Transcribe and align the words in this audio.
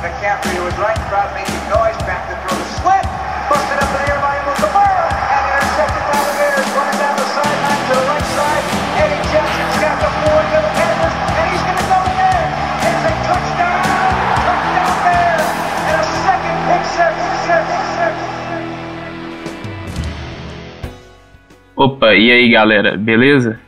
McCaffrey 0.00 0.56
was 0.64 0.72
right 0.80 0.96
in 0.96 1.04
front 1.12 1.28
of 1.28 1.36
me. 1.36 1.44
Noise 1.68 2.00
back 2.08 2.24
to 2.24 2.34
throw 2.40 2.56
the 2.56 2.68
slit. 2.80 3.04
Busted 3.52 3.84
up 3.84 3.90
the 3.92 4.00
air 4.08 4.16
by. 4.24 4.32
And 4.32 5.44
intercepted 5.44 6.04
by 6.08 6.20
the. 6.24 6.40
Running 6.72 6.98
down 7.04 7.14
the 7.20 7.28
sideline 7.36 7.82
to 7.84 7.92
the 8.00 8.06
right 8.08 8.28
side. 8.32 8.64
Eddie 8.96 9.20
Jackson's 9.28 9.76
got 9.76 10.00
the 10.00 10.08
floor 10.08 10.40
to 10.40 10.56
the 10.56 10.72
Panthers. 10.72 11.16
And 11.36 11.44
he's 11.52 11.60
going 11.68 11.76
to 11.76 11.84
go 11.84 12.00
again. 12.00 12.48
It's 12.80 13.04
a 13.04 13.12
touchdown. 13.28 13.84
Touchdown. 14.40 15.36
And 15.84 15.96
a 16.00 16.06
second 16.24 16.56
pick 16.64 16.84
six. 16.96 17.12
six, 17.44 17.64
six. 17.92 18.14
Opa, 21.76 22.14
e 22.14 22.32
aí 22.32 22.50
galera, 22.50 22.96
beleza? 22.96 23.60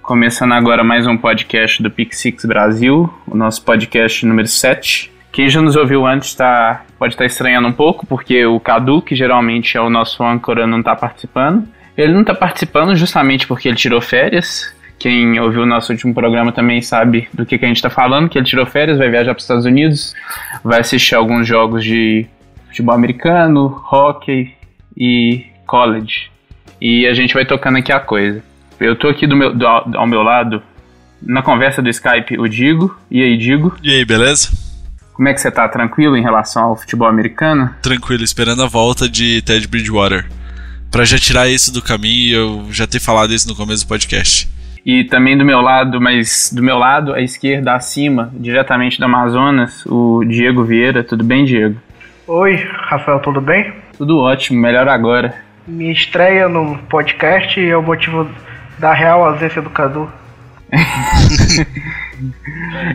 Começando 0.00 0.52
agora 0.52 0.82
mais 0.82 1.06
um 1.06 1.18
podcast 1.18 1.82
do 1.82 1.90
Pixix 1.90 2.46
Brasil, 2.46 3.12
o 3.26 3.36
nosso 3.36 3.62
podcast 3.62 4.24
número 4.24 4.48
7. 4.48 5.13
Quem 5.34 5.48
já 5.48 5.60
nos 5.60 5.74
ouviu 5.74 6.06
antes 6.06 6.32
tá, 6.32 6.84
pode 6.96 7.14
estar 7.14 7.24
estranhando 7.24 7.66
um 7.66 7.72
pouco, 7.72 8.06
porque 8.06 8.46
o 8.46 8.60
Cadu, 8.60 9.02
que 9.02 9.16
geralmente 9.16 9.76
é 9.76 9.80
o 9.80 9.90
nosso 9.90 10.22
âncora, 10.22 10.64
não 10.64 10.78
está 10.78 10.94
participando. 10.94 11.66
Ele 11.98 12.12
não 12.12 12.20
está 12.20 12.32
participando 12.32 12.94
justamente 12.94 13.44
porque 13.44 13.66
ele 13.66 13.76
tirou 13.76 14.00
férias. 14.00 14.72
Quem 14.96 15.40
ouviu 15.40 15.62
o 15.62 15.66
nosso 15.66 15.90
último 15.90 16.14
programa 16.14 16.52
também 16.52 16.80
sabe 16.80 17.28
do 17.34 17.44
que, 17.44 17.58
que 17.58 17.64
a 17.64 17.68
gente 17.68 17.78
está 17.78 17.90
falando, 17.90 18.28
que 18.28 18.38
ele 18.38 18.46
tirou 18.46 18.64
férias, 18.64 18.96
vai 18.96 19.10
viajar 19.10 19.34
para 19.34 19.38
os 19.38 19.42
Estados 19.42 19.64
Unidos, 19.64 20.14
vai 20.62 20.78
assistir 20.78 21.16
alguns 21.16 21.48
jogos 21.48 21.82
de 21.82 22.26
futebol 22.68 22.94
americano, 22.94 23.82
hockey 23.90 24.54
e 24.96 25.46
college. 25.66 26.30
E 26.80 27.08
a 27.08 27.12
gente 27.12 27.34
vai 27.34 27.44
tocando 27.44 27.78
aqui 27.78 27.90
a 27.90 27.98
coisa. 27.98 28.40
Eu 28.78 28.94
tô 28.94 29.08
aqui 29.08 29.26
do 29.26 29.34
meu, 29.34 29.52
do, 29.52 29.66
ao 29.66 30.06
meu 30.06 30.22
lado, 30.22 30.62
na 31.20 31.42
conversa 31.42 31.82
do 31.82 31.88
Skype, 31.88 32.38
o 32.38 32.48
Digo. 32.48 32.96
E 33.10 33.20
aí, 33.20 33.36
Digo? 33.36 33.74
E 33.82 33.90
aí, 33.90 34.04
beleza? 34.04 34.62
Como 35.14 35.28
é 35.28 35.32
que 35.32 35.40
você 35.40 35.50
tá? 35.50 35.68
Tranquilo 35.68 36.16
em 36.16 36.22
relação 36.22 36.64
ao 36.64 36.76
futebol 36.76 37.06
americano? 37.06 37.72
Tranquilo, 37.80 38.24
esperando 38.24 38.64
a 38.64 38.66
volta 38.66 39.08
de 39.08 39.40
Ted 39.42 39.66
Bridgewater. 39.68 40.26
Pra 40.90 41.04
já 41.04 41.16
tirar 41.18 41.48
isso 41.48 41.72
do 41.72 41.80
caminho, 41.80 42.36
eu 42.36 42.66
já 42.70 42.86
ter 42.86 43.00
falado 43.00 43.32
isso 43.32 43.48
no 43.48 43.54
começo 43.54 43.84
do 43.84 43.88
podcast. 43.88 44.48
E 44.84 45.04
também 45.04 45.38
do 45.38 45.44
meu 45.44 45.60
lado, 45.60 46.00
mas 46.00 46.52
do 46.52 46.62
meu 46.62 46.76
lado, 46.76 47.14
à 47.14 47.20
esquerda, 47.22 47.74
acima, 47.74 48.30
diretamente 48.34 48.98
do 48.98 49.04
Amazonas, 49.04 49.86
o 49.86 50.24
Diego 50.24 50.64
Vieira. 50.64 51.04
Tudo 51.04 51.22
bem, 51.22 51.44
Diego? 51.44 51.80
Oi, 52.26 52.56
Rafael, 52.56 53.20
tudo 53.20 53.40
bem? 53.40 53.72
Tudo 53.96 54.18
ótimo, 54.18 54.60
melhor 54.60 54.88
agora. 54.88 55.34
Minha 55.66 55.92
estreia 55.92 56.48
no 56.48 56.76
podcast 56.88 57.58
é 57.58 57.76
o 57.76 57.82
motivo 57.82 58.28
da 58.78 58.92
real 58.92 59.24
ausência 59.24 59.62
do 59.62 59.70
Cadu. 59.70 60.10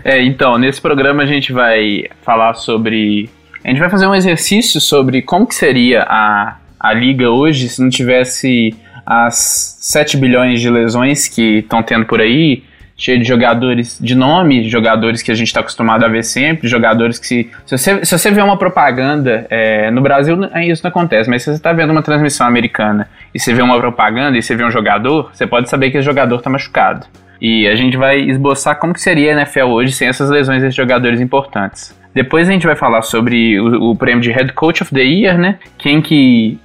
É, 0.04 0.22
então, 0.22 0.58
nesse 0.58 0.82
programa 0.82 1.24
a 1.24 1.26
gente 1.26 1.52
vai 1.52 2.06
falar 2.22 2.54
sobre. 2.54 3.30
A 3.64 3.70
gente 3.70 3.80
vai 3.80 3.90
fazer 3.90 4.08
um 4.08 4.16
exercício 4.16 4.80
sobre 4.80 5.22
como 5.22 5.46
que 5.46 5.56
seria 5.56 6.04
a, 6.04 6.58
a 6.80 6.94
liga 6.94 7.30
hoje 7.30 7.68
se 7.68 7.82
não 7.82 7.90
tivesse 7.90 8.74
as 9.06 9.78
7 9.82 10.18
bilhões 10.18 10.62
de 10.62 10.70
lesões 10.70 11.28
que 11.28 11.60
estão 11.60 11.82
tendo 11.82 12.06
por 12.06 12.22
aí, 12.22 12.64
cheio 12.96 13.18
de 13.18 13.26
jogadores 13.26 13.98
de 14.00 14.14
nome, 14.14 14.70
jogadores 14.70 15.22
que 15.22 15.32
a 15.32 15.34
gente 15.34 15.48
está 15.48 15.62
acostumado 15.62 16.06
a 16.06 16.08
ver 16.08 16.24
sempre, 16.24 16.68
jogadores 16.68 17.18
que 17.18 17.26
se, 17.26 17.52
se, 17.66 17.78
você, 17.78 18.06
se 18.06 18.18
você 18.18 18.30
vê 18.30 18.42
uma 18.42 18.58
propaganda, 18.58 19.48
é, 19.50 19.90
no 19.90 20.02
Brasil 20.02 20.38
isso 20.68 20.84
não 20.84 20.90
acontece, 20.90 21.30
mas 21.30 21.42
se 21.42 21.50
você 21.50 21.58
está 21.58 21.74
vendo 21.74 21.90
uma 21.90 22.04
transmissão 22.04 22.46
americana 22.46 23.10
e 23.34 23.40
você 23.40 23.54
vê 23.54 23.62
uma 23.62 23.80
propaganda 23.80 24.38
e 24.38 24.44
você 24.44 24.56
vê 24.56 24.64
um 24.64 24.72
jogador, 24.72 25.32
você 25.34 25.48
pode 25.48 25.70
saber 25.70 25.90
que 25.92 25.98
esse 25.98 26.06
jogador 26.06 26.36
está 26.36 26.50
machucado. 26.50 27.08
E 27.42 27.68
a 27.68 27.76
gente 27.76 27.96
vai 27.96 28.20
esboçar 28.20 28.78
como 28.78 28.94
que 28.94 29.02
seria 29.02 29.32
a 29.32 29.42
NFL 29.42 29.66
hoje 29.66 29.94
sem 29.94 30.08
essas 30.08 30.30
lesões 30.30 30.62
desses 30.62 30.76
jogadores 30.76 31.22
importantes. 31.22 31.98
Depois 32.14 32.50
a 32.50 32.52
gente 32.52 32.66
vai 32.66 32.76
falar 32.76 33.02
sobre 33.02 33.60
o, 33.60 33.92
o, 33.92 33.96
prêmio 33.96 34.22
de 34.22 34.32
Head 34.32 34.54
Coach 34.54 34.82
of 34.82 34.94
the 34.94 35.02
Year, 35.02 35.38
né? 35.38 35.60
Quem 35.78 36.02
que 36.02 36.60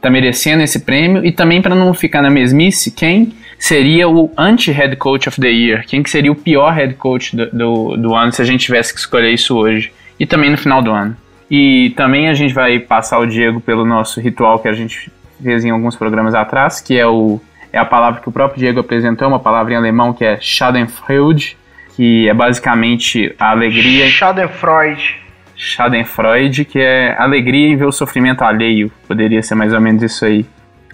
tá 0.00 0.10
merecendo 0.10 0.62
esse 0.62 0.80
prêmio 0.80 1.24
e 1.24 1.30
também 1.30 1.62
para 1.62 1.74
não 1.74 1.94
ficar 1.94 2.20
na 2.20 2.30
mesmice, 2.30 2.90
quem 2.90 3.32
seria 3.58 4.08
o 4.08 4.30
anti-Head 4.36 4.96
Coach 4.96 5.28
of 5.28 5.40
the 5.40 5.48
Year? 5.48 5.84
Quem 5.86 6.02
que 6.02 6.10
seria 6.10 6.32
o 6.32 6.34
pior 6.34 6.72
Head 6.74 6.94
Coach 6.94 7.36
do, 7.36 7.46
do, 7.50 7.96
do 7.96 8.14
ano 8.14 8.32
se 8.32 8.42
a 8.42 8.44
gente 8.44 8.64
tivesse 8.64 8.92
que 8.92 9.00
escolher 9.00 9.32
isso 9.32 9.56
hoje? 9.56 9.92
E 10.18 10.26
também 10.26 10.50
no 10.50 10.58
final 10.58 10.82
do 10.82 10.90
ano. 10.90 11.16
E 11.50 11.90
também 11.96 12.28
a 12.28 12.34
gente 12.34 12.52
vai 12.52 12.78
passar 12.78 13.18
o 13.18 13.26
Diego 13.26 13.60
pelo 13.60 13.84
nosso 13.84 14.20
ritual 14.20 14.58
que 14.58 14.68
a 14.68 14.72
gente 14.72 15.10
fez 15.42 15.64
em 15.64 15.70
alguns 15.70 15.96
programas 15.96 16.34
atrás, 16.34 16.80
que 16.80 16.98
é 16.98 17.06
o 17.06 17.40
é 17.72 17.78
a 17.78 17.84
palavra 17.84 18.20
que 18.20 18.28
o 18.28 18.32
próprio 18.32 18.58
Diego 18.58 18.80
apresentou, 18.80 19.28
uma 19.28 19.40
palavra 19.40 19.72
em 19.72 19.76
alemão 19.76 20.12
que 20.12 20.24
é 20.24 20.38
Schadenfreude, 20.40 21.56
que 21.96 22.28
é 22.28 22.34
basicamente 22.34 23.34
a 23.38 23.50
alegria. 23.50 24.06
Schadenfreude. 24.06 25.16
Schadenfreude, 25.56 26.64
que 26.64 26.78
é 26.78 27.16
alegria 27.18 27.68
em 27.68 27.76
ver 27.76 27.86
o 27.86 27.92
sofrimento 27.92 28.42
alheio. 28.42 28.90
Poderia 29.06 29.42
ser 29.42 29.54
mais 29.56 29.72
ou 29.72 29.80
menos 29.80 30.02
isso 30.02 30.24
aí. 30.24 30.46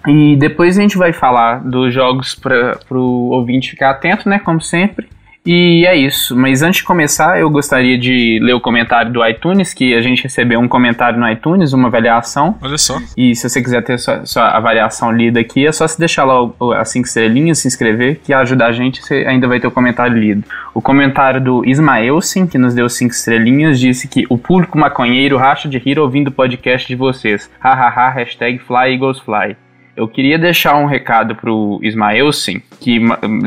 E 0.07 0.35
depois 0.35 0.77
a 0.77 0.81
gente 0.81 0.97
vai 0.97 1.13
falar 1.13 1.59
dos 1.59 1.93
jogos 1.93 2.35
para 2.35 2.77
o 2.91 3.29
ouvinte 3.31 3.71
ficar 3.71 3.91
atento, 3.91 4.27
né? 4.27 4.39
Como 4.39 4.61
sempre. 4.61 5.07
E 5.45 5.85
é 5.85 5.95
isso. 5.95 6.35
Mas 6.35 6.61
antes 6.61 6.79
de 6.79 6.83
começar, 6.83 7.39
eu 7.39 7.49
gostaria 7.49 7.97
de 7.97 8.39
ler 8.41 8.53
o 8.53 8.59
comentário 8.59 9.11
do 9.11 9.25
iTunes, 9.25 9.73
que 9.73 9.93
a 9.93 10.01
gente 10.01 10.23
recebeu 10.23 10.59
um 10.59 10.67
comentário 10.67 11.19
no 11.19 11.29
iTunes, 11.29 11.71
uma 11.71 11.87
avaliação. 11.87 12.57
Olha 12.61 12.77
só. 12.77 12.97
E 13.15 13.35
se 13.35 13.47
você 13.47 13.61
quiser 13.61 13.83
ter 13.83 13.99
sua, 13.99 14.25
sua 14.25 14.49
avaliação 14.49 15.11
lida 15.11 15.39
aqui, 15.39 15.67
é 15.67 15.71
só 15.71 15.87
se 15.87 15.99
deixar 15.99 16.23
lá 16.23 16.49
as 16.79 16.89
cinco 16.89 17.07
estrelinhas, 17.07 17.59
se 17.59 17.67
inscrever, 17.67 18.19
que 18.23 18.33
ajuda 18.33 18.65
a 18.65 18.71
gente, 18.71 19.03
você 19.03 19.25
ainda 19.27 19.47
vai 19.47 19.59
ter 19.59 19.67
o 19.67 19.71
comentário 19.71 20.17
lido. 20.17 20.43
O 20.73 20.81
comentário 20.81 21.39
do 21.39 21.65
Ismaelsen, 21.65 22.47
que 22.47 22.57
nos 22.57 22.73
deu 22.73 22.89
cinco 22.89 23.13
estrelinhas, 23.13 23.79
disse 23.79 24.07
que 24.07 24.25
o 24.29 24.37
público 24.37 24.77
maconheiro 24.77 25.37
racha 25.37 25.69
de 25.69 25.77
rir 25.77 25.99
ouvindo 25.99 26.29
o 26.29 26.31
podcast 26.31 26.87
de 26.87 26.95
vocês. 26.95 27.49
Hahaha, 27.59 28.09
hashtag 28.09 28.59
Fly 28.59 28.93
Eagles 28.93 29.19
Fly. 29.19 29.55
Eu 29.95 30.09
queria 30.09 30.37
deixar 30.37 30.75
um 30.75 30.85
recado 30.85 31.35
pro 31.35 31.79
Ismaelsen, 31.81 32.61
que 32.81 32.99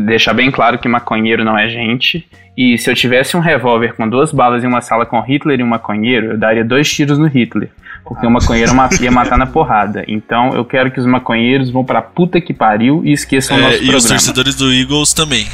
deixar 0.06 0.32
bem 0.32 0.50
claro 0.50 0.78
que 0.78 0.88
maconheiro 0.88 1.44
não 1.44 1.58
é 1.58 1.68
gente. 1.68 2.26
E 2.56 2.78
se 2.78 2.90
eu 2.90 2.94
tivesse 2.94 3.36
um 3.36 3.40
revólver 3.40 3.94
com 3.94 4.08
duas 4.08 4.32
balas 4.32 4.64
em 4.64 4.66
uma 4.66 4.80
sala 4.80 5.04
com 5.04 5.20
Hitler 5.20 5.60
e 5.60 5.62
um 5.62 5.66
maconheiro, 5.66 6.32
eu 6.32 6.38
daria 6.38 6.64
dois 6.64 6.90
tiros 6.90 7.18
no 7.18 7.26
Hitler. 7.26 7.68
Porque 8.02 8.26
o 8.26 8.30
maconheiro 8.30 8.72
ia 9.02 9.10
matar 9.10 9.36
na 9.36 9.46
porrada. 9.46 10.04
Então 10.08 10.54
eu 10.54 10.64
quero 10.64 10.90
que 10.90 10.98
os 10.98 11.04
maconheiros 11.04 11.70
vão 11.70 11.84
pra 11.84 12.00
puta 12.00 12.40
que 12.40 12.54
pariu 12.54 13.02
e 13.04 13.12
esqueçam 13.12 13.56
é, 13.56 13.60
o 13.60 13.62
nosso 13.62 13.74
e 13.74 13.78
programa. 13.78 13.98
os 13.98 14.06
torcedores 14.06 14.54
do 14.54 14.72
Eagles 14.72 15.12
também. 15.12 15.46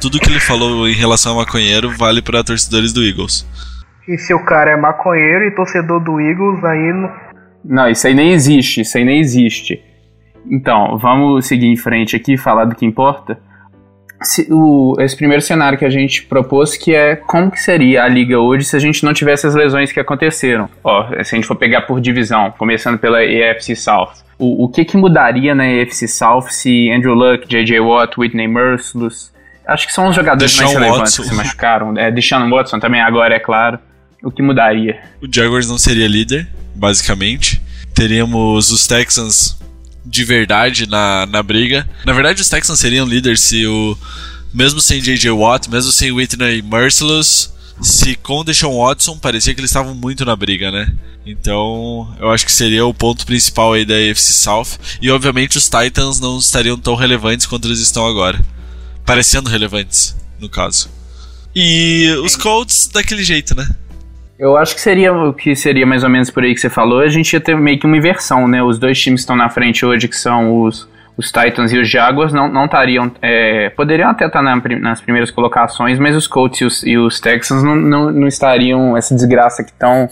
Tudo 0.00 0.20
que 0.20 0.28
ele 0.28 0.38
falou 0.38 0.86
em 0.86 0.94
relação 0.94 1.32
ao 1.32 1.38
maconheiro 1.38 1.90
vale 1.96 2.20
para 2.20 2.44
torcedores 2.44 2.92
do 2.92 3.02
Eagles. 3.02 3.48
E 4.06 4.18
se 4.18 4.34
o 4.34 4.44
cara 4.44 4.72
é 4.72 4.76
maconheiro 4.76 5.46
e 5.46 5.50
torcedor 5.52 6.00
do 6.00 6.20
Eagles, 6.20 6.62
aí 6.64 6.92
não. 6.92 7.10
Não, 7.64 7.88
isso 7.88 8.06
aí 8.06 8.12
nem 8.12 8.32
existe, 8.32 8.82
isso 8.82 8.98
aí 8.98 9.04
nem 9.04 9.20
existe. 9.20 9.80
Então, 10.50 10.98
vamos 10.98 11.46
seguir 11.46 11.66
em 11.66 11.76
frente 11.76 12.16
aqui 12.16 12.36
falar 12.36 12.64
do 12.64 12.74
que 12.74 12.84
importa. 12.84 13.38
O, 14.50 14.94
esse 15.00 15.16
primeiro 15.16 15.42
cenário 15.42 15.76
que 15.76 15.84
a 15.84 15.90
gente 15.90 16.24
propôs, 16.24 16.76
que 16.76 16.94
é 16.94 17.16
como 17.16 17.50
que 17.50 17.60
seria 17.60 18.04
a 18.04 18.08
liga 18.08 18.38
hoje 18.38 18.64
se 18.64 18.76
a 18.76 18.78
gente 18.78 19.04
não 19.04 19.12
tivesse 19.12 19.46
as 19.46 19.54
lesões 19.54 19.90
que 19.90 19.98
aconteceram. 19.98 20.68
Ó, 20.84 21.08
se 21.24 21.34
a 21.34 21.36
gente 21.36 21.46
for 21.46 21.56
pegar 21.56 21.82
por 21.82 22.00
divisão, 22.00 22.52
começando 22.56 22.98
pela 22.98 23.24
EFC 23.24 23.74
South. 23.74 24.12
O, 24.38 24.64
o 24.64 24.68
que 24.68 24.84
que 24.84 24.96
mudaria 24.96 25.54
na 25.54 25.66
EFC 25.68 26.06
South 26.06 26.48
se 26.50 26.90
Andrew 26.90 27.14
Luck, 27.14 27.48
J.J. 27.48 27.80
Watt, 27.80 28.18
Whitney 28.18 28.48
Merciless... 28.48 29.32
Acho 29.64 29.86
que 29.86 29.92
são 29.92 30.08
os 30.08 30.16
jogadores 30.16 30.52
Deshaun 30.52 30.72
mais 30.72 30.78
relevantes 30.78 31.16
Watson. 31.16 31.22
que 31.22 31.28
se 31.28 31.34
machucaram. 31.34 31.96
É, 31.96 32.10
Deshaun 32.10 32.50
Watson 32.50 32.80
também 32.80 33.00
agora, 33.00 33.34
é 33.34 33.38
claro. 33.38 33.78
O 34.22 34.30
que 34.30 34.42
mudaria? 34.42 35.00
O 35.20 35.32
Jaguars 35.32 35.68
não 35.68 35.78
seria 35.78 36.08
líder, 36.08 36.48
basicamente. 36.74 37.62
Teríamos 37.94 38.70
os 38.70 38.86
Texans 38.86 39.58
de 40.04 40.24
verdade 40.24 40.86
na, 40.86 41.26
na 41.26 41.42
briga. 41.42 41.88
Na 42.04 42.12
verdade, 42.12 42.42
os 42.42 42.48
Texans 42.48 42.78
seriam 42.78 43.06
líderes 43.06 43.40
se 43.40 43.66
o. 43.66 43.96
Mesmo 44.52 44.80
sem 44.82 45.00
J.J. 45.00 45.30
Watt, 45.30 45.70
mesmo 45.70 45.90
sem 45.90 46.12
Whitney 46.12 46.60
Merciless, 46.60 47.50
se 47.80 48.14
com 48.16 48.40
o 48.40 48.44
Deshaun 48.44 48.76
Watson, 48.76 49.16
parecia 49.16 49.54
que 49.54 49.60
eles 49.60 49.70
estavam 49.70 49.94
muito 49.94 50.26
na 50.26 50.36
briga, 50.36 50.70
né? 50.70 50.92
Então, 51.24 52.14
eu 52.20 52.30
acho 52.30 52.44
que 52.44 52.52
seria 52.52 52.84
o 52.84 52.92
ponto 52.92 53.24
principal 53.24 53.72
aí 53.72 53.84
da 53.84 53.94
AFC 53.94 54.32
South. 54.32 54.78
E 55.00 55.10
obviamente 55.10 55.56
os 55.56 55.68
Titans 55.68 56.20
não 56.20 56.38
estariam 56.38 56.76
tão 56.76 56.94
relevantes 56.94 57.46
quanto 57.46 57.66
eles 57.66 57.78
estão 57.78 58.06
agora. 58.06 58.44
Parecendo 59.06 59.48
relevantes, 59.48 60.14
no 60.38 60.48
caso. 60.48 60.90
E 61.54 62.08
os 62.24 62.36
Colts 62.36 62.88
daquele 62.92 63.24
jeito, 63.24 63.54
né? 63.54 63.68
Eu 64.42 64.56
acho 64.56 64.74
que 64.74 64.80
seria 64.80 65.12
o 65.12 65.32
que 65.32 65.54
seria 65.54 65.86
mais 65.86 66.02
ou 66.02 66.10
menos 66.10 66.28
por 66.28 66.42
aí 66.42 66.52
que 66.52 66.60
você 66.60 66.68
falou. 66.68 66.98
A 66.98 67.06
gente 67.06 67.32
ia 67.32 67.40
ter 67.40 67.56
meio 67.56 67.78
que 67.78 67.86
uma 67.86 67.96
inversão, 67.96 68.48
né? 68.48 68.60
Os 68.60 68.76
dois 68.76 69.00
times 69.00 69.20
que 69.20 69.22
estão 69.22 69.36
na 69.36 69.48
frente 69.48 69.86
hoje, 69.86 70.08
que 70.08 70.16
são 70.16 70.62
os, 70.62 70.90
os 71.16 71.30
Titans 71.30 71.72
e 71.72 71.78
os 71.78 71.88
Jaguars, 71.88 72.32
não 72.32 72.48
não 72.48 72.64
estariam. 72.64 73.08
É, 73.22 73.70
poderiam 73.70 74.10
até 74.10 74.26
estar 74.26 74.42
na, 74.42 74.56
nas 74.80 75.00
primeiras 75.00 75.30
colocações, 75.30 75.96
mas 75.96 76.16
os 76.16 76.26
Colts 76.26 76.60
e 76.60 76.64
os, 76.64 76.82
e 76.82 76.98
os 76.98 77.20
Texans 77.20 77.62
não, 77.62 77.76
não, 77.76 78.10
não 78.10 78.26
estariam. 78.26 78.96
Essa 78.96 79.14
desgraça 79.14 79.62
que 79.62 79.70
estão. 79.70 80.08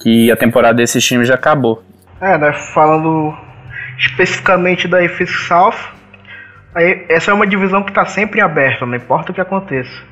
Que 0.00 0.32
a 0.32 0.36
temporada 0.36 0.78
desses 0.78 1.04
times 1.04 1.28
já 1.28 1.34
acabou. 1.34 1.84
É, 2.22 2.38
né? 2.38 2.54
Falando 2.72 3.36
especificamente 3.98 4.88
da 4.88 5.00
AFC 5.00 5.26
South, 5.26 5.76
essa 7.06 7.32
é 7.32 7.34
uma 7.34 7.46
divisão 7.46 7.82
que 7.82 7.90
está 7.90 8.06
sempre 8.06 8.40
aberta, 8.40 8.86
não 8.86 8.94
importa 8.94 9.30
o 9.30 9.34
que 9.34 9.42
aconteça. 9.42 10.08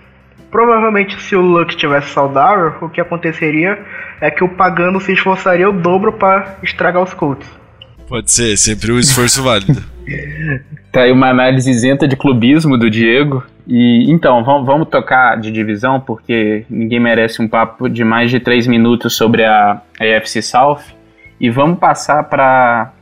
Provavelmente, 0.50 1.20
se 1.20 1.34
o 1.34 1.40
Luck 1.40 1.76
tivesse 1.76 2.10
saudável, 2.10 2.74
o 2.80 2.88
que 2.88 3.00
aconteceria 3.00 3.78
é 4.20 4.30
que 4.30 4.44
o 4.44 4.48
Pagano 4.48 5.00
se 5.00 5.12
esforçaria 5.12 5.68
o 5.68 5.72
dobro 5.72 6.12
para 6.12 6.56
estragar 6.62 7.02
os 7.02 7.12
Colts. 7.12 7.48
Pode 8.08 8.30
ser, 8.30 8.56
sempre 8.56 8.92
um 8.92 8.98
esforço 8.98 9.42
válido. 9.42 9.82
Tá 10.96 11.02
aí 11.02 11.12
uma 11.12 11.28
análise 11.28 11.70
isenta 11.70 12.08
de 12.08 12.16
clubismo 12.16 12.78
do 12.78 12.88
Diego. 12.88 13.44
E 13.66 14.10
então, 14.10 14.42
vamos, 14.42 14.66
vamos 14.66 14.88
tocar 14.88 15.38
de 15.38 15.50
divisão, 15.50 16.00
porque 16.00 16.64
ninguém 16.70 16.98
merece 16.98 17.42
um 17.42 17.46
papo 17.46 17.86
de 17.86 18.02
mais 18.02 18.30
de 18.30 18.40
três 18.40 18.66
minutos 18.66 19.14
sobre 19.14 19.44
a 19.44 19.82
AFC 20.00 20.40
South. 20.40 20.80
E 21.38 21.50
vamos 21.50 21.78
passar 21.78 22.22
para 22.24 22.94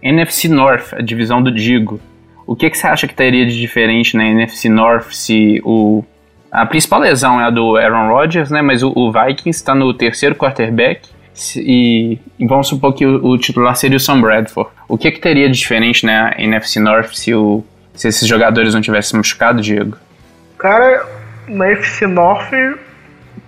NFC 0.00 0.48
North, 0.48 0.92
a 0.92 1.02
divisão 1.02 1.42
do 1.42 1.52
Digo. 1.52 2.00
O 2.46 2.54
que, 2.54 2.70
que 2.70 2.78
você 2.78 2.86
acha 2.86 3.08
que 3.08 3.14
teria 3.14 3.44
de 3.44 3.58
diferente 3.58 4.16
na 4.16 4.24
NFC 4.26 4.68
North 4.68 5.10
se 5.10 5.60
o. 5.64 6.04
A 6.50 6.66
principal 6.66 7.00
lesão 7.00 7.40
é 7.40 7.44
a 7.44 7.50
do 7.50 7.76
Aaron 7.76 8.08
Rodgers, 8.08 8.50
né? 8.50 8.60
Mas 8.60 8.82
o, 8.82 8.92
o 8.94 9.12
Vikings 9.12 9.50
está 9.50 9.74
no 9.74 9.94
terceiro 9.94 10.34
quarterback. 10.34 11.08
E, 11.56 12.18
vamos 12.40 12.68
supor 12.68 12.92
que 12.92 13.06
o, 13.06 13.24
o, 13.24 13.38
titular 13.38 13.74
seria 13.76 13.96
o 13.96 14.00
Sam 14.00 14.20
Bradford. 14.20 14.70
O 14.88 14.98
que, 14.98 15.10
que 15.10 15.20
teria 15.20 15.48
de 15.48 15.56
diferente 15.56 16.04
na 16.04 16.34
NFC 16.36 16.80
North 16.80 17.12
se, 17.14 17.32
o, 17.34 17.64
se 17.94 18.08
esses 18.08 18.26
jogadores 18.26 18.74
não 18.74 18.80
tivessem 18.80 19.16
machucado, 19.16 19.62
Diego? 19.62 19.96
Cara, 20.58 21.06
na 21.46 21.70
NFC 21.70 22.06
North, 22.06 22.50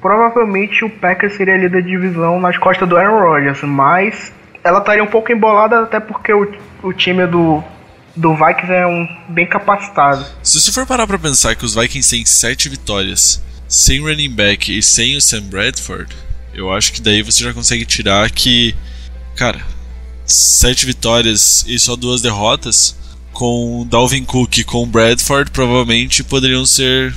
provavelmente 0.00 0.84
o 0.84 0.90
Packers 0.90 1.34
seria 1.34 1.56
líder 1.56 1.70
da 1.70 1.80
divisão 1.80 2.40
nas 2.40 2.56
costas 2.56 2.88
do 2.88 2.96
Aaron 2.96 3.20
Rodgers, 3.20 3.62
mas 3.62 4.32
ela 4.62 4.78
estaria 4.78 5.02
um 5.02 5.08
pouco 5.08 5.32
embolada 5.32 5.82
até 5.82 5.98
porque 5.98 6.32
o, 6.32 6.50
o 6.82 6.92
time 6.92 7.26
do 7.26 7.62
do 8.14 8.34
Vikings 8.34 8.72
é 8.72 8.86
um 8.86 9.08
bem 9.28 9.46
capacitado. 9.46 10.24
Se 10.52 10.60
você 10.60 10.70
for 10.70 10.86
parar 10.86 11.06
pra 11.06 11.18
pensar 11.18 11.56
que 11.56 11.64
os 11.64 11.74
Vikings 11.74 12.10
têm 12.10 12.26
sete 12.26 12.68
vitórias, 12.68 13.42
sem 13.66 14.02
running 14.02 14.28
back 14.28 14.76
e 14.76 14.82
sem 14.82 15.16
o 15.16 15.20
Sam 15.22 15.44
Bradford, 15.44 16.14
eu 16.52 16.70
acho 16.70 16.92
que 16.92 17.00
daí 17.00 17.22
você 17.22 17.42
já 17.42 17.54
consegue 17.54 17.86
tirar 17.86 18.30
que, 18.30 18.74
cara, 19.34 19.66
sete 20.26 20.84
vitórias 20.84 21.64
e 21.66 21.78
só 21.78 21.96
duas 21.96 22.20
derrotas, 22.20 22.94
com 23.32 23.86
Dalvin 23.88 24.26
Cook 24.26 24.58
e 24.58 24.64
com 24.64 24.86
Bradford 24.86 25.50
provavelmente 25.52 26.22
poderiam 26.22 26.66
ser 26.66 27.14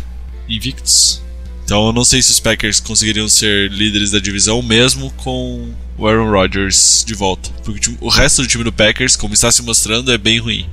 invictos. 0.48 1.22
Então 1.66 1.88
eu 1.88 1.92
não 1.92 2.06
sei 2.06 2.22
se 2.22 2.32
os 2.32 2.40
Packers 2.40 2.80
conseguiriam 2.80 3.28
ser 3.28 3.70
líderes 3.70 4.12
da 4.12 4.20
divisão 4.20 4.62
mesmo 4.62 5.12
com 5.12 5.74
o 5.98 6.08
Aaron 6.08 6.32
Rodgers 6.32 7.04
de 7.06 7.14
volta. 7.14 7.50
Porque 7.66 7.98
o 8.00 8.08
resto 8.08 8.44
do 8.44 8.48
time 8.48 8.64
do 8.64 8.72
Packers, 8.72 9.18
como 9.18 9.34
está 9.34 9.52
se 9.52 9.62
mostrando, 9.62 10.10
é 10.10 10.18
bem 10.18 10.40
ruim. 10.40 10.70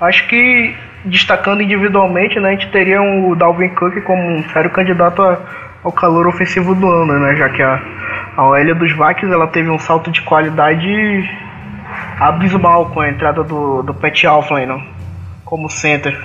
Acho 0.00 0.28
que 0.28 0.91
destacando 1.04 1.62
individualmente, 1.62 2.38
né, 2.38 2.50
a 2.50 2.52
gente 2.52 2.70
teria 2.70 3.00
o 3.02 3.34
Dalvin 3.34 3.70
Cook 3.70 4.00
como 4.02 4.22
um 4.22 4.42
sério 4.50 4.70
candidato 4.70 5.22
ao 5.82 5.92
calor 5.92 6.26
ofensivo 6.26 6.74
do 6.74 6.88
ano, 6.88 7.18
né, 7.18 7.34
já 7.36 7.48
que 7.48 7.62
a, 7.62 7.80
a 8.36 8.46
OL 8.46 8.74
dos 8.74 8.92
Vikings 8.92 9.32
ela 9.32 9.46
teve 9.46 9.68
um 9.68 9.78
salto 9.78 10.10
de 10.10 10.22
qualidade 10.22 11.28
abismal 12.18 12.86
com 12.86 13.00
a 13.00 13.08
entrada 13.08 13.42
do, 13.42 13.82
do 13.82 13.92
Pat 13.94 14.24
Alflin 14.24 14.82
como 15.44 15.68
center. 15.68 16.16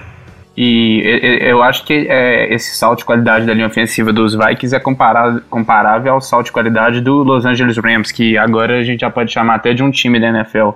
E 0.56 1.39
eu 1.41 1.62
acho 1.62 1.85
que 1.85 2.07
é, 2.09 2.51
esse 2.51 2.75
salto 2.75 3.00
de 3.00 3.06
qualidade 3.06 3.45
da 3.45 3.53
linha 3.53 3.68
ofensiva 3.68 4.12
dos 4.12 4.33
Vikings 4.33 4.75
é 4.75 4.80
comparado, 4.80 5.41
comparável 5.51 6.13
ao 6.13 6.19
salto 6.19 6.47
de 6.47 6.51
qualidade 6.51 7.00
do 7.00 7.21
Los 7.21 7.45
Angeles 7.45 7.77
Rams, 7.77 8.12
que 8.12 8.35
agora 8.39 8.80
a 8.80 8.83
gente 8.83 9.01
já 9.01 9.09
pode 9.09 9.31
chamar 9.31 9.56
até 9.56 9.71
de 9.73 9.83
um 9.83 9.91
time 9.91 10.19
da 10.19 10.30
NFL. 10.30 10.69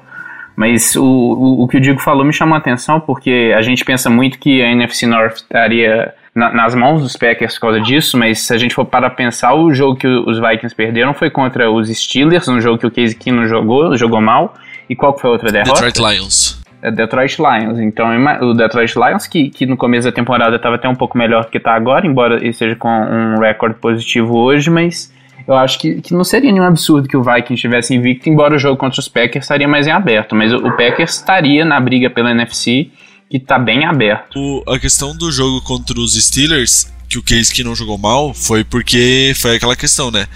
Mas 0.56 0.96
o, 0.96 1.04
o, 1.04 1.64
o 1.64 1.68
que 1.68 1.78
o 1.78 1.82
Diego 1.82 2.00
falou 2.00 2.26
me 2.26 2.34
chamou 2.34 2.56
a 2.56 2.58
atenção 2.58 3.00
porque 3.00 3.54
a 3.56 3.62
gente 3.62 3.84
pensa 3.86 4.10
muito 4.10 4.38
que 4.38 4.62
a 4.62 4.72
NFC 4.72 5.08
North 5.08 5.38
estaria 5.38 6.14
na, 6.36 6.54
nas 6.54 6.76
mãos 6.76 7.02
dos 7.02 7.16
Packers 7.16 7.56
por 7.56 7.62
causa 7.62 7.82
disso, 7.82 8.18
mas 8.18 8.40
se 8.40 8.54
a 8.54 8.58
gente 8.58 8.76
for 8.76 8.86
para 8.86 9.10
pensar, 9.10 9.54
o 9.54 9.74
jogo 9.74 9.96
que 9.96 10.08
os 10.08 10.40
Vikings 10.40 10.76
perderam 10.76 11.14
foi 11.14 11.30
contra 11.30 11.72
os 11.72 11.90
Steelers, 11.90 12.48
um 12.48 12.60
jogo 12.60 12.78
que 12.78 12.88
o 12.88 12.92
Case 12.92 13.16
Keenum 13.16 13.48
jogou, 13.48 13.98
jogou 13.98 14.22
mal. 14.22 14.54
E 14.90 14.96
qual 14.96 15.18
foi 15.18 15.30
a 15.30 15.34
outra 15.34 15.52
derrota? 15.52 15.86
Detroit 15.86 15.98
Lions 15.98 16.62
é 16.82 16.92
Detroit 16.92 17.38
Lions. 17.38 17.80
Então, 17.80 18.10
o 18.42 18.54
Detroit 18.54 18.96
Lions, 18.96 19.28
que, 19.28 19.50
que 19.50 19.66
no 19.66 19.78
começo 19.78 20.08
da 20.08 20.12
temporada 20.12 20.56
estava 20.56 20.76
até 20.76 20.90
um 20.90 20.96
pouco 20.96 21.18
melhor 21.18 21.46
do 21.46 21.52
que 21.52 21.58
está 21.58 21.74
agora, 21.74 22.06
embora 22.06 22.36
ele 22.36 22.54
seja 22.54 22.76
com 22.76 22.90
um 22.90 23.40
recorde 23.40 23.76
positivo 23.76 24.36
hoje, 24.38 24.70
mas 24.70 25.14
eu 25.48 25.56
acho 25.56 25.80
que, 25.80 26.02
que 26.02 26.14
não 26.14 26.24
seria 26.24 26.52
nenhum 26.52 26.66
absurdo 26.66 27.08
que 27.08 27.18
o 27.18 27.24
Vikings 27.24 27.54
estivesse 27.54 27.96
invicto, 27.96 28.30
embora 28.30 28.56
o 28.56 28.60
jogo 28.60 28.78
contra 28.78 29.00
os 29.00 29.08
Packers 29.08 29.46
estaria 29.46 29.68
mais 29.68 29.88
em 29.88 29.92
aberto. 29.92 30.36
Mas 30.36 30.54
o, 30.54 30.72
Packers 30.76 31.16
estaria 31.16 31.66
na 31.66 31.80
briga 31.80 32.10
pela 32.10 32.32
NFC, 32.32 32.90
que 33.30 33.38
está 33.38 33.58
bem 33.58 33.86
aberto. 33.86 34.38
O, 34.38 34.64
a 34.72 34.80
questão 34.80 35.16
do 35.16 35.32
jogo 35.32 35.62
contra 35.62 36.00
os 36.00 36.14
Steelers, 36.14 36.92
que 37.08 37.18
o 37.18 37.24
Case 37.24 37.54
que 37.54 37.64
não 37.64 37.76
jogou 37.76 37.98
mal, 37.98 38.34
foi 38.34 38.64
porque 38.64 39.34
foi 39.36 39.56
aquela 39.56 39.76
questão, 39.76 40.12
né? 40.12 40.28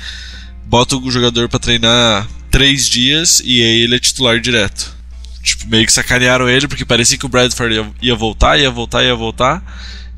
Bota 0.66 0.96
o 0.98 1.12
jogador 1.12 1.48
para 1.48 1.60
treinar 1.60 2.28
três 2.50 2.90
dias 2.90 3.42
e 3.44 3.62
aí 3.62 3.82
ele 3.82 3.96
é 3.96 4.00
titular 4.00 4.40
direto. 4.40 4.96
Tipo, 5.44 5.68
meio 5.68 5.86
que 5.86 5.94
sacanearam 5.94 6.50
ele, 6.50 6.68
porque 6.68 6.84
parecia 6.84 7.18
que 7.18 7.26
o 7.26 7.30
Bradford 7.30 7.76
ia, 7.76 7.86
ia 8.02 8.16
voltar, 8.16 8.58
ia 8.58 8.72
voltar, 8.72 9.04
ia 9.04 9.16
voltar. 9.16 9.62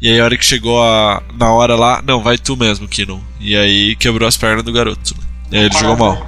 E 0.01 0.11
aí 0.11 0.19
a 0.19 0.23
hora 0.23 0.37
que 0.37 0.45
chegou 0.45 0.81
a, 0.83 1.21
na 1.37 1.51
hora 1.51 1.75
lá, 1.75 2.01
não, 2.05 2.21
vai 2.21 2.37
tu 2.37 2.55
mesmo, 2.55 2.87
Kino. 2.87 3.19
E 3.39 3.55
aí 3.55 3.95
quebrou 3.95 4.27
as 4.27 4.37
pernas 4.37 4.63
do 4.63 4.71
garoto. 4.71 5.15
E 5.51 5.57
aí 5.57 5.65
ele 5.65 5.73
jogou 5.73 5.97
mal. 5.97 6.27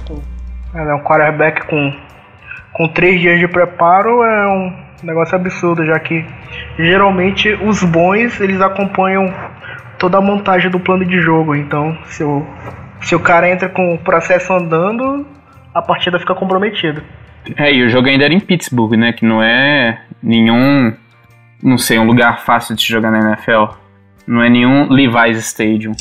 É, 0.74 0.94
um 0.94 1.02
quarterback 1.02 1.66
com, 1.66 1.92
com 2.72 2.88
três 2.88 3.20
dias 3.20 3.38
de 3.38 3.46
preparo 3.46 4.22
é 4.22 4.48
um 4.48 4.72
negócio 5.02 5.34
absurdo, 5.34 5.84
já 5.84 5.98
que 5.98 6.24
geralmente 6.78 7.48
os 7.62 7.82
bons 7.82 8.40
eles 8.40 8.60
acompanham 8.60 9.32
toda 9.98 10.18
a 10.18 10.20
montagem 10.20 10.70
do 10.70 10.80
plano 10.80 11.04
de 11.04 11.20
jogo. 11.20 11.54
Então, 11.54 11.96
se 12.06 12.24
o, 12.24 12.44
se 13.02 13.14
o 13.14 13.20
cara 13.20 13.48
entra 13.50 13.68
com 13.68 13.94
o 13.94 13.98
processo 13.98 14.52
andando, 14.52 15.26
a 15.74 15.82
partida 15.82 16.18
fica 16.18 16.34
comprometida. 16.34 17.04
É, 17.56 17.72
e 17.72 17.84
o 17.84 17.88
jogo 17.88 18.08
ainda 18.08 18.24
era 18.24 18.34
em 18.34 18.40
Pittsburgh, 18.40 18.96
né? 18.96 19.12
Que 19.12 19.24
não 19.24 19.42
é 19.42 20.02
nenhum, 20.22 20.92
não 21.62 21.78
sei, 21.78 21.98
um 21.98 22.06
lugar 22.06 22.44
fácil 22.44 22.74
de 22.74 22.82
se 22.82 22.88
jogar 22.88 23.10
na 23.10 23.18
NFL. 23.18 23.74
Não 24.26 24.42
é 24.42 24.48
nenhum 24.48 24.88
Levi's 24.90 25.38
Stadium. 25.38 25.92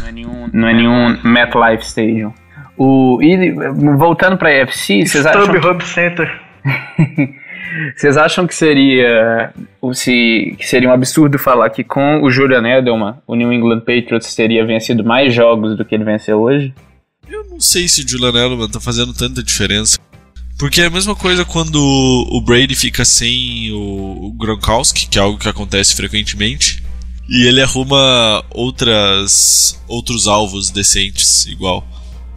Não 0.00 0.08
é 0.08 0.12
nenhum, 0.12 0.50
não 0.52 0.68
é 0.68 0.74
nenhum 0.74 1.18
MetLife 1.22 1.84
Stadium. 1.84 2.32
O, 2.76 3.18
e 3.20 3.52
voltando 3.96 4.36
pra 4.36 4.50
UFC, 4.50 5.04
vocês 5.04 5.26
acham... 5.26 5.54
Hub 5.54 5.84
Center. 5.84 6.40
Vocês 7.96 8.16
acham 8.16 8.46
que 8.46 8.54
seria 8.54 9.52
se, 9.92 10.56
que 10.58 10.66
seria 10.66 10.88
um 10.88 10.92
absurdo 10.92 11.38
falar 11.38 11.68
que 11.70 11.84
com 11.84 12.22
o 12.22 12.30
Julian 12.30 12.66
Edelman 12.66 13.16
o 13.26 13.34
New 13.34 13.52
England 13.52 13.80
Patriots 13.80 14.34
teria 14.34 14.64
vencido 14.64 15.04
mais 15.04 15.34
jogos 15.34 15.76
do 15.76 15.84
que 15.84 15.94
ele 15.94 16.04
venceu 16.04 16.40
hoje? 16.40 16.72
Eu 17.28 17.44
não 17.44 17.60
sei 17.60 17.86
se 17.86 18.02
o 18.02 18.08
Julian 18.08 18.30
Edelman 18.30 18.68
tá 18.68 18.80
fazendo 18.80 19.12
tanta 19.12 19.42
diferença. 19.42 19.98
Porque 20.58 20.80
é 20.80 20.86
a 20.86 20.90
mesma 20.90 21.14
coisa 21.14 21.44
quando 21.44 21.76
o 21.80 22.40
Brady 22.40 22.74
fica 22.74 23.04
sem 23.04 23.70
o 23.72 24.34
Gronkowski, 24.36 25.06
que 25.06 25.16
é 25.16 25.22
algo 25.22 25.38
que 25.38 25.48
acontece 25.48 25.94
frequentemente, 25.94 26.82
e 27.28 27.46
ele 27.46 27.62
arruma 27.62 28.44
outras 28.50 29.80
outros 29.86 30.26
alvos 30.26 30.70
decentes 30.70 31.46
igual. 31.46 31.86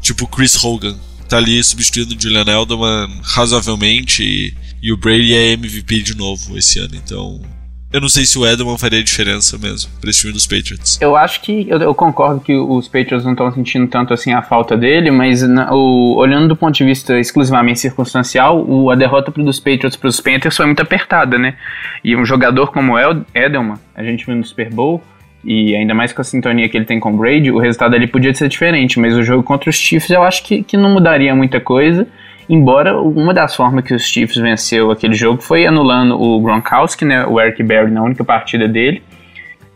Tipo 0.01 0.27
Chris 0.27 0.61
Hogan, 0.63 0.99
tá 1.27 1.37
ali 1.37 1.63
substituindo 1.63 2.15
o 2.15 2.21
Julian 2.21 2.41
Edelman 2.41 3.09
razoavelmente 3.23 4.23
e, 4.23 4.53
e 4.83 4.93
o 4.93 4.97
Brady 4.97 5.33
é 5.33 5.53
MVP 5.53 6.03
de 6.03 6.15
novo 6.15 6.55
esse 6.57 6.77
ano, 6.77 6.95
então 6.95 7.41
eu 7.91 8.01
não 8.01 8.09
sei 8.09 8.25
se 8.25 8.37
o 8.39 8.45
Edelman 8.45 8.77
faria 8.77 9.03
diferença 9.03 9.57
mesmo 9.57 9.91
para 9.99 10.09
esse 10.09 10.21
time 10.21 10.33
dos 10.33 10.47
Patriots. 10.47 10.99
Eu 11.01 11.15
acho 11.15 11.41
que 11.41 11.67
eu, 11.69 11.77
eu 11.79 11.93
concordo 11.93 12.39
que 12.39 12.53
os 12.53 12.87
Patriots 12.87 13.25
não 13.25 13.33
estão 13.33 13.51
sentindo 13.51 13.87
tanto 13.87 14.13
assim 14.13 14.31
a 14.31 14.41
falta 14.41 14.77
dele, 14.77 15.11
mas 15.11 15.41
na, 15.41 15.73
o, 15.73 16.15
olhando 16.15 16.47
do 16.47 16.55
ponto 16.55 16.75
de 16.75 16.83
vista 16.83 17.19
exclusivamente 17.19 17.79
circunstancial, 17.79 18.63
o, 18.63 18.89
a 18.89 18.95
derrota 18.95 19.31
dos 19.31 19.59
Patriots 19.59 19.95
para 19.95 20.07
os 20.07 20.19
Panthers 20.19 20.55
foi 20.55 20.65
muito 20.65 20.81
apertada, 20.81 21.37
né? 21.37 21.55
E 22.03 22.15
um 22.15 22.23
jogador 22.25 22.71
como 22.71 22.93
o 22.93 23.25
Edelman, 23.33 23.77
a 23.95 24.03
gente 24.03 24.25
viu 24.25 24.35
no 24.35 24.43
Super 24.43 24.69
Bowl, 24.69 25.03
e 25.43 25.75
ainda 25.75 25.93
mais 25.93 26.13
com 26.13 26.21
a 26.21 26.23
sintonia 26.23 26.69
que 26.69 26.77
ele 26.77 26.85
tem 26.85 26.99
com 26.99 27.13
o 27.13 27.17
Brady, 27.17 27.51
o 27.51 27.57
resultado 27.57 27.95
ali 27.95 28.07
podia 28.07 28.33
ser 28.33 28.47
diferente, 28.47 28.99
mas 28.99 29.15
o 29.15 29.23
jogo 29.23 29.43
contra 29.43 29.69
os 29.69 29.75
Chiefs 29.75 30.09
eu 30.09 30.23
acho 30.23 30.43
que, 30.43 30.63
que 30.63 30.77
não 30.77 30.91
mudaria 30.91 31.33
muita 31.35 31.59
coisa. 31.59 32.07
Embora 32.51 32.99
uma 33.01 33.33
das 33.33 33.55
formas 33.55 33.85
que 33.85 33.93
os 33.93 34.03
Chiefs 34.03 34.35
venceu 34.35 34.91
aquele 34.91 35.13
jogo 35.13 35.41
foi 35.41 35.65
anulando 35.65 36.21
o 36.21 36.37
Gronkowski, 36.41 37.05
né, 37.05 37.25
o 37.25 37.39
Eric 37.39 37.63
Berry 37.63 37.89
na 37.89 38.03
única 38.03 38.25
partida 38.25 38.67
dele. 38.67 39.01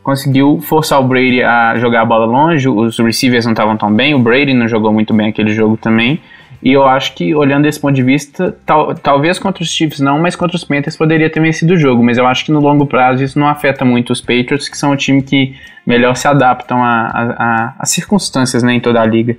Conseguiu 0.03 0.59
forçar 0.59 0.99
o 0.99 1.03
Brady 1.07 1.41
a 1.41 1.77
jogar 1.77 2.01
a 2.01 2.05
bola 2.05 2.25
longe, 2.25 2.67
os 2.67 2.99
receivers 2.99 3.45
não 3.45 3.53
estavam 3.53 3.77
tão 3.77 3.89
bem, 3.89 4.13
o 4.13 4.19
Brady 4.19 4.53
não 4.53 4.67
jogou 4.67 4.91
muito 4.91 5.13
bem 5.13 5.29
aquele 5.29 5.53
jogo 5.53 5.77
também. 5.77 6.19
E 6.61 6.73
eu 6.73 6.85
acho 6.85 7.15
que, 7.15 7.33
olhando 7.33 7.63
desse 7.63 7.79
ponto 7.79 7.93
de 7.93 8.03
vista, 8.03 8.57
tal, 8.65 8.93
talvez 8.93 9.39
contra 9.39 9.63
os 9.63 9.69
Chiefs 9.69 10.01
não, 10.01 10.19
mas 10.19 10.35
contra 10.35 10.57
os 10.57 10.63
Panthers 10.65 10.97
poderia 10.97 11.29
ter 11.29 11.39
vencido 11.39 11.75
o 11.75 11.77
jogo. 11.77 12.03
Mas 12.03 12.17
eu 12.17 12.27
acho 12.27 12.43
que 12.43 12.51
no 12.51 12.59
longo 12.59 12.85
prazo 12.85 13.23
isso 13.23 13.39
não 13.39 13.47
afeta 13.47 13.85
muito 13.85 14.11
os 14.11 14.19
Patriots, 14.19 14.67
que 14.67 14.77
são 14.77 14.91
o 14.91 14.97
time 14.97 15.21
que 15.21 15.55
melhor 15.85 16.15
se 16.15 16.27
adaptam 16.27 16.79
às 16.83 17.89
circunstâncias 17.91 18.63
né, 18.63 18.73
em 18.73 18.79
toda 18.81 18.99
a 18.99 19.05
liga. 19.05 19.37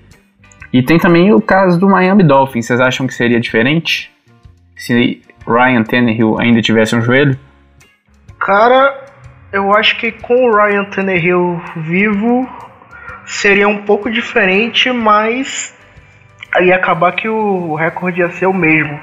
E 0.77 0.83
tem 0.83 0.99
também 0.99 1.33
o 1.33 1.41
caso 1.41 1.81
do 1.81 1.89
Miami 1.89 2.23
Dolphins. 2.23 2.67
Vocês 2.67 2.81
acham 2.81 3.07
que 3.07 3.15
seria 3.15 3.41
diferente? 3.41 4.15
Se 4.77 5.23
Ryan 5.49 5.83
Tannehill 5.83 6.39
ainda 6.39 6.61
tivesse 6.61 6.95
um 6.95 7.01
joelho? 7.01 7.35
Cara, 8.39 8.95
eu 9.51 9.75
acho 9.75 9.97
que 9.97 10.13
com 10.13 10.35
o 10.35 10.55
Ryan 10.55 10.85
Tannehill 10.85 11.63
vivo, 11.77 12.47
seria 13.25 13.67
um 13.67 13.85
pouco 13.85 14.11
diferente, 14.11 14.93
mas 14.93 15.75
ia 16.61 16.77
acabar 16.77 17.13
que 17.13 17.27
o 17.27 17.75
recorde 17.75 18.21
ia 18.21 18.29
ser 18.29 18.45
o 18.45 18.53
mesmo. 18.53 19.01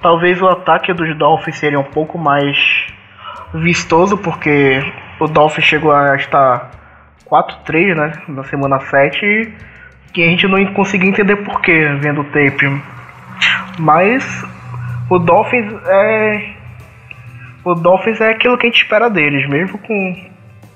Talvez 0.00 0.40
o 0.40 0.48
ataque 0.48 0.94
dos 0.94 1.14
Dolphins 1.18 1.58
seria 1.58 1.78
um 1.78 1.84
pouco 1.84 2.16
mais 2.16 2.56
vistoso, 3.52 4.16
porque 4.16 4.80
o 5.20 5.26
Dolphins 5.26 5.66
chegou 5.66 5.92
a 5.92 6.16
estar 6.16 6.70
4-3 7.30 7.94
né, 7.94 8.12
na 8.28 8.44
semana 8.44 8.80
7 8.80 9.75
que 10.16 10.22
a 10.22 10.28
gente 10.28 10.48
não 10.48 10.64
conseguia 10.72 11.10
entender 11.10 11.36
porquê 11.36 11.94
vendo 12.00 12.22
o 12.22 12.24
tape. 12.24 12.64
Mas 13.78 14.24
o 15.10 15.18
Dolphins 15.18 15.70
é. 15.86 16.52
O 17.62 17.74
Dolphins 17.74 18.18
é 18.22 18.30
aquilo 18.30 18.56
que 18.56 18.66
a 18.66 18.70
gente 18.70 18.82
espera 18.82 19.10
deles, 19.10 19.46
mesmo 19.46 19.76
com, 19.76 20.16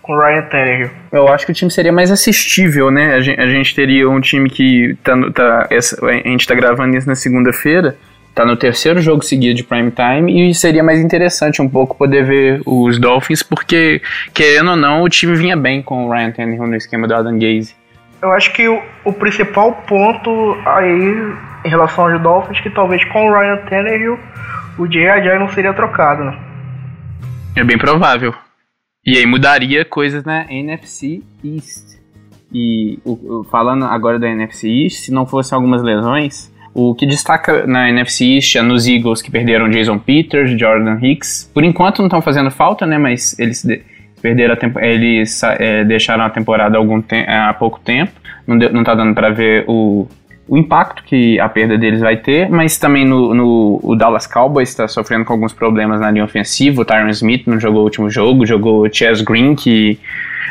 com 0.03 0.15
Ryan 0.15 0.43
Tannehill. 0.43 0.91
Eu 1.11 1.29
acho 1.29 1.47
que 1.47 1.53
o 1.53 1.55
time 1.55 1.71
seria 1.71 1.93
mais 1.93 2.11
assistível, 2.11 2.91
né? 2.91 3.15
A 3.15 3.21
gente, 3.23 3.41
a 3.41 3.47
gente 3.47 3.75
teria 3.75 4.11
um 4.11 4.21
time 4.21 4.51
que 4.51 4.95
tá, 5.03 5.15
tá 5.33 5.69
essa, 5.71 6.05
a 6.05 6.13
gente 6.13 6.47
tá 6.47 6.55
gravando 6.55 6.95
isso 6.95 7.09
na 7.09 7.15
segunda-feira, 7.15 7.97
tá 8.35 8.45
no 8.45 8.57
terceiro 8.57 9.01
jogo 9.01 9.25
seguido 9.25 9.55
de 9.55 9.65
prime 9.65 9.91
time 9.91 10.51
e 10.51 10.55
seria 10.55 10.83
mais 10.83 11.01
interessante 11.01 11.63
um 11.63 11.69
pouco 11.69 11.97
poder 11.97 12.27
ver 12.27 12.61
os 12.67 12.99
Dolphins, 12.99 13.43
porque 13.43 14.03
querendo 14.35 14.73
ou 14.73 14.77
não, 14.77 15.03
o 15.03 15.09
time 15.09 15.35
vinha 15.35 15.57
bem 15.57 15.81
com 15.81 16.07
o 16.07 16.13
Ryan 16.13 16.31
Tannehill 16.31 16.67
no 16.67 16.77
esquema 16.77 17.09
do 17.09 17.15
Adam 17.15 17.39
Gaze. 17.39 17.80
Eu 18.23 18.33
acho 18.33 18.53
que 18.53 18.69
o, 18.69 18.83
o 19.05 19.13
principal 19.13 19.73
ponto 19.87 20.31
aí 20.67 21.35
em 21.65 21.69
relação 21.69 22.11
aos 22.11 22.21
Dolphins 22.21 22.61
que 22.61 22.71
talvez 22.71 23.05
com 23.05 23.29
o 23.29 23.33
Ryan 23.33 23.57
Tannehill 23.69 24.19
o 24.79 24.87
J.I.J. 24.87 25.39
não 25.39 25.49
seria 25.49 25.75
trocado, 25.75 26.25
né? 26.25 26.39
É 27.57 27.65
bem 27.65 27.77
provável. 27.77 28.35
E 29.05 29.17
aí 29.17 29.27
mudaria 29.27 29.85
coisas 29.85 30.25
na 30.25 30.51
NFC 30.51 31.23
East. 31.45 31.99
E 32.53 32.99
o, 33.05 33.13
o, 33.13 33.45
falando 33.45 33.85
agora 33.85 34.19
da 34.19 34.29
NFC 34.29 34.69
East, 34.69 35.05
se 35.05 35.13
não 35.13 35.27
fossem 35.27 35.57
algumas 35.57 35.83
lesões, 35.83 36.53
o 36.75 36.95
que 36.95 37.07
destaca 37.07 37.67
na 37.67 37.89
NFC 37.89 38.25
East 38.37 38.57
é 38.57 38.63
nos 38.63 38.87
Eagles 38.87 39.23
que 39.23 39.31
perderam 39.31 39.69
Jason 39.69 39.99
Peters, 39.99 40.59
Jordan 40.59 40.99
Hicks. 41.01 41.51
Por 41.53 41.65
enquanto 41.65 41.99
não 41.99 42.07
estão 42.07 42.23
fazendo 42.23 42.51
falta, 42.51 42.87
né? 42.87 42.99
Mas 42.99 43.39
eles 43.39 43.65
perderam 44.21 44.55
a 44.55 44.87
eles 44.87 45.43
é, 45.43 45.85
deixaram 45.85 46.25
a 46.25 46.31
temporada 46.31 46.77
há, 46.77 46.79
algum 46.79 47.03
há 47.27 47.55
pouco 47.55 47.81
tempo. 47.81 48.13
Não, 48.47 48.59
deu, 48.59 48.73
não 48.73 48.85
tá 48.85 48.95
dando 48.95 49.15
para 49.15 49.31
ver 49.31 49.65
o, 49.69 50.09
o 50.49 50.57
impacto 50.57 51.05
que 51.05 51.39
a 51.39 51.49
perda 51.49 51.79
deles 51.79 52.01
vai 52.01 52.17
ter, 52.17 52.51
mas 52.51 52.77
também 52.77 53.05
no, 53.05 53.33
no 53.35 53.81
o 53.83 53.95
Dallas 53.95 54.27
Cowboys 54.27 54.69
está 54.69 54.89
sofrendo 54.89 55.25
com 55.25 55.33
alguns 55.33 55.53
problemas 55.53 56.01
na 56.01 56.11
linha 56.11 56.25
ofensiva. 56.25 56.83
O 56.83 56.85
Tyron 56.85 57.09
Smith 57.11 57.47
não 57.47 57.61
jogou 57.61 57.83
o 57.83 57.85
último 57.85 58.11
jogo, 58.11 58.45
jogou 58.45 58.85
o 58.85 58.93
Chess 58.93 59.23
Green, 59.23 59.55
que 59.55 59.99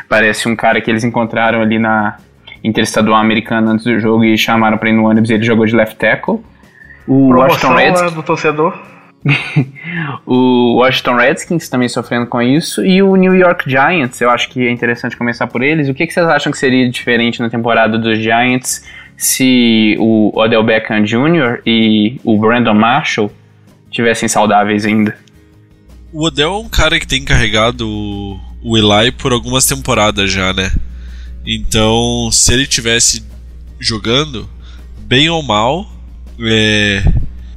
parece 0.07 0.47
um 0.47 0.55
cara 0.55 0.79
que 0.79 0.89
eles 0.89 1.03
encontraram 1.03 1.61
ali 1.61 1.77
na 1.77 2.17
interestadual 2.63 3.19
americana 3.19 3.71
antes 3.71 3.85
do 3.85 3.99
jogo 3.99 4.23
e 4.23 4.37
chamaram 4.37 4.77
para 4.77 4.89
ir 4.89 4.93
no 4.93 5.05
ônibus 5.05 5.29
e 5.29 5.33
ele 5.33 5.43
jogou 5.43 5.65
de 5.65 5.75
left 5.75 5.95
tackle. 5.97 6.39
O 7.07 7.29
Promoção 7.29 7.71
Washington 7.71 7.75
Redskins 7.75 8.13
do 8.13 8.23
torcedor. 8.23 8.79
o 10.25 10.75
Washington 10.75 11.15
Redskins 11.15 11.67
também 11.67 11.89
sofrendo 11.89 12.27
com 12.27 12.41
isso 12.41 12.85
e 12.85 13.01
o 13.01 13.15
New 13.15 13.35
York 13.35 13.69
Giants. 13.69 14.21
Eu 14.21 14.29
acho 14.29 14.49
que 14.49 14.65
é 14.67 14.71
interessante 14.71 15.17
começar 15.17 15.47
por 15.47 15.61
eles. 15.61 15.89
O 15.89 15.93
que, 15.93 16.07
que 16.07 16.13
vocês 16.13 16.27
acham 16.27 16.51
que 16.51 16.57
seria 16.57 16.89
diferente 16.89 17.39
na 17.39 17.49
temporada 17.49 17.97
dos 17.97 18.17
Giants? 18.17 18.83
se 19.19 19.97
o 19.99 20.31
Odell 20.33 20.63
Beckham 20.63 21.03
Jr. 21.03 21.61
e 21.65 22.21
o 22.23 22.39
Brandon 22.39 22.73
Marshall 22.73 23.29
tivessem 23.91 24.29
saudáveis 24.29 24.85
ainda. 24.85 25.15
O 26.13 26.25
Odell 26.25 26.53
é 26.53 26.57
um 26.57 26.69
cara 26.69 26.97
que 26.97 27.05
tem 27.05 27.25
carregado 27.25 27.85
o 28.63 28.77
Eli 28.77 29.11
por 29.11 29.33
algumas 29.33 29.65
temporadas 29.65 30.31
já, 30.31 30.53
né? 30.53 30.71
Então, 31.45 32.29
se 32.31 32.53
ele 32.53 32.65
tivesse 32.65 33.25
jogando, 33.77 34.49
bem 34.99 35.29
ou 35.29 35.43
mal, 35.43 35.85
é, 36.39 37.03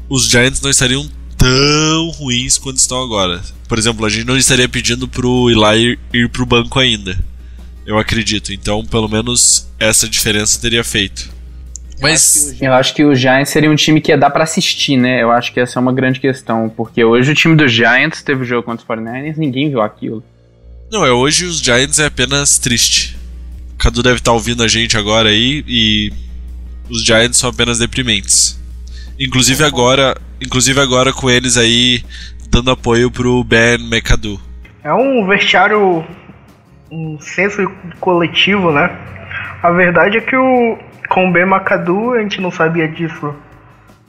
os 0.09 0.28
Giants 0.28 0.61
não 0.61 0.71
estariam 0.71 1.09
tão 1.43 2.11
ruins 2.11 2.57
quanto 2.57 2.79
estão 2.79 3.03
agora. 3.03 3.43
Por 3.69 3.77
exemplo, 3.77 4.07
a 4.07 4.09
gente 4.09 4.25
não 4.25 4.37
estaria 4.37 4.69
pedindo 4.69 5.09
pro 5.09 5.51
Eli 5.51 5.93
ir, 5.93 5.99
ir 6.15 6.29
pro 6.29 6.47
banco 6.47 6.79
ainda. 6.79 7.19
Eu 7.85 7.99
acredito. 7.99 8.53
Então, 8.53 8.85
pelo 8.87 9.09
menos 9.09 9.69
essa 9.79 10.09
diferença 10.09 10.61
teria 10.61 10.85
feito. 10.85 11.31
Mas 12.01 12.61
eu 12.61 12.73
acho 12.73 12.95
que 12.95 13.05
o 13.05 13.15
Giants 13.15 13.51
seria 13.51 13.71
um 13.71 13.77
time 13.77 14.01
que 14.01 14.11
ia 14.11 14.19
dar 14.19 14.31
para 14.31 14.45
assistir, 14.45 14.97
né? 14.97 15.23
Eu 15.23 15.31
acho 15.31 15.53
que 15.53 15.61
essa 15.61 15.79
é 15.79 15.81
uma 15.81 15.93
grande 15.93 16.21
questão, 16.21 16.69
porque 16.69 17.05
hoje 17.05 17.33
o 17.33 17.35
time 17.35 17.57
dos 17.57 17.73
Giants 17.73 18.23
teve 18.23 18.43
o 18.43 18.45
jogo 18.45 18.65
contra 18.65 18.83
os 18.83 18.89
49ers, 18.89 19.37
ninguém 19.37 19.69
viu 19.69 19.81
aquilo. 19.81 20.23
Não, 20.91 21.05
é 21.05 21.13
hoje 21.13 21.45
os 21.45 21.61
Giants 21.61 21.99
é 21.99 22.07
apenas 22.07 22.59
triste. 22.59 23.17
O 23.75 23.77
Cadu 23.79 24.03
deve 24.03 24.19
estar 24.19 24.31
tá 24.31 24.35
ouvindo 24.35 24.63
a 24.63 24.69
gente 24.69 24.97
agora 24.97 25.29
aí 25.29 25.65
e 25.67 26.13
os 26.91 27.05
Giants 27.05 27.39
são 27.39 27.51
apenas 27.51 27.79
deprimentes. 27.79 28.61
Inclusive 29.19 29.63
agora, 29.63 30.17
inclusive 30.45 30.81
agora 30.81 31.13
com 31.13 31.31
eles 31.31 31.57
aí 31.57 32.03
dando 32.49 32.71
apoio 32.71 33.11
pro 33.11 33.43
Ben 33.45 33.75
McAdoo. 33.75 34.41
É 34.85 34.93
um 34.93 35.27
vestiário 35.27 36.05
um 36.91 37.19
senso 37.21 37.71
coletivo, 37.99 38.71
né? 38.71 38.91
A 39.63 39.71
verdade 39.71 40.19
é 40.19 40.21
que 40.21 40.37
o 40.37 40.79
com 41.09 41.29
o 41.29 41.33
Ben 41.33 41.43
McAdoo, 41.43 42.15
a 42.15 42.23
gente 42.23 42.41
não 42.41 42.51
sabia 42.51 42.89
disso 42.89 43.35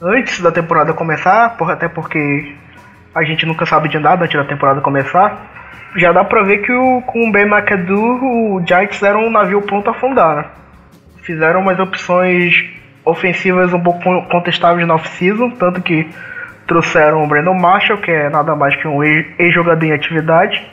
antes 0.00 0.40
da 0.40 0.50
temporada 0.50 0.92
começar, 0.92 1.56
até 1.68 1.88
porque 1.88 2.54
a 3.14 3.22
gente 3.22 3.44
nunca 3.44 3.66
sabe 3.66 3.88
de 3.88 3.98
nada 3.98 4.24
antes 4.24 4.36
da 4.36 4.44
temporada 4.44 4.80
começar. 4.80 5.50
Já 5.96 6.12
dá 6.12 6.24
pra 6.24 6.42
ver 6.42 6.58
que 6.58 6.72
o, 6.72 7.02
com 7.02 7.28
o 7.28 7.32
Ben 7.32 7.44
McAdoo, 7.44 8.56
o 8.56 8.64
Giants 8.66 9.02
eram 9.02 9.26
um 9.26 9.30
navio 9.30 9.62
pronto 9.62 9.88
a 9.88 9.92
afundar. 9.92 10.36
Né? 10.36 10.44
Fizeram 11.22 11.60
umas 11.60 11.78
opções 11.78 12.54
ofensivas 13.04 13.72
um 13.72 13.80
pouco 13.80 14.00
contestáveis 14.30 14.86
na 14.86 14.94
off-season, 14.94 15.50
tanto 15.50 15.82
que 15.82 16.08
trouxeram 16.66 17.22
o 17.22 17.26
Brandon 17.26 17.54
Marshall, 17.54 17.98
que 17.98 18.10
é 18.10 18.30
nada 18.30 18.56
mais 18.56 18.74
que 18.76 18.88
um 18.88 19.02
ex-jogador 19.02 19.84
em 19.84 19.92
atividade. 19.92 20.64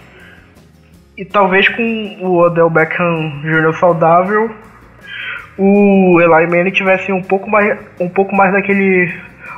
E 1.18 1.26
talvez 1.26 1.68
com 1.68 2.18
o 2.22 2.38
Odell 2.38 2.70
Beckham 2.70 3.42
Jr. 3.44 3.74
saudável, 3.78 4.50
o 5.58 6.20
Eli 6.22 6.48
Manning 6.48 6.72
tivesse 6.72 7.12
um 7.12 7.22
pouco 7.22 7.50
mais, 7.50 7.78
um 8.00 8.08
pouco 8.08 8.34
mais 8.36 8.54
daquele 8.54 9.14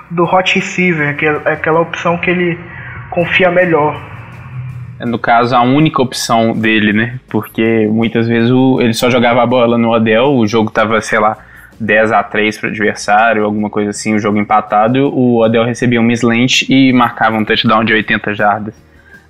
do 0.10 0.24
hot 0.24 0.56
receiver, 0.56 1.10
aquela, 1.10 1.50
aquela 1.50 1.80
opção 1.80 2.18
que 2.18 2.30
ele 2.30 2.60
confia 3.10 3.50
melhor. 3.52 4.00
É, 5.00 5.06
no 5.06 5.20
caso, 5.20 5.56
a 5.56 5.62
única 5.62 6.02
opção 6.02 6.54
dele, 6.54 6.94
né? 6.94 7.20
Porque 7.30 7.88
muitas 7.90 8.28
vezes 8.28 8.50
o, 8.52 8.80
ele 8.82 8.94
só 8.94 9.10
jogava 9.10 9.42
a 9.44 9.46
bola 9.46 9.78
no 9.78 9.92
Odell, 9.92 10.36
o 10.36 10.48
jogo 10.48 10.72
tava, 10.72 11.00
sei 11.02 11.20
lá, 11.20 11.38
10 11.84 12.12
a 12.12 12.24
3 12.24 12.58
para 12.58 12.68
o 12.68 12.70
adversário, 12.72 13.46
alguma 13.46 13.70
coisa 13.70 13.90
assim, 13.90 14.16
o 14.16 14.20
jogo 14.20 14.38
empatado, 14.38 15.08
o 15.14 15.44
Odell 15.44 15.66
recebia 15.66 16.00
um 16.00 16.04
mislente 16.04 16.66
e 16.72 16.94
marcava 16.94 17.38
um 17.38 17.44
touchdown 17.44 17.84
de 17.84 17.94
80 17.94 18.34
jardas. 18.34 18.76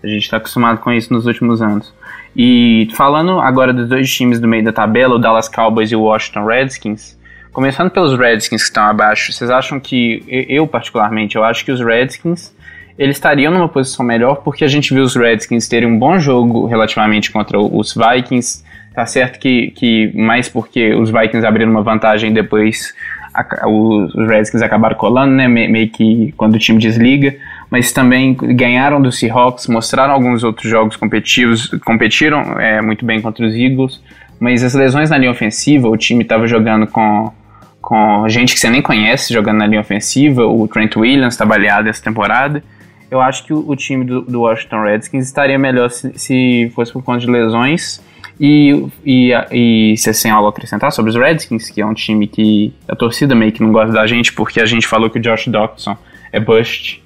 A 0.03 0.07
gente 0.07 0.23
está 0.23 0.37
acostumado 0.37 0.79
com 0.79 0.91
isso 0.91 1.13
nos 1.13 1.25
últimos 1.25 1.61
anos. 1.61 1.93
E 2.35 2.87
falando 2.95 3.39
agora 3.39 3.73
dos 3.73 3.87
dois 3.87 4.13
times 4.13 4.39
do 4.39 4.47
meio 4.47 4.63
da 4.63 4.71
tabela, 4.71 5.15
o 5.15 5.19
Dallas 5.19 5.47
Cowboys 5.47 5.91
e 5.91 5.95
o 5.95 6.01
Washington 6.01 6.45
Redskins, 6.45 7.17
começando 7.51 7.89
pelos 7.89 8.17
Redskins 8.17 8.61
que 8.61 8.67
estão 8.67 8.83
abaixo, 8.83 9.31
vocês 9.31 9.49
acham 9.49 9.79
que, 9.79 10.23
eu 10.27 10.67
particularmente, 10.67 11.35
eu 11.35 11.43
acho 11.43 11.63
que 11.63 11.71
os 11.71 11.79
Redskins 11.79 12.53
eles 12.97 13.15
estariam 13.15 13.51
numa 13.51 13.67
posição 13.67 14.05
melhor 14.05 14.35
porque 14.43 14.63
a 14.63 14.67
gente 14.67 14.93
viu 14.93 15.03
os 15.03 15.15
Redskins 15.15 15.67
terem 15.67 15.89
um 15.89 15.97
bom 15.97 16.19
jogo 16.19 16.67
relativamente 16.67 17.31
contra 17.31 17.59
os 17.59 17.95
Vikings. 17.95 18.63
Tá 18.93 19.05
certo 19.05 19.39
que, 19.39 19.71
que 19.71 20.11
mais 20.15 20.47
porque 20.47 20.93
os 20.93 21.09
Vikings 21.09 21.45
abriram 21.45 21.71
uma 21.71 21.81
vantagem 21.81 22.31
depois 22.31 22.93
a, 23.33 23.67
os 23.67 24.13
Redskins 24.27 24.61
acabaram 24.61 24.95
colando, 24.95 25.33
né? 25.33 25.47
Meio 25.47 25.89
que 25.89 26.33
quando 26.37 26.55
o 26.55 26.59
time 26.59 26.79
desliga 26.79 27.35
mas 27.73 27.91
também 27.91 28.35
ganharam 28.35 29.01
do 29.01 29.11
Seahawks, 29.11 29.65
mostraram 29.65 30.13
alguns 30.13 30.43
outros 30.43 30.69
jogos 30.69 30.95
competitivos, 30.95 31.69
competiram 31.83 32.59
é, 32.59 32.79
muito 32.83 33.03
bem 33.03 33.19
contra 33.19 33.43
os 33.43 33.55
Eagles, 33.55 33.99
mas 34.39 34.63
as 34.63 34.75
lesões 34.75 35.09
na 35.09 35.17
linha 35.17 35.31
ofensiva, 35.31 35.89
o 35.89 35.97
time 35.97 36.21
estava 36.21 36.45
jogando 36.45 36.85
com, 36.85 37.33
com 37.81 38.29
gente 38.29 38.53
que 38.53 38.59
você 38.59 38.69
nem 38.69 38.79
conhece 38.79 39.33
jogando 39.33 39.57
na 39.57 39.65
linha 39.65 39.81
ofensiva, 39.81 40.45
o 40.45 40.67
Trent 40.67 40.95
Williams 40.95 41.33
está 41.33 41.47
baleado 41.47 41.89
essa 41.89 42.03
temporada. 42.03 42.63
Eu 43.09 43.19
acho 43.19 43.43
que 43.43 43.51
o, 43.51 43.67
o 43.67 43.75
time 43.75 44.05
do, 44.05 44.21
do, 44.21 44.41
Washington 44.41 44.83
Redskins 44.83 45.25
estaria 45.25 45.57
melhor 45.57 45.89
se, 45.89 46.11
se, 46.15 46.71
fosse 46.75 46.93
por 46.93 47.01
conta 47.01 47.21
de 47.21 47.27
lesões. 47.31 47.99
E, 48.39 48.87
e, 49.05 49.31
e 49.51 49.97
se 49.97 50.23
tem 50.23 50.31
algo 50.31 50.47
acrescentar 50.47 50.91
sobre 50.91 51.11
os 51.11 51.15
Redskins, 51.15 51.69
que 51.69 51.81
é 51.81 51.85
um 51.85 51.93
time 51.93 52.27
que 52.27 52.73
a 52.87 52.95
torcida 52.95 53.35
meio 53.35 53.51
que 53.51 53.61
não 53.61 53.71
gosta 53.71 53.93
da 53.93 54.07
gente, 54.07 54.33
porque 54.33 54.59
a 54.59 54.65
gente 54.65 54.87
falou 54.87 55.09
que 55.09 55.19
o 55.19 55.21
Josh 55.21 55.47
Doctson 55.47 55.95
é 56.31 56.39
bust 56.39 57.03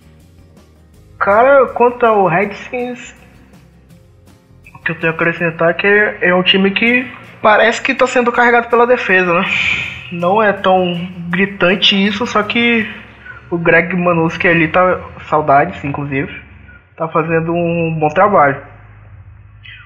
Cara, 1.20 1.66
quanto 1.68 2.06
ao 2.06 2.28
Redskins, 2.28 3.16
o 4.74 4.80
que 4.80 4.92
eu 4.92 4.96
tenho 4.96 5.12
a 5.12 5.16
acrescentar 5.16 5.72
é 5.72 5.74
que 5.74 5.88
é 6.22 6.34
um 6.34 6.44
time 6.44 6.70
que 6.72 7.08
parece 7.42 7.82
que 7.82 7.92
está 7.92 8.06
sendo 8.06 8.32
carregado 8.32 8.70
pela 8.70 8.86
defesa, 8.86 9.34
né? 9.34 9.46
Não 10.12 10.42
é 10.42 10.54
tão 10.54 11.10
gritante 11.30 11.96
isso, 11.96 12.26
só 12.28 12.44
que 12.44 12.88
o 13.50 13.58
Greg 13.58 13.96
Manuski 13.96 14.48
ali 14.48 14.68
tá 14.68 15.00
saudades, 15.28 15.84
inclusive, 15.84 16.32
tá 16.96 17.08
fazendo 17.08 17.52
um 17.52 17.98
bom 18.00 18.10
trabalho. 18.10 18.62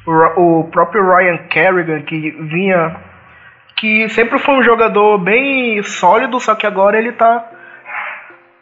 O, 0.06 0.60
o 0.60 0.64
próprio 0.66 1.04
Ryan 1.04 1.38
Kerrigan, 1.50 2.02
que 2.02 2.32
vinha 2.32 2.96
que 3.76 4.08
sempre 4.10 4.38
foi 4.38 4.56
um 4.56 4.64
jogador 4.64 5.18
bem 5.18 5.82
sólido, 5.82 6.40
só 6.40 6.54
que 6.54 6.68
agora 6.68 7.00
ele 7.00 7.12
tá 7.14 7.50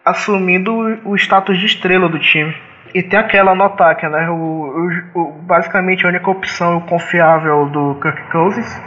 assumindo 0.06 0.74
o 1.04 1.16
status 1.16 1.58
de 1.60 1.66
estrela 1.66 2.08
do 2.08 2.18
time. 2.18 2.56
E 2.94 3.04
tem 3.04 3.20
aquela 3.20 3.54
no 3.54 3.64
ataque, 3.64 4.08
né? 4.08 4.30
O, 4.30 4.34
o, 4.34 5.20
o, 5.20 5.32
basicamente 5.44 6.06
a 6.06 6.10
única 6.10 6.32
opção 6.32 6.80
confiável 6.82 7.66
do 7.68 7.96
Kirk 8.02 8.32
Cousins 8.32 8.82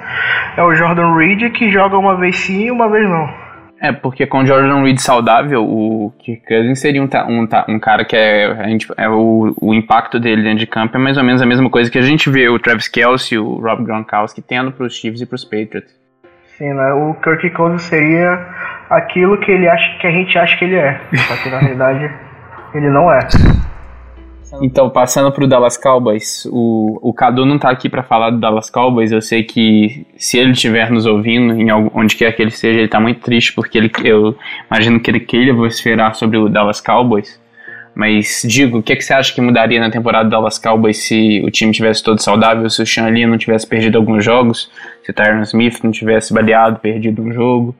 é 0.56 0.62
o 0.62 0.74
Jordan 0.74 1.14
Reed, 1.14 1.52
que 1.52 1.70
joga 1.70 1.96
uma 1.96 2.16
vez 2.16 2.36
sim 2.36 2.64
e 2.64 2.70
uma 2.70 2.88
vez 2.88 3.08
não. 3.08 3.51
É, 3.82 3.90
porque 3.90 4.24
com 4.28 4.38
o 4.38 4.46
Jordan 4.46 4.84
Reed 4.84 4.98
saudável, 5.00 5.64
o 5.64 6.14
Kirk 6.20 6.46
Cousins 6.46 6.78
seria 6.78 7.02
um, 7.02 7.08
um, 7.28 7.48
um 7.68 7.80
cara 7.80 8.04
que 8.04 8.14
é, 8.14 8.46
a 8.46 8.68
gente, 8.68 8.86
é 8.96 9.08
o, 9.08 9.52
o 9.60 9.74
impacto 9.74 10.20
dele 10.20 10.40
dentro 10.40 10.60
de 10.60 10.68
campo 10.68 10.96
é 10.96 11.00
mais 11.00 11.18
ou 11.18 11.24
menos 11.24 11.42
a 11.42 11.46
mesma 11.46 11.68
coisa 11.68 11.90
que 11.90 11.98
a 11.98 12.02
gente 12.02 12.30
vê 12.30 12.48
o 12.48 12.60
Travis 12.60 12.86
Kelce 12.86 13.34
e 13.34 13.38
o 13.38 13.56
Rob 13.56 13.82
Gronkowski 13.82 14.40
tendo 14.40 14.70
para 14.70 14.86
os 14.86 14.94
Chiefs 14.94 15.20
e 15.20 15.26
para 15.26 15.34
os 15.34 15.44
Patriots. 15.44 15.92
Sim, 16.56 16.72
né? 16.72 16.92
O 16.92 17.14
Kirk 17.14 17.50
Cousins 17.50 17.82
seria 17.82 18.46
aquilo 18.88 19.36
que 19.38 19.50
ele 19.50 19.68
acha 19.68 19.98
que 19.98 20.06
a 20.06 20.12
gente 20.12 20.38
acha 20.38 20.56
que 20.56 20.64
ele 20.64 20.76
é, 20.76 21.00
só 21.16 21.42
que 21.42 21.50
na 21.50 21.58
realidade 21.66 22.08
ele 22.74 22.88
não 22.88 23.12
é. 23.12 23.18
Então, 24.60 24.90
passando 24.90 25.32
pro 25.32 25.46
Dallas 25.46 25.76
Cowboys, 25.76 26.46
o, 26.50 26.98
o 27.00 27.12
Cadu 27.14 27.46
não 27.46 27.58
tá 27.58 27.70
aqui 27.70 27.88
para 27.88 28.02
falar 28.02 28.30
do 28.30 28.38
Dallas 28.38 28.68
Cowboys. 28.68 29.10
Eu 29.10 29.22
sei 29.22 29.42
que 29.42 30.06
se 30.16 30.38
ele 30.38 30.52
estiver 30.52 30.90
nos 30.90 31.06
ouvindo, 31.06 31.54
em 31.54 31.70
algum, 31.70 31.90
onde 31.98 32.16
quer 32.16 32.32
que 32.32 32.42
ele 32.42 32.50
seja, 32.50 32.80
ele 32.80 32.88
tá 32.88 33.00
muito 33.00 33.20
triste 33.20 33.52
porque 33.52 33.78
ele, 33.78 33.90
eu 34.04 34.36
imagino 34.70 35.00
que 35.00 35.10
ele 35.10 35.20
queira 35.20 35.54
vociferar 35.54 36.14
sobre 36.14 36.36
o 36.36 36.48
Dallas 36.48 36.80
Cowboys. 36.80 37.40
Mas, 37.94 38.42
digo, 38.46 38.78
o 38.78 38.82
que, 38.82 38.94
é 38.94 38.96
que 38.96 39.04
você 39.04 39.12
acha 39.12 39.34
que 39.34 39.40
mudaria 39.40 39.78
na 39.78 39.90
temporada 39.90 40.24
do 40.24 40.30
Dallas 40.30 40.58
Cowboys 40.58 40.96
se 40.96 41.42
o 41.44 41.50
time 41.50 41.72
tivesse 41.72 42.02
todo 42.02 42.20
saudável, 42.20 42.68
se 42.70 42.82
o 42.82 42.86
Sean 42.86 43.08
Lee 43.08 43.26
não 43.26 43.36
tivesse 43.36 43.66
perdido 43.66 43.98
alguns 43.98 44.24
jogos, 44.24 44.70
se 45.02 45.10
o 45.10 45.14
Tyron 45.14 45.42
Smith 45.42 45.80
não 45.82 45.90
tivesse 45.90 46.32
baleado, 46.32 46.78
perdido 46.78 47.22
um 47.22 47.32
jogo? 47.32 47.74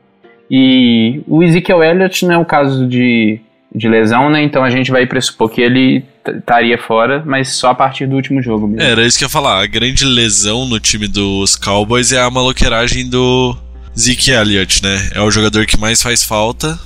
E 0.49 1.23
o 1.27 1.41
Ezekiel 1.41 1.83
Elliott 1.83 2.25
não 2.27 2.35
é 2.35 2.37
o 2.37 2.45
caso 2.45 2.87
de, 2.87 3.39
de 3.75 3.87
lesão, 3.87 4.29
né? 4.29 4.43
Então 4.43 4.63
a 4.63 4.69
gente 4.69 4.91
vai 4.91 5.05
pressupor 5.05 5.49
que 5.49 5.61
ele 5.61 6.05
estaria 6.25 6.77
fora, 6.77 7.23
mas 7.25 7.49
só 7.49 7.71
a 7.71 7.75
partir 7.75 8.07
do 8.07 8.15
último 8.15 8.41
jogo 8.41 8.67
mesmo. 8.67 8.81
Era 8.81 9.05
isso 9.05 9.17
que 9.17 9.23
eu 9.23 9.27
ia 9.27 9.31
falar. 9.31 9.61
A 9.61 9.67
grande 9.67 10.05
lesão 10.05 10.65
no 10.65 10.79
time 10.79 11.07
dos 11.07 11.55
Cowboys 11.55 12.11
é 12.11 12.21
a 12.21 12.29
maloqueiragem 12.29 13.09
do 13.09 13.57
Zeke 13.97 14.31
Elliott, 14.31 14.83
né? 14.83 15.09
É 15.13 15.21
o 15.21 15.31
jogador 15.31 15.65
que 15.65 15.77
mais 15.79 16.01
faz 16.01 16.23
falta. 16.23 16.79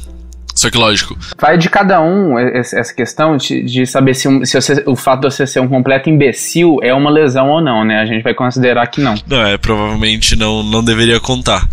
Só 0.56 0.72
que 0.72 0.78
lógico. 0.78 1.16
Vai 1.40 1.56
de 1.56 1.70
cada 1.70 2.02
um 2.02 2.40
essa 2.40 2.92
questão 2.92 3.38
de, 3.38 3.62
de 3.62 3.86
saber 3.86 4.16
se, 4.16 4.28
um, 4.28 4.44
se 4.44 4.60
você, 4.60 4.84
o 4.88 4.96
fato 4.96 5.22
de 5.22 5.32
você 5.32 5.46
ser 5.46 5.60
um 5.60 5.68
completo 5.68 6.10
imbecil 6.10 6.80
é 6.82 6.92
uma 6.92 7.12
lesão 7.12 7.48
ou 7.50 7.62
não, 7.62 7.86
né? 7.86 8.00
A 8.00 8.08
gente 8.08 8.24
vai 8.24 8.34
considerar 8.34 8.88
que 8.88 9.00
não. 9.00 9.14
Não, 9.28 9.46
é, 9.46 9.56
provavelmente 9.56 10.36
não, 10.36 10.64
não 10.64 10.84
deveria 10.84 11.20
contar. 11.20 11.70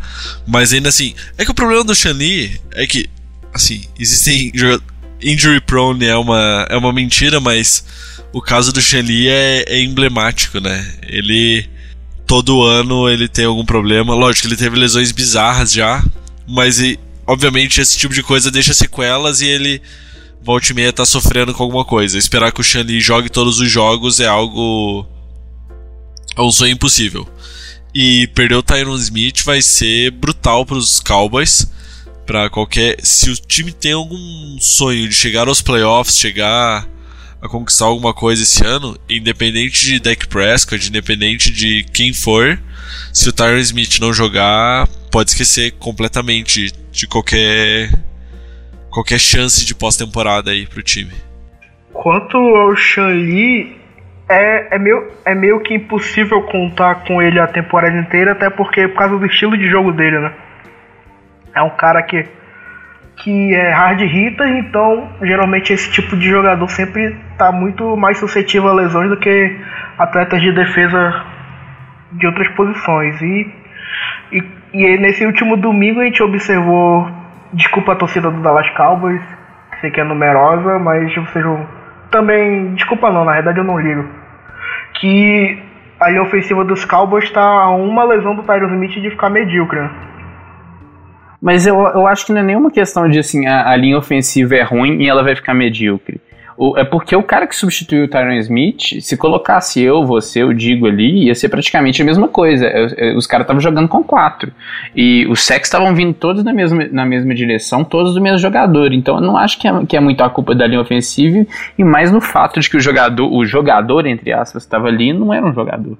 Mas 0.46 0.70
ainda 0.74 0.90
assim, 0.90 1.14
é 1.38 1.46
que 1.46 1.50
o 1.50 1.54
problema 1.54 1.82
do 1.82 1.94
Shani 1.94 2.60
é 2.74 2.86
que, 2.86 3.08
assim, 3.54 3.84
existem 3.98 4.52
injury 5.24 5.60
prone 5.60 6.04
é 6.04 6.16
uma, 6.16 6.66
é 6.68 6.76
uma 6.76 6.92
mentira, 6.92 7.40
mas 7.40 7.84
o 8.32 8.40
caso 8.40 8.72
do 8.72 8.80
Shenli 8.80 9.28
é, 9.28 9.64
é 9.66 9.82
emblemático, 9.82 10.60
né? 10.60 10.94
Ele 11.02 11.68
todo 12.26 12.62
ano 12.62 13.08
ele 13.08 13.28
tem 13.28 13.44
algum 13.44 13.64
problema. 13.64 14.14
Lógico, 14.14 14.48
ele 14.48 14.56
teve 14.56 14.78
lesões 14.78 15.12
bizarras 15.12 15.72
já, 15.72 16.04
mas 16.46 16.80
e, 16.80 16.98
obviamente 17.26 17.80
esse 17.80 17.98
tipo 17.98 18.14
de 18.14 18.22
coisa 18.22 18.50
deixa 18.50 18.74
sequelas 18.74 19.40
e 19.40 19.46
ele 19.46 19.80
volta 20.42 20.70
e 20.70 20.74
meia 20.74 20.92
tá 20.92 21.06
sofrendo 21.06 21.54
com 21.54 21.62
alguma 21.62 21.84
coisa. 21.84 22.18
Esperar 22.18 22.52
que 22.52 22.60
o 22.60 22.64
Shanli 22.64 23.00
jogue 23.00 23.30
todos 23.30 23.60
os 23.60 23.70
jogos 23.70 24.20
é 24.20 24.26
algo. 24.26 25.06
É 26.36 26.42
um 26.42 26.52
sonho 26.52 26.72
impossível. 26.72 27.26
E 27.94 28.26
perder 28.28 28.56
o 28.56 28.62
Tyron 28.62 28.96
Smith 28.96 29.42
vai 29.44 29.62
ser 29.62 30.10
brutal 30.10 30.66
para 30.66 30.76
os 30.76 31.00
Cowboys 31.00 31.68
para 32.24 32.48
qualquer. 32.50 32.96
Se 33.00 33.30
o 33.30 33.34
time 33.34 33.72
tem 33.72 33.92
algum 33.92 34.56
sonho 34.60 35.08
de 35.08 35.14
chegar 35.14 35.48
aos 35.48 35.62
playoffs, 35.62 36.18
chegar 36.18 36.86
a 37.40 37.48
conquistar 37.48 37.84
alguma 37.84 38.14
coisa 38.14 38.42
esse 38.42 38.64
ano, 38.64 38.96
independente 39.08 39.84
de 39.84 40.00
Dak 40.00 40.26
Prescott, 40.28 40.88
independente 40.88 41.52
de 41.52 41.84
quem 41.92 42.12
for, 42.14 42.58
se 43.12 43.28
o 43.28 43.32
Tyron 43.32 43.58
Smith 43.58 43.98
não 44.00 44.12
jogar, 44.12 44.88
pode 45.12 45.30
esquecer 45.30 45.72
completamente 45.72 46.72
de 46.90 47.06
qualquer 47.06 47.90
qualquer 48.90 49.18
chance 49.18 49.66
de 49.66 49.74
pós-temporada 49.74 50.52
aí 50.52 50.66
pro 50.66 50.82
time. 50.82 51.12
Quanto 51.92 52.36
ao 52.36 52.76
Shanli, 52.76 53.76
é, 54.28 54.76
é, 54.76 54.78
meio, 54.78 55.08
é 55.24 55.34
meio 55.34 55.60
que 55.60 55.74
impossível 55.74 56.42
contar 56.42 57.04
com 57.04 57.20
ele 57.20 57.38
a 57.40 57.46
temporada 57.46 57.98
inteira, 57.98 58.32
até 58.32 58.48
porque 58.48 58.88
por 58.88 58.98
causa 58.98 59.18
do 59.18 59.26
estilo 59.26 59.56
de 59.56 59.68
jogo 59.68 59.92
dele, 59.92 60.18
né? 60.20 60.32
É 61.54 61.62
um 61.62 61.70
cara 61.70 62.02
que, 62.02 62.26
que 63.16 63.54
é 63.54 63.70
hard 63.70 64.00
hitter, 64.00 64.48
então 64.56 65.08
geralmente 65.22 65.72
esse 65.72 65.90
tipo 65.90 66.16
de 66.16 66.28
jogador 66.28 66.68
sempre 66.68 67.16
está 67.32 67.52
muito 67.52 67.96
mais 67.96 68.18
suscetível 68.18 68.70
a 68.70 68.74
lesões 68.74 69.08
do 69.08 69.16
que 69.16 69.56
atletas 69.98 70.40
de 70.40 70.52
defesa 70.52 71.24
de 72.12 72.26
outras 72.26 72.48
posições. 72.48 73.20
E, 73.22 73.54
e, 74.32 74.42
e 74.72 74.98
nesse 74.98 75.24
último 75.24 75.56
domingo 75.56 76.00
a 76.00 76.04
gente 76.04 76.22
observou, 76.22 77.08
desculpa 77.52 77.92
a 77.92 77.96
torcida 77.96 78.30
do 78.30 78.40
Dallas 78.42 78.68
Cowboys, 78.70 79.22
que 79.72 79.80
sei 79.80 79.90
que 79.90 80.00
é 80.00 80.04
numerosa, 80.04 80.78
mas 80.78 81.14
vocês 81.14 81.44
também, 82.10 82.74
desculpa 82.74 83.10
não, 83.10 83.24
na 83.24 83.32
verdade 83.32 83.58
eu 83.58 83.64
não 83.64 83.78
ligo, 83.78 84.08
que 84.94 85.62
a 86.00 86.10
linha 86.10 86.22
ofensiva 86.22 86.64
dos 86.64 86.84
Cowboys 86.84 87.24
está 87.24 87.42
a 87.42 87.70
uma 87.70 88.04
lesão 88.04 88.34
do 88.34 88.42
Tyron 88.42 88.68
Smith 88.68 88.92
de 89.00 89.10
ficar 89.10 89.30
medíocre. 89.30 89.80
Mas 91.44 91.66
eu, 91.66 91.78
eu 91.78 92.06
acho 92.06 92.24
que 92.24 92.32
não 92.32 92.40
é 92.40 92.42
nenhuma 92.42 92.70
questão 92.70 93.06
de 93.06 93.18
assim, 93.18 93.46
a, 93.46 93.68
a 93.68 93.76
linha 93.76 93.98
ofensiva 93.98 94.54
é 94.54 94.62
ruim 94.62 95.02
e 95.02 95.10
ela 95.10 95.22
vai 95.22 95.36
ficar 95.36 95.52
medíocre. 95.52 96.18
O, 96.56 96.78
é 96.78 96.84
porque 96.84 97.14
o 97.14 97.22
cara 97.22 97.46
que 97.46 97.54
substituiu 97.54 98.04
o 98.06 98.08
Tyron 98.08 98.32
Smith, 98.38 99.02
se 99.02 99.14
colocasse 99.14 99.82
eu, 99.82 100.06
você, 100.06 100.42
eu 100.42 100.54
digo 100.54 100.86
ali, 100.86 101.26
ia 101.26 101.34
ser 101.34 101.50
praticamente 101.50 102.00
a 102.00 102.04
mesma 102.06 102.28
coisa. 102.28 102.66
os 103.14 103.26
caras 103.26 103.44
estavam 103.44 103.60
jogando 103.60 103.88
com 103.88 104.02
quatro. 104.02 104.52
E 104.96 105.26
os 105.26 105.44
sacks 105.44 105.66
estavam 105.66 105.94
vindo 105.94 106.14
todos 106.14 106.42
na 106.42 106.52
mesma, 106.54 106.88
na 106.90 107.04
mesma 107.04 107.34
direção, 107.34 107.84
todos 107.84 108.14
do 108.14 108.22
mesmo 108.22 108.38
jogador. 108.38 108.94
Então 108.94 109.16
eu 109.16 109.20
não 109.20 109.36
acho 109.36 109.58
que 109.58 109.68
é, 109.68 109.84
que 109.84 109.98
é 109.98 110.00
muito 110.00 110.24
a 110.24 110.30
culpa 110.30 110.54
da 110.54 110.66
linha 110.66 110.80
ofensiva, 110.80 111.46
e 111.76 111.84
mais 111.84 112.10
no 112.10 112.22
fato 112.22 112.58
de 112.58 112.70
que 112.70 112.78
o 112.78 112.80
jogador, 112.80 113.30
o 113.30 113.44
jogador, 113.44 114.06
entre 114.06 114.32
aspas, 114.32 114.62
estava 114.62 114.88
ali, 114.88 115.12
não 115.12 115.34
era 115.34 115.44
um 115.44 115.52
jogador. 115.52 115.98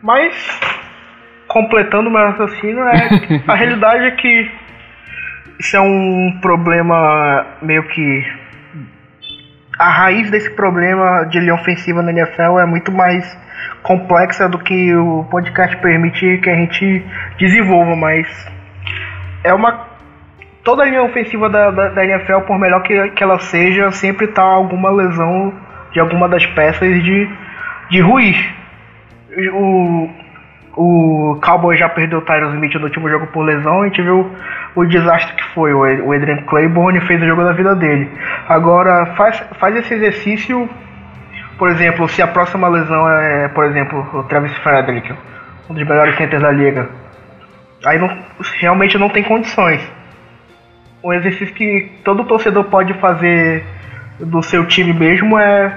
Mas 0.00 0.32
completando 1.54 2.08
o 2.08 2.12
meu 2.12 2.20
raciocínio, 2.20 2.82
é 2.82 3.08
a 3.46 3.54
realidade 3.54 4.06
é 4.06 4.10
que 4.10 4.50
isso 5.60 5.76
é 5.76 5.80
um 5.80 6.36
problema 6.42 7.46
meio 7.62 7.84
que. 7.84 8.44
A 9.78 9.88
raiz 9.88 10.30
desse 10.30 10.50
problema 10.50 11.24
de 11.24 11.38
linha 11.38 11.54
ofensiva 11.54 12.02
na 12.02 12.10
NFL 12.10 12.58
é 12.60 12.66
muito 12.66 12.90
mais 12.90 13.38
complexa 13.82 14.48
do 14.48 14.58
que 14.58 14.94
o 14.94 15.24
podcast 15.30 15.76
permite 15.76 16.38
que 16.38 16.50
a 16.50 16.56
gente 16.56 17.04
desenvolva, 17.38 17.94
mas 17.94 18.26
é 19.44 19.54
uma. 19.54 19.94
Toda 20.64 20.82
a 20.82 20.86
linha 20.86 21.04
ofensiva 21.04 21.48
da, 21.48 21.70
da, 21.70 21.88
da 21.90 22.04
NFL, 22.04 22.40
por 22.46 22.58
melhor 22.58 22.82
que, 22.82 23.10
que 23.10 23.22
ela 23.22 23.38
seja, 23.38 23.92
sempre 23.92 24.26
tá 24.28 24.42
alguma 24.42 24.90
lesão 24.90 25.54
de 25.92 26.00
alguma 26.00 26.28
das 26.28 26.44
peças 26.46 27.02
de, 27.04 27.28
de 27.90 28.00
ruir. 28.00 28.54
O, 29.52 30.08
o 30.76 31.38
Cowboy 31.40 31.76
já 31.76 31.88
perdeu 31.88 32.18
o 32.18 32.22
Tyron 32.22 32.54
Smith 32.54 32.74
no 32.74 32.84
último 32.84 33.08
jogo 33.08 33.26
por 33.28 33.44
lesão. 33.44 33.82
A 33.82 33.84
gente 33.86 34.02
viu 34.02 34.30
o 34.74 34.84
desastre 34.84 35.34
que 35.34 35.44
foi. 35.54 35.72
O 35.72 36.12
Adrian 36.12 36.42
Claiborne 36.46 37.00
fez 37.02 37.22
o 37.22 37.26
jogo 37.26 37.44
da 37.44 37.52
vida 37.52 37.74
dele. 37.76 38.10
Agora, 38.48 39.14
faz, 39.14 39.38
faz 39.58 39.76
esse 39.76 39.94
exercício. 39.94 40.68
Por 41.56 41.68
exemplo, 41.70 42.08
se 42.08 42.20
a 42.20 42.26
próxima 42.26 42.66
lesão 42.66 43.08
é, 43.08 43.48
por 43.48 43.64
exemplo, 43.64 44.04
o 44.12 44.24
Travis 44.24 44.56
Frederick, 44.58 45.14
um 45.70 45.74
dos 45.74 45.86
melhores 45.86 46.16
centers 46.16 46.42
da 46.42 46.50
liga. 46.50 46.88
Aí 47.84 47.98
não, 47.98 48.10
realmente 48.58 48.98
não 48.98 49.08
tem 49.08 49.22
condições. 49.22 49.80
Um 51.02 51.12
exercício 51.12 51.54
que 51.54 51.92
todo 52.02 52.24
torcedor 52.24 52.64
pode 52.64 52.94
fazer 52.94 53.64
do 54.18 54.42
seu 54.42 54.66
time 54.66 54.92
mesmo 54.92 55.38
é 55.38 55.72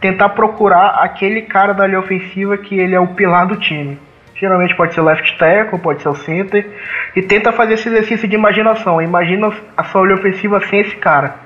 tentar 0.00 0.30
procurar 0.30 0.98
aquele 1.02 1.42
cara 1.42 1.72
da 1.72 1.86
linha 1.86 2.00
ofensiva 2.00 2.58
que 2.58 2.78
ele 2.78 2.94
é 2.94 3.00
o 3.00 3.08
pilar 3.08 3.46
do 3.46 3.56
time. 3.56 3.98
Geralmente 4.42 4.74
pode 4.74 4.92
ser 4.92 5.00
o 5.00 5.04
left 5.04 5.38
tackle, 5.38 5.78
pode 5.78 6.02
ser 6.02 6.08
o 6.08 6.16
center. 6.16 6.68
E 7.14 7.22
tenta 7.22 7.52
fazer 7.52 7.74
esse 7.74 7.88
exercício 7.88 8.26
de 8.26 8.34
imaginação. 8.34 9.00
Imagina 9.00 9.52
a 9.76 9.84
sua 9.84 10.02
linha 10.02 10.16
ofensiva 10.16 10.60
sem 10.66 10.80
esse 10.80 10.96
cara. 10.96 11.36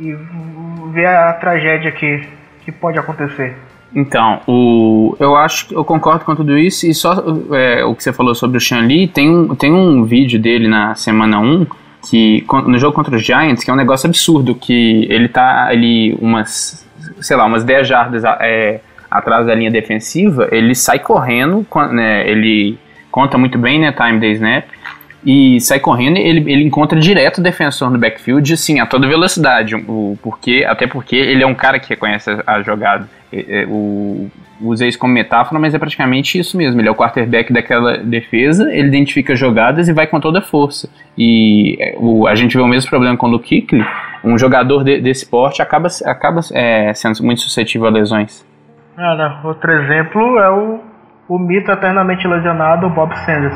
E 0.00 0.16
ver 0.90 1.04
a 1.04 1.34
tragédia 1.34 1.92
que, 1.92 2.26
que 2.64 2.72
pode 2.72 2.98
acontecer. 2.98 3.54
Então, 3.94 4.40
o, 4.46 5.18
eu 5.20 5.36
acho 5.36 5.68
que 5.68 5.76
eu 5.76 5.84
concordo 5.84 6.24
com 6.24 6.34
tudo 6.34 6.56
isso. 6.56 6.86
E 6.86 6.94
só 6.94 7.12
é, 7.52 7.84
o 7.84 7.94
que 7.94 8.02
você 8.02 8.10
falou 8.10 8.34
sobre 8.34 8.56
o 8.56 8.60
Sean 8.60 8.86
Lee, 8.86 9.06
tem 9.06 9.28
um, 9.28 9.54
tem 9.54 9.70
um 9.70 10.02
vídeo 10.02 10.40
dele 10.40 10.66
na 10.66 10.94
semana 10.94 11.38
1 11.38 11.66
que 12.08 12.42
no 12.66 12.78
jogo 12.78 12.94
contra 12.94 13.14
os 13.14 13.22
Giants, 13.22 13.62
que 13.62 13.70
é 13.70 13.74
um 13.74 13.76
negócio 13.76 14.08
absurdo, 14.08 14.54
que 14.54 15.06
ele 15.10 15.28
tá 15.28 15.66
ali 15.66 16.14
umas, 16.22 16.88
sei 17.20 17.36
lá, 17.36 17.44
umas 17.44 17.64
10 17.64 17.86
jardas 17.86 18.24
é, 18.40 18.80
atrás 19.10 19.46
da 19.46 19.54
linha 19.54 19.70
defensiva, 19.70 20.48
ele 20.50 20.74
sai 20.74 20.98
correndo, 20.98 21.66
né, 21.92 22.28
ele 22.28 22.78
conta 23.10 23.38
muito 23.38 23.58
bem, 23.58 23.80
né, 23.80 23.92
time 23.92 24.18
day 24.18 24.32
snap, 24.32 24.64
e 25.24 25.60
sai 25.60 25.80
correndo, 25.80 26.16
ele, 26.16 26.50
ele 26.50 26.64
encontra 26.64 26.98
direto 26.98 27.38
o 27.38 27.42
defensor 27.42 27.90
no 27.90 27.98
backfield, 27.98 28.52
assim, 28.52 28.80
a 28.80 28.86
toda 28.86 29.08
velocidade, 29.08 29.74
o, 29.74 30.16
porque, 30.22 30.64
até 30.66 30.86
porque 30.86 31.16
ele 31.16 31.42
é 31.42 31.46
um 31.46 31.54
cara 31.54 31.78
que 31.78 31.88
reconhece 31.88 32.30
a, 32.30 32.54
a 32.54 32.62
jogada. 32.62 33.08
É, 33.32 33.62
é, 33.62 33.66
o, 33.66 34.30
usei 34.60 34.88
isso 34.88 34.98
como 34.98 35.12
metáfora, 35.12 35.60
mas 35.60 35.74
é 35.74 35.78
praticamente 35.78 36.38
isso 36.38 36.56
mesmo. 36.56 36.80
Ele 36.80 36.88
é 36.88 36.90
o 36.90 36.94
quarterback 36.94 37.52
daquela 37.52 37.98
defesa, 37.98 38.72
ele 38.72 38.88
identifica 38.88 39.34
jogadas 39.34 39.88
e 39.88 39.92
vai 39.92 40.06
com 40.06 40.20
toda 40.20 40.38
a 40.38 40.42
força. 40.42 40.88
E 41.16 41.76
é, 41.80 41.96
o, 41.98 42.26
a 42.26 42.34
gente 42.34 42.56
vê 42.56 42.62
o 42.62 42.68
mesmo 42.68 42.88
problema 42.88 43.16
com 43.16 43.26
o 43.26 43.30
Luke 43.30 43.48
Kuechly, 43.48 43.84
um 44.24 44.38
jogador 44.38 44.84
de, 44.84 45.00
desse 45.00 45.26
porte 45.26 45.60
acaba, 45.60 45.88
acaba 46.04 46.40
é, 46.52 46.92
sendo 46.94 47.22
muito 47.22 47.40
suscetível 47.40 47.86
a 47.88 47.90
lesões. 47.90 48.46
Cara, 48.98 49.40
outro 49.44 49.70
exemplo 49.70 50.40
é 50.40 50.50
o, 50.50 50.80
o 51.28 51.38
mito 51.38 51.70
eternamente 51.70 52.26
lesionado 52.26 52.90
Bob 52.90 53.16
Sanders. 53.18 53.54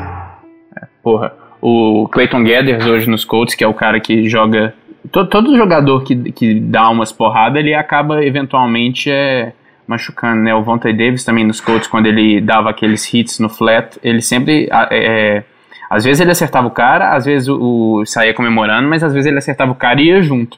É, 0.73 0.87
porra, 1.03 1.33
o 1.61 2.07
Clayton 2.07 2.45
Gathers 2.45 2.85
hoje 2.85 3.09
nos 3.09 3.25
Colts, 3.25 3.53
que 3.53 3.61
é 3.61 3.67
o 3.67 3.73
cara 3.73 3.99
que 3.99 4.29
joga. 4.29 4.73
Todo, 5.11 5.29
todo 5.29 5.57
jogador 5.57 6.01
que, 6.05 6.31
que 6.31 6.61
dá 6.61 6.89
umas 6.89 7.11
porradas, 7.11 7.57
ele 7.57 7.75
acaba 7.75 8.23
eventualmente 8.23 9.11
é, 9.11 9.51
machucando, 9.85 10.43
né? 10.43 10.55
O 10.55 10.63
Vontae 10.63 10.93
Davis 10.93 11.25
também 11.25 11.45
nos 11.45 11.59
Colts, 11.59 11.89
quando 11.89 12.05
ele 12.05 12.39
dava 12.39 12.69
aqueles 12.69 13.13
hits 13.13 13.37
no 13.39 13.49
flat, 13.49 13.99
ele 14.01 14.21
sempre. 14.21 14.69
É, 14.71 14.87
é, 14.91 15.43
às 15.89 16.05
vezes 16.05 16.21
ele 16.21 16.31
acertava 16.31 16.67
o 16.67 16.71
cara, 16.71 17.13
às 17.13 17.25
vezes 17.25 17.49
o, 17.49 17.99
o, 17.99 18.05
saía 18.05 18.33
comemorando, 18.33 18.87
mas 18.87 19.03
às 19.03 19.13
vezes 19.13 19.27
ele 19.27 19.39
acertava 19.39 19.73
o 19.73 19.75
cara 19.75 19.99
e 19.99 20.05
ia 20.05 20.21
junto. 20.21 20.57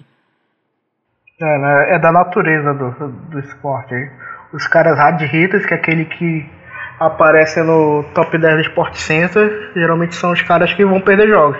É, 1.42 1.58
né? 1.58 1.96
é 1.96 2.00
da 2.00 2.12
natureza 2.12 2.72
do, 2.76 2.92
do 3.32 3.40
esporte. 3.40 3.96
Os 4.56 4.68
caras 4.68 4.98
hard 4.98 5.22
hitters, 5.22 5.66
que 5.66 5.74
é 5.74 5.78
aquele 5.78 6.06
que 6.06 6.46
aparecem 6.98 7.62
no 7.62 8.06
top 8.16 8.38
10 8.38 8.56
do 8.56 8.62
Sport 8.62 8.96
Center, 8.96 9.72
geralmente 9.76 10.16
são 10.16 10.32
os 10.32 10.42
caras 10.42 10.74
que 10.74 10.86
vão 10.86 11.02
perder 11.02 11.28
jogos. 11.28 11.60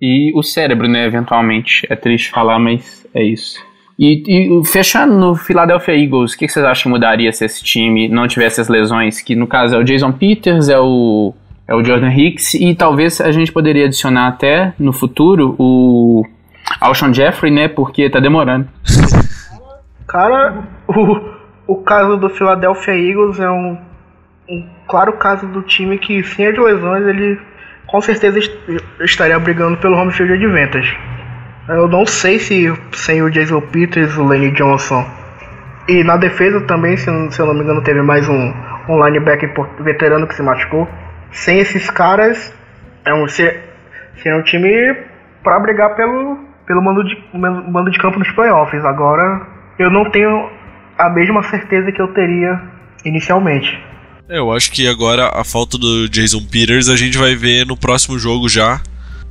E 0.00 0.32
o 0.38 0.42
cérebro, 0.42 0.86
né, 0.86 1.04
eventualmente. 1.04 1.84
É 1.90 1.96
triste 1.96 2.30
falar, 2.30 2.60
mas 2.60 3.04
é 3.12 3.24
isso. 3.24 3.58
E, 3.98 4.60
e 4.60 4.64
fechando 4.66 5.14
no 5.14 5.34
Philadelphia 5.34 5.96
Eagles, 5.96 6.34
o 6.34 6.38
que, 6.38 6.46
que 6.46 6.52
vocês 6.52 6.64
acham 6.64 6.84
que 6.84 6.88
mudaria 6.90 7.32
se 7.32 7.44
esse 7.44 7.64
time 7.64 8.08
não 8.08 8.28
tivesse 8.28 8.60
as 8.60 8.68
lesões? 8.68 9.20
Que 9.20 9.34
no 9.34 9.48
caso 9.48 9.74
é 9.74 9.78
o 9.78 9.84
Jason 9.84 10.12
Peters, 10.12 10.68
é 10.68 10.78
o, 10.78 11.34
é 11.66 11.74
o 11.74 11.82
Jordan 11.82 12.12
Hicks, 12.12 12.54
e 12.54 12.72
talvez 12.74 13.20
a 13.20 13.32
gente 13.32 13.50
poderia 13.50 13.86
adicionar 13.86 14.28
até 14.28 14.74
no 14.78 14.92
futuro 14.92 15.56
o 15.58 16.24
Alshon 16.80 17.12
Jeffrey, 17.12 17.52
né, 17.52 17.66
porque 17.66 18.08
tá 18.08 18.20
demorando. 18.20 18.68
Cara, 20.06 20.64
o, 20.86 21.33
o 21.66 21.76
caso 21.76 22.16
do 22.16 22.28
Philadelphia 22.30 22.94
Eagles 22.94 23.40
é 23.40 23.50
um 23.50 23.78
um 24.46 24.68
claro 24.86 25.14
caso 25.14 25.46
do 25.46 25.62
time 25.62 25.96
que, 25.96 26.22
sem 26.22 26.46
as 26.46 26.58
lesões, 26.58 27.06
ele 27.06 27.40
com 27.86 27.98
certeza 28.02 28.38
estaria 29.00 29.38
brigando 29.38 29.78
pelo 29.78 29.96
home 29.96 30.12
field 30.12 30.34
advantage. 30.34 30.98
Eu 31.66 31.88
não 31.88 32.04
sei 32.04 32.38
se 32.38 32.70
sem 32.92 33.22
o 33.22 33.30
Jason 33.30 33.62
Peters, 33.62 34.18
o 34.18 34.24
Lenny 34.24 34.50
Johnson 34.50 35.02
e 35.86 36.02
na 36.02 36.16
defesa 36.16 36.62
também, 36.62 36.96
se, 36.96 37.10
se 37.30 37.40
eu 37.40 37.46
não 37.46 37.54
me 37.54 37.60
engano, 37.60 37.82
teve 37.82 38.00
mais 38.00 38.26
um, 38.28 38.54
um 38.88 39.04
linebacker 39.04 39.52
veterano 39.80 40.26
que 40.26 40.34
se 40.34 40.42
machucou. 40.42 40.88
Sem 41.30 41.58
esses 41.58 41.90
caras, 41.90 42.54
é 43.04 43.12
um, 43.12 43.28
ser, 43.28 43.60
seria 44.16 44.38
um 44.38 44.42
time 44.42 44.96
para 45.42 45.58
brigar 45.58 45.94
pelo, 45.94 46.38
pelo 46.66 46.80
mando, 46.82 47.04
de, 47.04 47.22
mando 47.34 47.90
de 47.90 47.98
campo 47.98 48.18
nos 48.18 48.30
playoffs. 48.30 48.82
Agora, 48.82 49.46
eu 49.78 49.90
não 49.90 50.10
tenho 50.10 50.48
a 50.98 51.10
mesma 51.10 51.42
certeza 51.44 51.90
que 51.92 52.00
eu 52.00 52.08
teria 52.14 52.60
inicialmente. 53.04 53.78
Eu 54.28 54.52
acho 54.52 54.72
que 54.72 54.88
agora 54.88 55.28
a 55.28 55.44
falta 55.44 55.76
do 55.76 56.08
Jason 56.08 56.42
Peters 56.50 56.88
a 56.88 56.96
gente 56.96 57.18
vai 57.18 57.34
ver 57.34 57.66
no 57.66 57.76
próximo 57.76 58.18
jogo 58.18 58.48
já. 58.48 58.80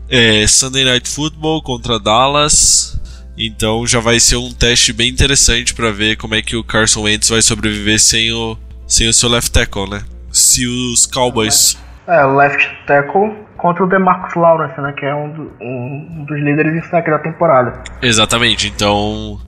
É 0.09 0.45
Sunday 0.45 0.85
Night 0.85 1.09
Football 1.09 1.63
contra 1.63 1.99
Dallas. 1.99 3.01
Então 3.35 3.87
já 3.87 3.99
vai 3.99 4.19
ser 4.19 4.35
um 4.35 4.51
teste 4.51 4.93
bem 4.93 5.09
interessante 5.09 5.73
para 5.73 5.91
ver 5.91 6.17
como 6.17 6.35
é 6.35 6.41
que 6.41 6.55
o 6.55 6.63
Carson 6.63 7.01
Wentz 7.01 7.29
vai 7.29 7.41
sobreviver 7.41 7.99
sem 7.99 8.31
o, 8.31 8.55
sem 8.85 9.07
o 9.07 9.13
seu 9.13 9.29
left 9.29 9.51
tackle, 9.51 9.89
né? 9.89 10.03
Se 10.31 10.67
os 10.67 11.07
Cowboys. 11.07 11.75
É, 12.07 12.23
left 12.23 12.69
tackle 12.85 13.33
contra 13.57 13.83
o 13.83 13.89
DeMarcus 13.89 14.35
Lawrence, 14.35 14.79
né? 14.79 14.93
Que 14.95 15.05
é 15.05 15.15
um, 15.15 15.31
do, 15.31 15.51
um 15.59 16.25
dos 16.27 16.39
líderes 16.39 16.75
em 16.75 16.89
saque 16.89 17.09
da 17.09 17.17
temporada. 17.17 17.81
Exatamente, 18.01 18.67
então 18.67 19.39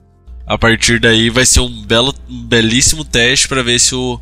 a 0.46 0.56
partir 0.56 1.00
daí 1.00 1.28
vai 1.28 1.44
ser 1.44 1.60
um, 1.60 1.82
belo, 1.86 2.14
um 2.30 2.46
belíssimo 2.46 3.04
teste 3.04 3.48
para 3.48 3.62
ver 3.62 3.78
se 3.80 3.94
o 3.94 4.20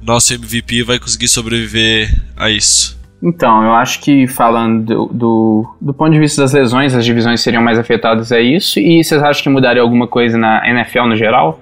nosso 0.00 0.32
MVP 0.32 0.82
vai 0.84 0.98
conseguir 0.98 1.28
sobreviver 1.28 2.14
a 2.36 2.48
isso? 2.48 3.02
Então, 3.22 3.64
eu 3.64 3.72
acho 3.72 4.00
que 4.00 4.26
falando 4.26 4.84
do, 4.84 5.06
do, 5.06 5.76
do, 5.80 5.94
ponto 5.94 6.12
de 6.12 6.18
vista 6.18 6.42
das 6.42 6.52
lesões, 6.52 6.94
as 6.94 7.04
divisões 7.04 7.40
seriam 7.40 7.62
mais 7.62 7.78
afetadas 7.78 8.30
a 8.30 8.38
isso. 8.38 8.78
E 8.78 9.02
vocês 9.02 9.22
acham 9.22 9.42
que 9.42 9.48
mudaria 9.48 9.80
alguma 9.80 10.06
coisa 10.06 10.36
na 10.36 10.68
NFL 10.68 11.06
no 11.06 11.16
geral? 11.16 11.58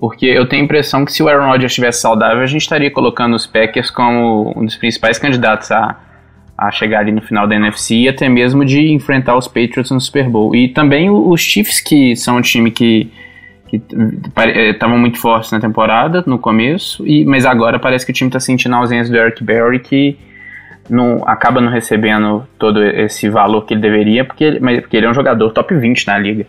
Porque 0.00 0.26
eu 0.26 0.48
tenho 0.48 0.62
a 0.62 0.64
impressão 0.64 1.04
que 1.04 1.12
se 1.12 1.22
o 1.22 1.28
Aaron 1.28 1.46
Rodgers 1.46 1.70
estivesse 1.70 2.00
saudável, 2.00 2.42
a 2.42 2.46
gente 2.46 2.62
estaria 2.62 2.90
colocando 2.90 3.34
os 3.34 3.46
Packers 3.46 3.88
como 3.88 4.52
um 4.56 4.64
dos 4.64 4.76
principais 4.76 5.16
candidatos 5.16 5.70
a, 5.70 5.96
a 6.58 6.72
chegar 6.72 7.00
ali 7.00 7.12
no 7.12 7.22
final 7.22 7.46
da 7.46 7.54
NFC 7.54 7.94
e 7.94 8.08
até 8.08 8.28
mesmo 8.28 8.64
de 8.64 8.92
enfrentar 8.92 9.36
os 9.36 9.46
Patriots 9.46 9.92
no 9.92 10.00
Super 10.00 10.28
Bowl. 10.28 10.56
E 10.56 10.68
também 10.68 11.08
os 11.08 11.40
Chiefs, 11.40 11.80
que 11.80 12.16
são 12.16 12.38
um 12.38 12.42
time 12.42 12.70
que 12.70 13.10
que 13.66 13.82
estavam 14.70 14.98
muito 14.98 15.20
fortes 15.20 15.50
na 15.50 15.60
temporada, 15.60 16.22
no 16.26 16.38
começo, 16.38 17.06
e, 17.06 17.24
mas 17.24 17.44
agora 17.44 17.78
parece 17.78 18.06
que 18.06 18.12
o 18.12 18.14
time 18.14 18.28
está 18.28 18.40
sentindo 18.40 18.74
a 18.74 18.78
ausência 18.78 19.12
do 19.12 19.18
Eric 19.18 19.42
Berry, 19.42 19.80
que 19.80 20.18
não, 20.88 21.22
acaba 21.26 21.60
não 21.60 21.70
recebendo 21.70 22.46
todo 22.58 22.82
esse 22.82 23.28
valor 23.28 23.64
que 23.66 23.74
ele 23.74 23.80
deveria, 23.80 24.24
porque 24.24 24.58
mas, 24.60 24.80
porque 24.80 24.96
ele 24.96 25.06
é 25.06 25.10
um 25.10 25.14
jogador 25.14 25.50
top 25.50 25.74
20 25.74 26.06
na 26.06 26.18
liga. 26.18 26.46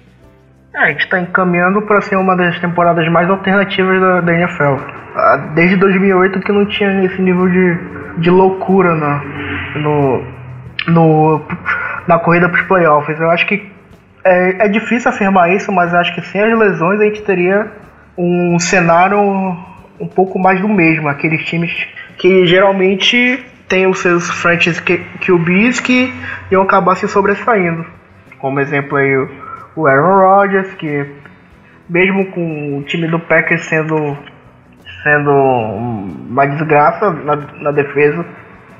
É, 0.75 0.79
a 0.79 0.87
gente 0.89 1.01
está 1.01 1.19
encaminhando 1.19 1.81
para 1.81 2.01
ser 2.01 2.15
uma 2.17 2.35
das 2.35 2.59
temporadas 2.59 3.07
mais 3.09 3.27
alternativas 3.29 3.99
da, 3.99 4.21
da, 4.21 4.33
NFL. 4.33 4.75
Ah, 5.15 5.51
desde 5.55 5.75
2008 5.77 6.39
que 6.39 6.51
não 6.51 6.65
tinha 6.67 7.03
esse 7.03 7.19
nível 7.19 7.49
de, 7.49 7.77
de 8.19 8.29
loucura 8.29 8.93
na, 8.93 9.23
no, 9.75 10.23
no, 10.87 11.41
na 12.07 12.19
corrida 12.19 12.47
para 12.47 12.61
os 12.61 12.67
playoffs. 12.67 13.19
Eu 13.19 13.31
acho 13.31 13.47
que 13.47 13.76
é, 14.27 14.65
é 14.65 14.67
difícil 14.67 15.09
afirmar 15.09 15.51
isso, 15.51 15.71
mas 15.71 15.93
acho 15.93 16.13
que 16.13 16.21
sem 16.21 16.41
as 16.41 16.57
lesões 16.57 16.99
a 16.99 17.05
gente 17.05 17.21
teria 17.23 17.71
um 18.17 18.59
cenário 18.59 19.19
um 19.99 20.07
pouco 20.07 20.37
mais 20.39 20.59
do 20.59 20.67
mesmo. 20.67 21.07
Aqueles 21.07 21.43
times 21.45 21.71
que 22.17 22.45
geralmente 22.45 23.43
têm 23.67 23.87
os 23.87 23.99
seus 23.99 24.29
franchise 24.29 24.81
QBs 24.81 25.79
que 25.79 26.13
iam 26.51 26.61
acabar 26.61 26.95
se 26.95 27.07
sobressaindo. 27.07 27.85
Como 28.39 28.59
exemplo 28.59 28.97
aí 28.97 29.27
o 29.75 29.85
Aaron 29.87 30.21
Rodgers, 30.21 30.73
que 30.75 31.05
mesmo 31.89 32.25
com 32.31 32.77
o 32.79 32.83
time 32.83 33.07
do 33.07 33.19
Packers 33.19 33.65
sendo, 33.65 34.17
sendo 35.03 35.31
uma 35.31 36.45
desgraça 36.45 37.11
na, 37.11 37.35
na 37.35 37.71
defesa, 37.71 38.25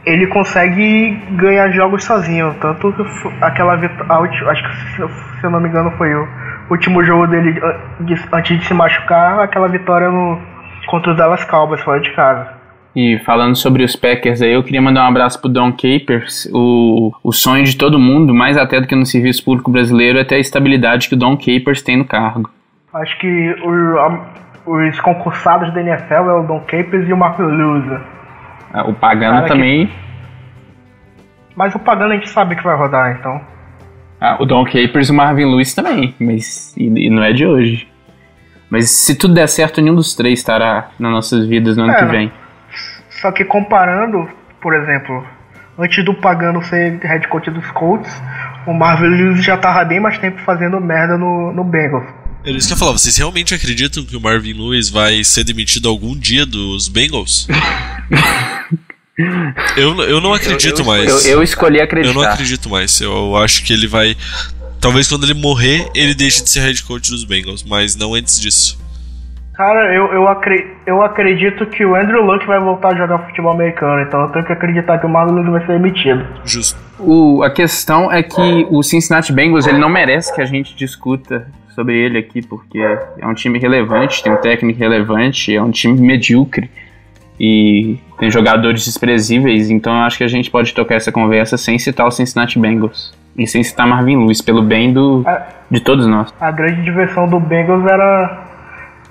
ele 0.07 0.25
consegue 0.27 1.11
ganhar 1.31 1.69
jogos 1.71 2.03
sozinho. 2.05 2.55
Tanto 2.61 2.93
que 2.93 3.03
aquela 3.41 3.75
vitória. 3.75 4.49
Acho 4.49 4.63
que 4.63 5.05
se 5.39 5.43
eu 5.43 5.49
não 5.51 5.59
me 5.59 5.67
engano 5.67 5.91
foi 5.97 6.13
o 6.15 6.27
último 6.69 7.03
jogo 7.03 7.27
dele 7.27 7.59
antes 8.31 8.59
de 8.59 8.65
se 8.65 8.73
machucar, 8.73 9.39
aquela 9.39 9.67
vitória 9.67 10.09
no, 10.09 10.39
contra 10.87 11.11
os 11.11 11.17
Dallas 11.17 11.43
Cowboys 11.43 11.81
fora 11.81 11.99
de 11.99 12.11
casa. 12.13 12.57
E 12.95 13.19
falando 13.19 13.55
sobre 13.55 13.83
os 13.83 13.95
Packers 13.95 14.41
aí, 14.41 14.53
eu 14.53 14.63
queria 14.63 14.81
mandar 14.81 15.03
um 15.03 15.09
abraço 15.09 15.39
pro 15.39 15.49
Don 15.49 15.71
Capers. 15.71 16.49
O, 16.51 17.11
o 17.23 17.31
sonho 17.31 17.63
de 17.63 17.77
todo 17.77 17.99
mundo, 17.99 18.33
mais 18.33 18.57
até 18.57 18.81
do 18.81 18.87
que 18.87 18.95
no 18.95 19.05
serviço 19.05 19.45
público 19.45 19.69
brasileiro, 19.69 20.17
é 20.17 20.23
ter 20.23 20.35
a 20.35 20.39
estabilidade 20.39 21.07
que 21.07 21.13
o 21.13 21.17
Don 21.17 21.37
Capers 21.37 21.83
tem 21.83 21.95
no 21.95 22.05
cargo. 22.05 22.49
Acho 22.91 23.19
que 23.19 23.55
o, 23.63 23.99
a, 23.99 24.25
os 24.65 24.99
concursados 25.01 25.71
da 25.75 25.81
NFL 25.81 26.13
é 26.13 26.39
o 26.39 26.43
Don 26.43 26.59
Capers 26.61 27.07
e 27.07 27.13
o 27.13 27.17
Marco 27.17 27.43
Lewis. 27.43 28.01
Ah, 28.73 28.87
o 28.87 28.93
Pagano 28.93 29.37
Cara, 29.37 29.47
também. 29.47 29.87
Que... 29.87 29.93
Mas 31.55 31.73
o 31.75 31.79
Pagano 31.79 32.13
a 32.13 32.15
gente 32.15 32.29
sabe 32.29 32.55
que 32.55 32.63
vai 32.63 32.75
rodar, 32.75 33.17
então. 33.19 33.41
Ah, 34.19 34.37
o 34.39 34.45
Don 34.45 34.65
Capers 34.65 35.09
e 35.09 35.11
o 35.11 35.15
Marvin 35.15 35.45
Lewis 35.45 35.73
também, 35.73 36.15
mas 36.19 36.75
e, 36.75 36.85
e, 36.85 37.09
não 37.09 37.23
é 37.23 37.31
de 37.31 37.45
hoje. 37.45 37.87
Mas 38.69 38.89
se 38.89 39.17
tudo 39.17 39.33
der 39.33 39.47
certo, 39.47 39.81
nenhum 39.81 39.95
dos 39.95 40.15
três 40.15 40.39
estará 40.39 40.89
nas 40.99 41.11
nossas 41.11 41.47
vidas 41.47 41.77
no 41.77 41.83
ano 41.83 41.93
é, 41.93 41.95
que 41.97 42.05
vem. 42.05 42.31
Só 43.09 43.31
que 43.31 43.45
comparando, 43.45 44.27
por 44.59 44.73
exemplo, 44.73 45.25
antes 45.77 46.03
do 46.03 46.13
Pagano 46.13 46.61
ser 46.63 46.99
head 47.03 47.27
coach 47.27 47.49
dos 47.49 47.69
Colts, 47.71 48.21
o 48.65 48.73
Marvin 48.73 49.07
Lewis 49.07 49.43
já 49.43 49.57
tava 49.57 49.85
bem 49.85 49.99
mais 49.99 50.17
tempo 50.17 50.39
fazendo 50.41 50.81
merda 50.81 51.17
no, 51.17 51.53
no 51.53 51.63
Bengals. 51.63 52.05
Era 52.47 52.55
isso 52.55 52.69
que 52.69 52.73
eu 52.73 52.75
ia 52.75 52.79
falar, 52.79 52.93
vocês 52.93 53.17
realmente 53.17 53.53
acreditam 53.53 54.05
que 54.05 54.15
o 54.15 54.21
Marvin 54.21 54.53
Lewis 54.53 54.89
vai 54.89 55.21
ser 55.21 55.43
demitido 55.43 55.89
algum 55.89 56.17
dia 56.17 56.45
dos 56.45 56.87
Bengals? 56.87 57.45
eu, 59.75 60.01
eu 60.03 60.21
não 60.21 60.33
acredito 60.33 60.77
eu, 60.77 60.79
eu, 60.79 60.85
mais. 60.85 61.25
Eu, 61.25 61.33
eu, 61.33 61.43
escolhi 61.43 61.81
acreditar. 61.81 62.09
Eu 62.09 62.13
não 62.13 62.21
acredito 62.21 62.69
mais. 62.69 63.01
Eu 63.01 63.35
acho 63.35 63.65
que 63.65 63.73
ele 63.73 63.85
vai. 63.85 64.15
Talvez 64.79 65.09
quando 65.09 65.25
ele 65.25 65.33
morrer, 65.33 65.89
ele 65.93 66.15
deixe 66.15 66.41
de 66.41 66.49
ser 66.49 66.61
head 66.61 66.81
coach 66.83 67.11
dos 67.11 67.25
Bengals, 67.25 67.65
mas 67.67 67.97
não 67.97 68.13
antes 68.13 68.39
disso. 68.39 68.79
Cara, 69.53 69.93
eu, 69.93 70.13
eu, 70.13 70.25
acre, 70.29 70.67
eu 70.85 71.01
acredito 71.01 71.65
que 71.65 71.83
o 71.83 71.95
Andrew 71.95 72.23
Luck 72.23 72.45
vai 72.47 72.61
voltar 72.61 72.93
a 72.93 72.95
jogar 72.95 73.27
futebol 73.27 73.51
americano, 73.51 74.03
então 74.03 74.21
eu 74.21 74.29
tenho 74.29 74.45
que 74.45 74.53
acreditar 74.53 74.99
que 74.99 75.05
o 75.05 75.09
Marlon 75.09 75.51
vai 75.51 75.65
ser 75.65 75.73
emitido. 75.73 76.25
Justo. 76.45 76.79
O, 76.97 77.43
a 77.43 77.49
questão 77.49 78.09
é 78.09 78.23
que 78.23 78.65
o 78.69 78.81
Cincinnati 78.83 79.33
Bengals 79.33 79.67
ele 79.67 79.79
não 79.79 79.89
merece 79.89 80.33
que 80.33 80.41
a 80.41 80.45
gente 80.45 80.73
discuta 80.75 81.45
sobre 81.77 81.95
ele 81.95 82.17
aqui, 82.17 82.41
porque 82.41 82.79
é 82.79 83.27
um 83.27 83.35
time 83.35 83.59
relevante, 83.59 84.23
tem 84.23 84.33
um 84.33 84.37
técnico 84.37 84.79
relevante, 84.79 85.55
é 85.55 85.61
um 85.61 85.69
time 85.69 86.01
medíocre 86.01 86.71
e 87.39 87.99
tem 88.17 88.31
jogadores 88.31 88.83
desprezíveis, 88.83 89.69
então 89.69 89.93
eu 89.93 90.01
acho 90.01 90.17
que 90.17 90.23
a 90.23 90.27
gente 90.27 90.49
pode 90.49 90.73
tocar 90.73 90.95
essa 90.95 91.11
conversa 91.11 91.55
sem 91.55 91.77
citar 91.77 92.07
o 92.07 92.11
Cincinnati 92.11 92.57
Bengals 92.57 93.15
e 93.37 93.45
sem 93.45 93.61
citar 93.61 93.85
Marvin 93.85 94.17
Lewis, 94.17 94.41
pelo 94.41 94.63
bem 94.63 94.91
do, 94.91 95.23
de 95.69 95.79
todos 95.79 96.07
nós. 96.07 96.33
A 96.41 96.49
grande 96.49 96.81
diversão 96.81 97.29
do 97.29 97.39
Bengals 97.39 97.85
era 97.85 98.47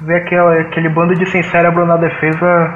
ver 0.00 0.16
aquele, 0.16 0.58
aquele 0.62 0.88
bando 0.88 1.14
de 1.14 1.24
sem 1.26 1.44
cérebro 1.44 1.86
na 1.86 1.96
defesa 1.96 2.74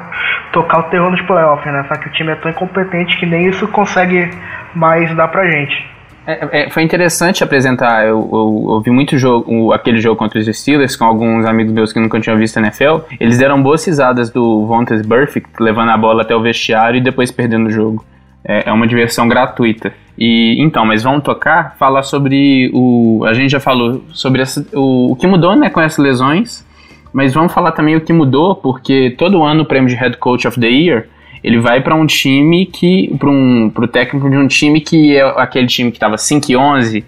tocar 0.53 0.79
o 0.79 0.83
terror 0.83 1.11
nos 1.11 1.21
playoffs, 1.23 1.69
né? 1.69 1.83
Só 1.89 1.95
que 1.95 2.07
o 2.07 2.11
time 2.13 2.31
é 2.31 2.35
tão 2.35 2.49
incompetente 2.49 3.19
que 3.19 3.25
nem 3.25 3.47
isso 3.47 3.67
consegue 3.67 4.29
mais 4.73 5.13
dar 5.17 5.27
pra 5.27 5.51
gente. 5.51 5.90
É, 6.25 6.63
é, 6.63 6.69
foi 6.69 6.83
interessante 6.83 7.43
apresentar. 7.43 8.05
Eu, 8.05 8.29
eu, 8.31 8.67
eu 8.69 8.81
vi 8.81 8.91
muito 8.91 9.17
jogo, 9.17 9.73
aquele 9.73 9.99
jogo 9.99 10.15
contra 10.15 10.39
os 10.39 10.45
Steelers 10.45 10.95
com 10.95 11.05
alguns 11.05 11.45
amigos 11.45 11.73
meus 11.73 11.91
que 11.91 11.99
nunca 11.99 12.19
tinham 12.19 12.37
visto 12.37 12.57
a 12.57 12.61
NFL. 12.61 12.99
Eles 13.19 13.37
deram 13.37 13.61
boas 13.61 13.83
risadas 13.85 14.29
do 14.29 14.65
Vontaze 14.65 15.03
Burfict 15.03 15.49
levando 15.59 15.89
a 15.89 15.97
bola 15.97 16.21
até 16.21 16.35
o 16.35 16.41
vestiário 16.41 16.97
e 16.97 17.01
depois 17.01 17.31
perdendo 17.31 17.67
o 17.67 17.71
jogo. 17.71 18.05
É, 18.43 18.69
é 18.69 18.71
uma 18.71 18.87
diversão 18.87 19.27
gratuita. 19.27 19.93
E 20.17 20.61
então, 20.61 20.85
mas 20.85 21.03
vamos 21.03 21.23
tocar, 21.23 21.75
falar 21.77 22.03
sobre 22.03 22.69
o. 22.73 23.23
A 23.25 23.33
gente 23.33 23.51
já 23.51 23.59
falou 23.59 24.03
sobre 24.11 24.41
essa, 24.41 24.65
o, 24.73 25.13
o 25.13 25.15
que 25.15 25.25
mudou 25.25 25.55
né, 25.55 25.69
com 25.69 25.81
essas 25.81 25.97
lesões 25.97 26.65
mas 27.13 27.33
vamos 27.33 27.51
falar 27.53 27.71
também 27.71 27.95
o 27.95 28.01
que 28.01 28.13
mudou, 28.13 28.55
porque 28.55 29.13
todo 29.17 29.43
ano 29.43 29.63
o 29.63 29.65
prêmio 29.65 29.89
de 29.89 29.95
Head 29.95 30.17
Coach 30.17 30.47
of 30.47 30.59
the 30.59 30.67
Year 30.67 31.07
ele 31.43 31.59
vai 31.59 31.81
para 31.81 31.95
um 31.95 32.05
time 32.05 32.65
que. 32.65 33.15
para 33.17 33.29
um, 33.29 33.69
pro 33.69 33.87
técnico 33.87 34.29
de 34.29 34.37
um 34.37 34.47
time 34.47 34.79
que 34.79 35.17
é 35.17 35.21
aquele 35.37 35.67
time 35.67 35.91
que 35.91 35.97
estava 35.97 36.17
5 36.17 36.51
e 36.51 36.55
11. 36.55 37.05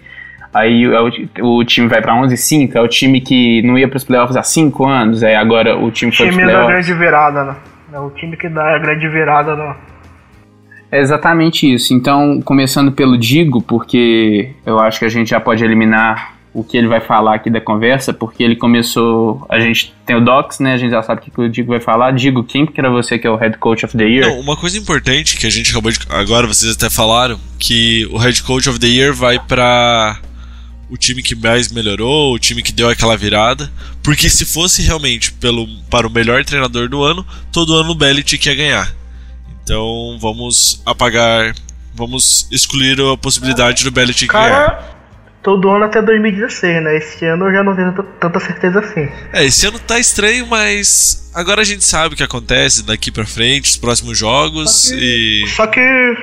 Aí 0.52 0.84
é 0.84 1.00
o, 1.42 1.58
o, 1.58 1.64
time 1.64 1.88
vai 1.88 2.00
para 2.00 2.14
11 2.14 2.32
e 2.34 2.36
5, 2.36 2.78
é 2.78 2.80
o 2.80 2.86
time 2.86 3.20
que 3.20 3.60
não 3.62 3.76
ia 3.76 3.88
para 3.88 3.96
os 3.96 4.04
playoffs 4.04 4.36
há 4.36 4.42
5 4.44 4.86
anos, 4.86 5.24
aí 5.24 5.34
agora 5.34 5.76
o 5.76 5.90
time 5.90 6.12
foi 6.12 6.26
para 6.26 6.30
os 6.30 6.36
playoffs. 6.36 6.60
time 6.60 6.68
da 6.68 6.72
grande 6.72 6.94
virada, 6.94 7.44
né? 7.44 7.56
É 7.92 7.98
o 7.98 8.10
time 8.10 8.36
que 8.36 8.48
dá 8.48 8.76
a 8.76 8.78
grande 8.78 9.08
virada, 9.08 9.56
né? 9.56 9.74
É 10.92 11.00
exatamente 11.00 11.72
isso. 11.72 11.92
Então, 11.92 12.40
começando 12.40 12.92
pelo 12.92 13.18
Digo, 13.18 13.60
porque 13.60 14.50
eu 14.64 14.78
acho 14.78 15.00
que 15.00 15.04
a 15.04 15.08
gente 15.08 15.30
já 15.30 15.40
pode 15.40 15.64
eliminar 15.64 16.33
o 16.54 16.62
que 16.62 16.76
ele 16.76 16.86
vai 16.86 17.00
falar 17.00 17.34
aqui 17.34 17.50
da 17.50 17.60
conversa, 17.60 18.12
porque 18.12 18.42
ele 18.42 18.54
começou. 18.54 19.44
A 19.48 19.58
gente 19.58 19.92
tem 20.06 20.14
o 20.14 20.20
Docs, 20.20 20.60
né? 20.60 20.74
A 20.74 20.76
gente 20.76 20.92
já 20.92 21.02
sabe 21.02 21.20
o 21.20 21.24
que 21.24 21.40
o 21.40 21.48
Digo 21.48 21.72
vai 21.72 21.80
falar. 21.80 22.12
Digo, 22.12 22.44
quem 22.44 22.64
que 22.64 22.80
era 22.80 22.88
você 22.88 23.18
que 23.18 23.26
é 23.26 23.30
o 23.30 23.34
Head 23.34 23.58
Coach 23.58 23.84
of 23.84 23.96
the 23.96 24.04
Year? 24.04 24.28
Não, 24.28 24.38
uma 24.38 24.56
coisa 24.56 24.78
importante 24.78 25.36
que 25.36 25.48
a 25.48 25.50
gente 25.50 25.72
acabou 25.72 25.90
de. 25.90 25.98
Agora 26.08 26.46
vocês 26.46 26.72
até 26.72 26.88
falaram, 26.88 27.38
que 27.58 28.06
o 28.12 28.16
Head 28.16 28.40
Coach 28.44 28.70
of 28.70 28.78
the 28.78 28.86
Year 28.86 29.12
vai 29.12 29.40
para 29.40 30.20
o 30.88 30.96
time 30.96 31.24
que 31.24 31.34
mais 31.34 31.72
melhorou, 31.72 32.32
o 32.32 32.38
time 32.38 32.62
que 32.62 32.72
deu 32.72 32.88
aquela 32.88 33.16
virada. 33.16 33.68
Porque 34.00 34.30
se 34.30 34.44
fosse 34.44 34.80
realmente 34.80 35.32
pelo, 35.32 35.66
para 35.90 36.06
o 36.06 36.10
melhor 36.10 36.44
treinador 36.44 36.88
do 36.88 37.02
ano, 37.02 37.26
todo 37.50 37.74
ano 37.74 37.90
o 37.90 37.94
Belichick 37.96 38.48
ia 38.48 38.54
ganhar. 38.54 38.94
Então 39.64 40.16
vamos 40.20 40.80
apagar. 40.86 41.52
Vamos 41.96 42.48
excluir 42.50 43.00
a 43.00 43.16
possibilidade 43.16 43.84
do 43.84 43.90
Belichick 43.90 44.28
Cara, 44.28 44.48
ganhar 44.48 44.94
todo 45.44 45.70
ano 45.70 45.84
até 45.84 46.00
2016, 46.00 46.82
né? 46.82 46.96
Esse 46.96 47.26
ano 47.26 47.44
eu 47.44 47.52
já 47.52 47.62
não 47.62 47.76
tenho 47.76 47.92
tanta 48.18 48.40
certeza 48.40 48.80
assim. 48.80 49.06
É, 49.32 49.44
esse 49.44 49.66
ano 49.66 49.78
tá 49.78 49.98
estranho, 49.98 50.46
mas 50.46 51.30
agora 51.34 51.60
a 51.60 51.64
gente 51.64 51.84
sabe 51.84 52.14
o 52.14 52.16
que 52.16 52.22
acontece 52.22 52.84
daqui 52.84 53.12
para 53.12 53.26
frente, 53.26 53.66
os 53.66 53.76
próximos 53.76 54.18
jogos 54.18 54.88
só 54.88 54.96
que, 54.96 55.42
e. 55.44 55.46
Só 55.48 55.66
que 55.66 56.16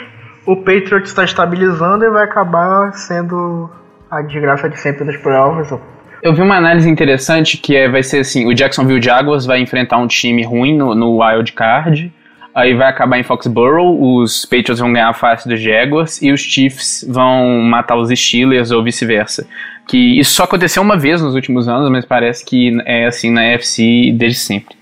o 0.45 0.57
Patriots 0.57 1.09
está 1.09 1.23
estabilizando 1.23 2.03
e 2.03 2.09
vai 2.09 2.23
acabar 2.23 2.91
sendo 2.93 3.69
a 4.09 4.23
desgraça 4.23 4.67
de 4.67 4.79
sempre 4.79 5.05
dos 5.05 5.15
playoffs. 5.17 5.79
Eu 6.23 6.33
vi 6.33 6.41
uma 6.41 6.57
análise 6.57 6.89
interessante 6.89 7.57
que 7.57 7.75
é, 7.75 7.87
vai 7.87 8.01
ser 8.01 8.19
assim: 8.19 8.47
o 8.47 8.55
Jacksonville 8.55 9.01
Jaguars 9.01 9.45
vai 9.45 9.61
enfrentar 9.61 9.97
um 9.97 10.07
time 10.07 10.43
ruim 10.43 10.75
no, 10.75 10.95
no 10.95 11.21
Wild 11.21 11.53
Card 11.53 12.11
Aí 12.53 12.73
vai 12.73 12.89
acabar 12.89 13.17
em 13.17 13.23
Foxborough, 13.23 13.97
os 14.19 14.45
Patriots 14.45 14.79
vão 14.79 14.91
ganhar 14.91 15.09
a 15.09 15.13
face 15.13 15.47
dos 15.47 15.59
Jaguars 15.61 16.21
e 16.21 16.31
os 16.31 16.41
Chiefs 16.41 17.05
vão 17.09 17.61
matar 17.61 17.95
os 17.95 18.09
Steelers 18.09 18.71
ou 18.71 18.83
vice-versa. 18.83 19.47
Que 19.87 20.19
isso 20.19 20.33
só 20.33 20.43
aconteceu 20.43 20.83
uma 20.83 20.97
vez 20.97 21.21
nos 21.21 21.33
últimos 21.33 21.69
anos, 21.69 21.89
mas 21.89 22.05
parece 22.05 22.43
que 22.43 22.77
é 22.85 23.05
assim 23.05 23.31
na 23.31 23.43
FC 23.43 24.11
desde 24.13 24.39
sempre. 24.39 24.75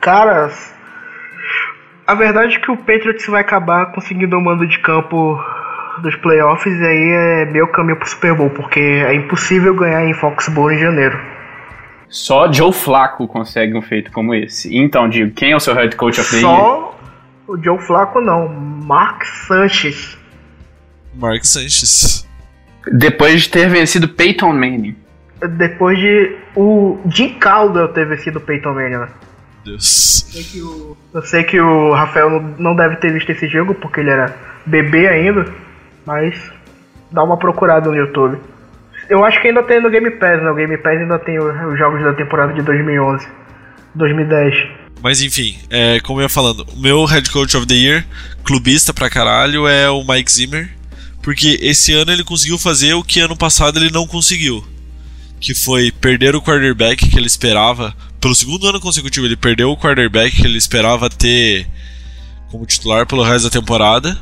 Cara, 0.00 0.50
a 2.06 2.14
verdade 2.14 2.56
é 2.56 2.60
que 2.60 2.70
o 2.70 2.76
Patriots 2.76 3.26
vai 3.26 3.40
acabar 3.40 3.86
conseguindo 3.92 4.36
o 4.36 4.40
mando 4.40 4.66
de 4.66 4.78
campo 4.80 5.42
dos 6.02 6.14
playoffs 6.16 6.78
e 6.78 6.84
aí 6.84 7.44
é 7.44 7.44
meu 7.46 7.68
caminho 7.68 7.96
pro 7.96 8.08
Super 8.08 8.34
Bowl, 8.34 8.50
porque 8.50 8.80
é 8.80 9.14
impossível 9.14 9.74
ganhar 9.74 10.04
em 10.04 10.12
Foxborough 10.12 10.72
em 10.72 10.78
janeiro. 10.78 11.18
Só 12.06 12.52
Joe 12.52 12.72
Flacco 12.72 13.26
consegue 13.26 13.74
um 13.74 13.82
feito 13.82 14.12
como 14.12 14.34
esse. 14.34 14.76
Então, 14.76 15.08
digo, 15.08 15.32
quem 15.32 15.52
é 15.52 15.56
o 15.56 15.60
seu 15.60 15.74
head 15.74 15.96
coach 15.96 16.20
of 16.20 16.30
the 16.30 16.40
Só 16.40 16.94
o 17.46 17.56
Joe 17.62 17.78
Flaco 17.78 18.20
não, 18.20 18.48
Mark 18.48 19.24
Sanchez. 19.24 20.18
Mark 21.14 21.44
Sanchez. 21.44 22.26
Depois 22.92 23.42
de 23.42 23.50
ter 23.50 23.68
vencido 23.68 24.08
Peyton 24.08 24.52
Manning. 24.52 24.96
Depois 25.56 25.98
de 25.98 26.36
o 26.56 26.98
Jim 27.06 27.34
Caldwell 27.38 27.88
ter 27.88 28.06
vencido 28.06 28.40
Peyton 28.40 28.72
Manning, 28.72 28.96
né? 28.96 29.08
Deus. 29.64 30.26
Eu 30.34 30.42
sei, 30.42 30.44
que 30.44 30.60
o, 30.60 30.96
eu 31.14 31.22
sei 31.22 31.44
que 31.44 31.60
o 31.60 31.92
Rafael 31.92 32.42
não 32.58 32.76
deve 32.76 32.96
ter 32.96 33.12
visto 33.12 33.30
esse 33.30 33.48
jogo 33.48 33.74
porque 33.74 34.00
ele 34.00 34.10
era 34.10 34.34
bebê 34.66 35.08
ainda, 35.08 35.46
mas 36.04 36.34
dá 37.10 37.22
uma 37.22 37.38
procurada 37.38 37.88
no 37.88 37.96
YouTube. 37.96 38.38
Eu 39.08 39.24
acho 39.24 39.40
que 39.40 39.48
ainda 39.48 39.62
tem 39.62 39.80
no 39.80 39.90
Game 39.90 40.10
Pass, 40.12 40.42
né? 40.42 40.50
O 40.50 40.54
Game 40.54 40.76
Pass 40.78 40.98
ainda 40.98 41.18
tem 41.18 41.38
os 41.38 41.78
jogos 41.78 42.02
da 42.02 42.14
temporada 42.14 42.52
de 42.52 42.62
2011, 42.62 43.26
2010. 43.94 44.83
Mas 45.04 45.20
enfim, 45.20 45.58
é, 45.68 46.00
como 46.00 46.18
eu 46.18 46.22
ia 46.22 46.30
falando, 46.30 46.66
o 46.72 46.80
meu 46.80 47.04
head 47.04 47.28
coach 47.28 47.54
of 47.58 47.66
the 47.66 47.74
year, 47.74 48.06
clubista 48.42 48.90
pra 48.90 49.10
caralho, 49.10 49.68
é 49.68 49.90
o 49.90 50.02
Mike 50.02 50.32
Zimmer. 50.32 50.74
Porque 51.20 51.58
esse 51.60 51.92
ano 51.92 52.10
ele 52.10 52.24
conseguiu 52.24 52.58
fazer 52.58 52.94
o 52.94 53.04
que 53.04 53.20
ano 53.20 53.36
passado 53.36 53.78
ele 53.78 53.90
não 53.90 54.06
conseguiu. 54.06 54.66
Que 55.38 55.54
foi 55.54 55.92
perder 55.92 56.34
o 56.34 56.40
quarterback 56.40 57.06
que 57.06 57.18
ele 57.18 57.26
esperava. 57.26 57.94
Pelo 58.18 58.34
segundo 58.34 58.66
ano 58.66 58.80
consecutivo, 58.80 59.26
ele 59.26 59.36
perdeu 59.36 59.70
o 59.70 59.76
quarterback 59.76 60.34
que 60.34 60.46
ele 60.46 60.56
esperava 60.56 61.10
ter 61.10 61.68
como 62.50 62.64
titular 62.64 63.06
pelo 63.06 63.22
resto 63.22 63.44
da 63.44 63.60
temporada. 63.60 64.18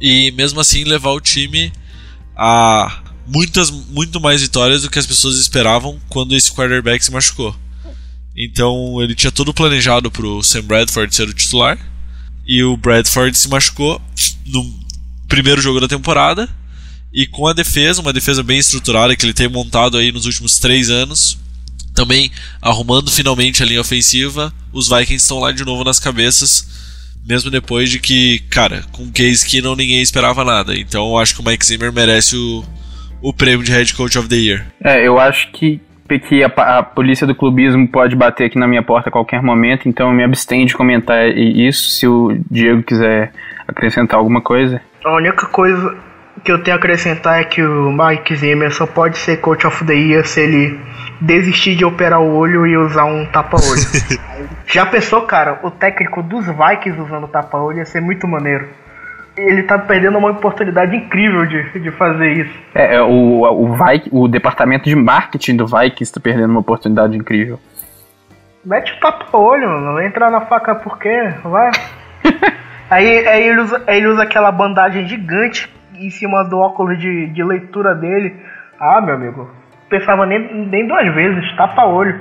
E 0.00 0.30
mesmo 0.30 0.60
assim 0.60 0.82
levar 0.82 1.10
o 1.10 1.20
time 1.20 1.70
a 2.34 3.02
muitas, 3.26 3.70
muito 3.70 4.18
mais 4.18 4.40
vitórias 4.40 4.80
do 4.80 4.88
que 4.88 4.98
as 4.98 5.06
pessoas 5.06 5.36
esperavam 5.36 6.00
quando 6.08 6.34
esse 6.34 6.50
quarterback 6.50 7.04
se 7.04 7.12
machucou. 7.12 7.54
Então 8.36 9.02
ele 9.02 9.14
tinha 9.14 9.30
tudo 9.30 9.52
planejado 9.52 10.10
para 10.10 10.26
o 10.26 10.42
Sam 10.42 10.62
Bradford 10.62 11.14
ser 11.14 11.28
o 11.28 11.34
titular. 11.34 11.78
E 12.46 12.62
o 12.62 12.76
Bradford 12.76 13.36
se 13.36 13.48
machucou 13.48 14.00
no 14.46 14.80
primeiro 15.28 15.60
jogo 15.60 15.80
da 15.80 15.88
temporada. 15.88 16.48
E 17.12 17.26
com 17.26 17.46
a 17.46 17.52
defesa, 17.52 18.00
uma 18.00 18.12
defesa 18.12 18.42
bem 18.42 18.58
estruturada 18.58 19.16
que 19.16 19.24
ele 19.24 19.34
tem 19.34 19.48
montado 19.48 19.96
aí 19.96 20.12
nos 20.12 20.26
últimos 20.26 20.58
três 20.58 20.90
anos, 20.90 21.38
também 21.94 22.30
arrumando 22.62 23.10
finalmente 23.10 23.62
a 23.62 23.66
linha 23.66 23.80
ofensiva, 23.80 24.52
os 24.72 24.88
Vikings 24.88 25.16
estão 25.16 25.40
lá 25.40 25.50
de 25.50 25.64
novo 25.64 25.82
nas 25.82 25.98
cabeças, 25.98 26.66
mesmo 27.26 27.50
depois 27.50 27.90
de 27.90 27.98
que, 27.98 28.38
cara, 28.48 28.84
com 28.92 29.10
Case 29.10 29.44
Keenum 29.44 29.74
ninguém 29.74 30.00
esperava 30.00 30.44
nada. 30.44 30.78
Então 30.78 31.08
eu 31.08 31.18
acho 31.18 31.34
que 31.34 31.40
o 31.40 31.44
Mike 31.44 31.66
Zimmer 31.66 31.92
merece 31.92 32.36
o, 32.36 32.64
o 33.20 33.32
prêmio 33.32 33.64
de 33.64 33.72
Head 33.72 33.92
Coach 33.94 34.16
of 34.16 34.28
the 34.28 34.36
Year. 34.36 34.72
É, 34.84 35.06
eu 35.06 35.18
acho 35.18 35.50
que 35.50 35.80
que 36.18 36.42
a, 36.42 36.46
a, 36.46 36.82
polícia 36.82 37.26
do 37.26 37.34
clubismo 37.34 37.86
pode 37.86 38.16
bater 38.16 38.46
aqui 38.46 38.58
na 38.58 38.66
minha 38.66 38.82
porta 38.82 39.08
a 39.08 39.12
qualquer 39.12 39.42
momento, 39.42 39.88
então 39.88 40.08
eu 40.08 40.14
me 40.14 40.24
abstenho 40.24 40.66
de 40.66 40.74
comentar 40.74 41.28
isso 41.28 41.90
se 41.90 42.06
o 42.06 42.36
Diego 42.50 42.82
quiser 42.82 43.32
acrescentar 43.66 44.18
alguma 44.18 44.40
coisa. 44.40 44.80
A 45.04 45.14
única 45.14 45.46
coisa 45.46 45.96
que 46.44 46.50
eu 46.50 46.62
tenho 46.62 46.76
a 46.76 46.78
acrescentar 46.78 47.40
é 47.40 47.44
que 47.44 47.62
o 47.62 47.92
Mike 47.92 48.34
Zimmer 48.34 48.72
só 48.72 48.86
pode 48.86 49.18
ser 49.18 49.38
coach 49.38 49.66
of 49.66 49.84
the 49.84 49.94
year 49.94 50.26
se 50.26 50.40
ele 50.40 50.80
desistir 51.20 51.76
de 51.76 51.84
operar 51.84 52.20
o 52.20 52.34
olho 52.34 52.66
e 52.66 52.76
usar 52.76 53.04
um 53.04 53.26
tapa-olho. 53.26 53.80
Já 54.66 54.86
pensou, 54.86 55.22
cara, 55.22 55.60
o 55.62 55.70
técnico 55.70 56.22
dos 56.22 56.46
Vikings 56.46 57.00
usando 57.00 57.28
tapa-olho 57.28 57.78
ia 57.78 57.84
ser 57.84 58.00
muito 58.00 58.26
maneiro 58.26 58.68
ele 59.48 59.62
tá 59.62 59.78
perdendo 59.78 60.18
uma 60.18 60.30
oportunidade 60.30 60.94
incrível 60.94 61.46
de, 61.46 61.78
de 61.78 61.90
fazer 61.92 62.32
isso. 62.32 62.58
É, 62.74 62.96
é 62.96 63.02
o, 63.02 63.42
o, 63.42 63.74
Viking, 63.74 64.10
o 64.12 64.28
departamento 64.28 64.88
de 64.88 64.96
marketing 64.96 65.56
do 65.56 65.66
Vikings 65.66 66.04
está 66.04 66.20
perdendo 66.20 66.50
uma 66.50 66.60
oportunidade 66.60 67.16
incrível. 67.16 67.58
Mete 68.64 68.92
o 68.92 69.00
tapa-olho, 69.00 69.68
não 69.80 69.94
vai 69.94 70.06
entrar 70.06 70.30
na 70.30 70.42
faca 70.42 70.74
por 70.74 70.98
quê? 70.98 71.32
Vai. 71.42 71.70
aí, 72.90 73.26
aí, 73.26 73.48
ele 73.48 73.60
usa, 73.60 73.82
aí 73.86 73.96
ele 73.98 74.08
usa 74.08 74.22
aquela 74.22 74.52
bandagem 74.52 75.08
gigante 75.08 75.68
em 75.94 76.10
cima 76.10 76.44
do 76.44 76.58
óculos 76.58 76.98
de, 76.98 77.28
de 77.28 77.42
leitura 77.42 77.94
dele. 77.94 78.36
Ah, 78.78 79.00
meu 79.00 79.14
amigo, 79.14 79.50
pensava 79.88 80.26
nem, 80.26 80.66
nem 80.66 80.86
duas 80.86 81.14
vezes, 81.14 81.56
tapa-olho. 81.56 82.20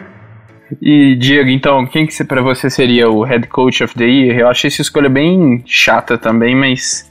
E 0.81 1.15
Diego, 1.15 1.49
então, 1.49 1.85
quem 1.87 2.05
que 2.05 2.23
para 2.23 2.41
você 2.41 2.69
seria 2.69 3.09
o 3.09 3.23
head 3.23 3.47
coach 3.47 3.83
of 3.83 3.95
the 3.95 4.05
year? 4.05 4.39
Eu 4.39 4.47
achei 4.47 4.67
essa 4.67 4.81
escolha 4.81 5.09
bem 5.09 5.63
chata 5.65 6.17
também, 6.17 6.55
mas 6.55 7.08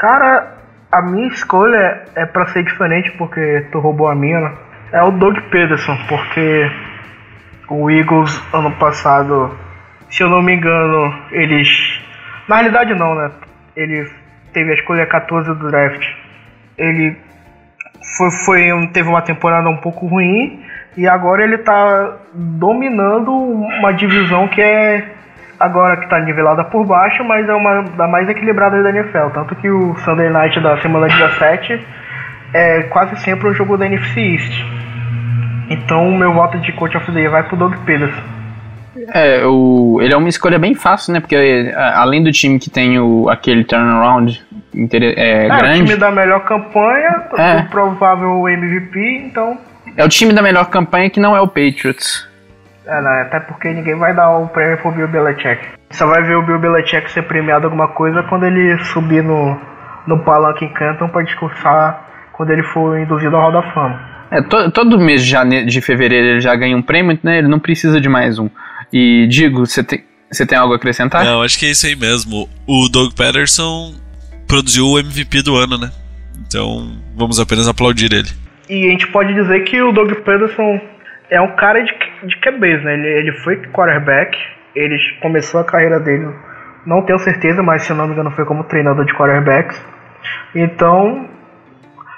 Cara, 0.00 0.52
a 0.92 1.00
minha 1.00 1.28
escolha 1.28 2.04
é 2.14 2.26
pra 2.26 2.46
ser 2.48 2.62
diferente 2.64 3.10
porque 3.12 3.66
tu 3.72 3.78
roubou 3.78 4.08
a 4.08 4.14
minha. 4.14 4.40
né? 4.40 4.52
É 4.92 5.02
o 5.02 5.10
Doug 5.10 5.36
Peterson, 5.50 5.96
porque 6.08 6.70
o 7.68 7.90
Eagles 7.90 8.42
ano 8.52 8.70
passado, 8.72 9.56
se 10.10 10.22
eu 10.22 10.28
não 10.28 10.42
me 10.42 10.54
engano, 10.54 11.14
eles. 11.30 11.68
Na 12.46 12.56
realidade 12.56 12.94
não, 12.94 13.14
né? 13.14 13.30
Ele 13.74 14.08
teve 14.52 14.70
a 14.70 14.74
escolha 14.74 15.06
14 15.06 15.48
do 15.54 15.70
draft. 15.70 16.06
Ele 16.76 17.16
foi, 18.16 18.30
foi, 18.30 18.86
teve 18.92 19.08
uma 19.08 19.22
temporada 19.22 19.68
um 19.68 19.78
pouco 19.78 20.06
ruim 20.06 20.62
e 20.96 21.08
agora 21.08 21.42
ele 21.42 21.58
tá 21.58 22.16
dominando 22.32 23.32
uma 23.32 23.92
divisão 23.92 24.46
que 24.48 24.60
é 24.60 25.15
agora 25.58 25.96
que 25.98 26.08
tá 26.08 26.18
nivelada 26.20 26.64
por 26.64 26.84
baixo, 26.86 27.24
mas 27.24 27.48
é 27.48 27.54
uma 27.54 27.82
da 27.96 28.06
mais 28.08 28.28
equilibrada 28.28 28.82
da 28.82 28.90
NFL. 28.90 29.30
Tanto 29.34 29.54
que 29.56 29.68
o 29.70 29.94
Sunday 30.04 30.28
Night 30.30 30.58
da 30.60 30.76
semana 30.80 31.08
17 31.08 31.80
é 32.54 32.82
quase 32.84 33.16
sempre 33.22 33.48
um 33.48 33.54
jogo 33.54 33.76
da 33.76 33.86
NFC 33.86 34.20
East. 34.20 34.52
Então 35.68 36.08
o 36.08 36.16
meu 36.16 36.32
voto 36.32 36.58
de 36.58 36.72
coach 36.72 36.96
of 36.96 37.10
the 37.12 37.18
year 37.18 37.30
vai 37.30 37.42
pro 37.42 37.56
Doug 37.56 37.74
Peterson. 37.84 38.20
é, 39.12 39.44
o, 39.44 39.98
ele 40.00 40.14
é 40.14 40.16
uma 40.16 40.28
escolha 40.28 40.58
bem 40.58 40.74
fácil, 40.74 41.12
né? 41.12 41.20
Porque 41.20 41.36
a- 41.76 42.00
além 42.00 42.22
do 42.22 42.32
time 42.32 42.58
que 42.58 42.70
tem 42.70 42.98
o, 42.98 43.28
aquele 43.28 43.64
turnaround 43.64 44.42
intere- 44.74 45.14
é, 45.16 45.46
É, 45.48 45.54
o 45.54 45.58
grande, 45.58 45.84
time 45.86 45.96
da 45.96 46.10
melhor 46.10 46.40
campanha, 46.44 47.22
É. 47.36 47.56
o 47.60 47.64
provável 47.68 48.48
MVP, 48.48 49.24
então. 49.26 49.58
é 49.96 50.04
o 50.04 50.08
time 50.08 50.32
da 50.32 50.40
melhor 50.42 50.66
campanha 50.70 51.10
que 51.10 51.20
não 51.20 51.36
é 51.36 51.40
o 51.40 51.46
Patriots. 51.48 52.25
É, 52.86 53.00
né, 53.02 53.22
até 53.22 53.40
porque 53.40 53.68
ninguém 53.72 53.96
vai 53.98 54.14
dar 54.14 54.30
o 54.38 54.46
prêmio 54.48 54.78
pro 54.78 54.92
Bill 54.92 55.08
Belichick. 55.08 55.60
Só 55.90 56.06
vai 56.06 56.22
ver 56.22 56.36
o 56.36 56.42
Bill 56.42 56.58
Belichick 56.60 57.10
ser 57.10 57.22
premiado 57.22 57.64
alguma 57.66 57.88
coisa 57.88 58.22
quando 58.24 58.44
ele 58.46 58.78
subir 58.84 59.22
no, 59.24 59.58
no 60.06 60.20
palanque 60.20 60.64
em 60.64 60.72
Canton 60.72 61.08
pra 61.08 61.22
discursar 61.22 62.04
quando 62.32 62.50
ele 62.50 62.62
for 62.62 62.98
induzido 62.98 63.34
ao 63.34 63.42
Hall 63.42 63.52
da 63.52 63.72
Fama. 63.72 64.00
É, 64.30 64.40
to- 64.42 64.70
todo 64.70 64.98
mês 65.00 65.24
de, 65.24 65.30
jane- 65.30 65.64
de 65.66 65.80
fevereiro 65.80 66.26
ele 66.28 66.40
já 66.40 66.54
ganha 66.54 66.76
um 66.76 66.82
prêmio, 66.82 67.18
né? 67.24 67.38
Ele 67.38 67.48
não 67.48 67.58
precisa 67.58 68.00
de 68.00 68.08
mais 68.08 68.38
um. 68.38 68.48
E 68.92 69.26
digo, 69.28 69.66
você 69.66 69.82
tem, 69.82 70.04
você 70.30 70.46
tem 70.46 70.56
algo 70.56 70.72
a 70.72 70.76
acrescentar? 70.76 71.24
Não, 71.24 71.42
acho 71.42 71.58
que 71.58 71.66
é 71.66 71.70
isso 71.70 71.86
aí 71.86 71.96
mesmo. 71.96 72.48
O 72.68 72.88
Doug 72.88 73.12
Patterson 73.16 73.94
produziu 74.46 74.86
o 74.86 74.98
MVP 74.98 75.42
do 75.42 75.56
ano, 75.56 75.76
né? 75.78 75.90
Então 76.46 76.88
vamos 77.16 77.40
apenas 77.40 77.66
aplaudir 77.66 78.12
ele. 78.12 78.28
E 78.68 78.86
a 78.86 78.90
gente 78.90 79.06
pode 79.08 79.32
dizer 79.34 79.60
que 79.64 79.80
o 79.82 79.92
Doug 79.92 80.10
Peterson 80.12 80.80
é 81.30 81.40
um 81.40 81.54
cara 81.56 81.82
de, 81.82 81.92
de 82.22 82.36
QBs, 82.38 82.82
né? 82.82 82.94
Ele, 82.94 83.08
ele 83.08 83.32
foi 83.38 83.56
quarterback, 83.56 84.36
ele 84.74 84.96
começou 85.20 85.60
a 85.60 85.64
carreira 85.64 85.98
dele, 86.00 86.28
não 86.84 87.02
tenho 87.02 87.18
certeza, 87.18 87.62
mas 87.62 87.82
se 87.82 87.90
eu 87.90 87.96
não 87.96 88.06
me 88.06 88.12
engano 88.12 88.30
foi 88.30 88.44
como 88.44 88.64
treinador 88.64 89.04
de 89.04 89.14
quarterbacks. 89.14 89.82
Então, 90.54 91.28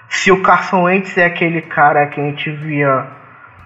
se 0.09 0.31
o 0.31 0.43
Carson 0.43 0.85
Wentz 0.85 1.17
é 1.17 1.25
aquele 1.25 1.63
cara 1.63 2.07
que 2.07 2.21
a 2.21 2.25
gente 2.25 2.51
via, 2.51 3.07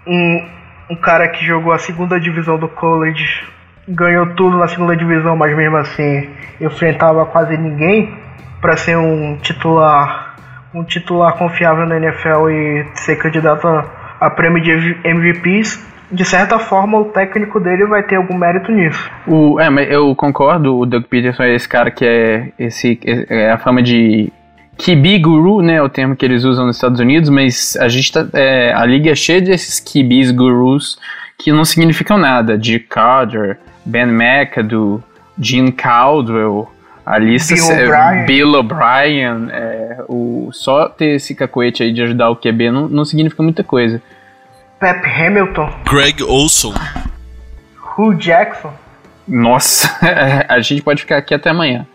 um, 0.07 0.49
um 0.91 0.95
cara 0.95 1.27
que 1.27 1.45
jogou 1.45 1.73
a 1.73 1.79
segunda 1.79 2.19
divisão 2.19 2.57
do 2.57 2.67
college, 2.67 3.43
ganhou 3.87 4.27
tudo 4.35 4.57
na 4.57 4.67
segunda 4.67 4.95
divisão, 4.95 5.35
mas 5.35 5.55
mesmo 5.55 5.77
assim 5.77 6.29
enfrentava 6.59 7.25
quase 7.25 7.57
ninguém 7.57 8.17
para 8.61 8.77
ser 8.77 8.97
um 8.97 9.37
titular 9.37 10.33
um 10.73 10.83
titular 10.83 11.33
confiável 11.33 11.85
na 11.85 11.97
NFL 11.97 12.49
e 12.49 12.85
ser 12.95 13.17
candidato 13.17 13.67
a, 13.67 13.85
a 14.19 14.29
prêmio 14.29 14.61
de 14.61 14.97
MVPs, 15.03 15.92
de 16.13 16.23
certa 16.23 16.59
forma 16.59 16.99
o 16.99 17.05
técnico 17.05 17.59
dele 17.59 17.85
vai 17.85 18.03
ter 18.03 18.15
algum 18.15 18.37
mérito 18.37 18.71
nisso. 18.71 19.11
O, 19.27 19.59
é, 19.59 19.67
eu 19.89 20.15
concordo, 20.15 20.77
o 20.77 20.85
Doug 20.85 21.03
Peterson 21.05 21.43
é 21.43 21.55
esse 21.55 21.67
cara 21.67 21.89
que 21.89 22.05
é, 22.05 22.49
esse, 22.57 22.99
é 23.29 23.49
a 23.51 23.57
fama 23.57 23.81
de 23.81 24.31
QB 24.77 25.19
guru, 25.19 25.61
né, 25.61 25.81
o 25.81 25.89
termo 25.89 26.15
que 26.15 26.25
eles 26.25 26.43
usam 26.43 26.67
nos 26.67 26.77
Estados 26.77 26.99
Unidos, 26.99 27.29
mas 27.29 27.75
a 27.77 27.87
gente 27.87 28.11
tá, 28.11 28.25
é, 28.33 28.71
a 28.73 28.85
liga 28.85 29.11
é 29.11 29.15
cheia 29.15 29.41
desses 29.41 29.79
QBs 29.79 30.31
gurus 30.31 30.99
que 31.37 31.51
não 31.51 31.65
significam 31.65 32.17
nada, 32.17 32.57
de 32.57 32.79
Carter, 32.79 33.57
Ben 33.83 34.07
McAdoo, 34.07 35.03
Gene 35.37 35.71
Caldwell, 35.71 36.69
a 37.05 37.17
lista 37.17 37.55
Bill 37.55 37.71
é, 37.71 37.83
O'Brien. 37.83 38.25
Bill 38.25 38.53
O'Brien, 38.53 39.49
é, 39.51 39.97
o, 40.07 40.49
só 40.51 40.87
ter 40.87 41.15
esse 41.15 41.35
cacoete 41.35 41.83
aí 41.83 41.91
de 41.91 42.01
ajudar 42.03 42.29
o 42.29 42.35
QB 42.35 42.71
não, 42.71 42.87
não 42.87 43.03
significa 43.03 43.43
muita 43.43 43.63
coisa. 43.63 44.01
Pep 44.83 45.05
Hamilton, 45.05 45.69
Greg 45.89 46.21
Olson. 46.21 46.73
Hugh 47.97 48.15
Jackson, 48.17 48.73
Nossa, 49.25 49.89
a 50.49 50.59
gente 50.59 50.81
pode 50.81 50.99
ficar 51.03 51.15
aqui 51.15 51.33
até 51.33 51.51
amanhã. 51.51 51.87